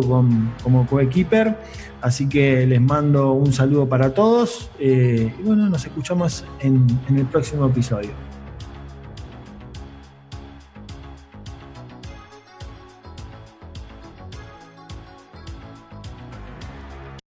como 0.63 0.87
coequiper. 0.87 1.57
Así 2.01 2.29
que 2.29 2.69
les 2.69 2.81
mando 2.81 3.33
un 3.33 3.53
saludo 3.53 3.89
para 3.89 4.15
todos 4.15 4.71
eh, 4.79 5.35
y 5.37 5.43
bueno, 5.43 5.69
nos 5.69 5.85
escuchamos 5.85 6.45
en 6.61 6.87
el 7.09 7.27
próximo 7.27 7.67
episodio. 7.67 8.13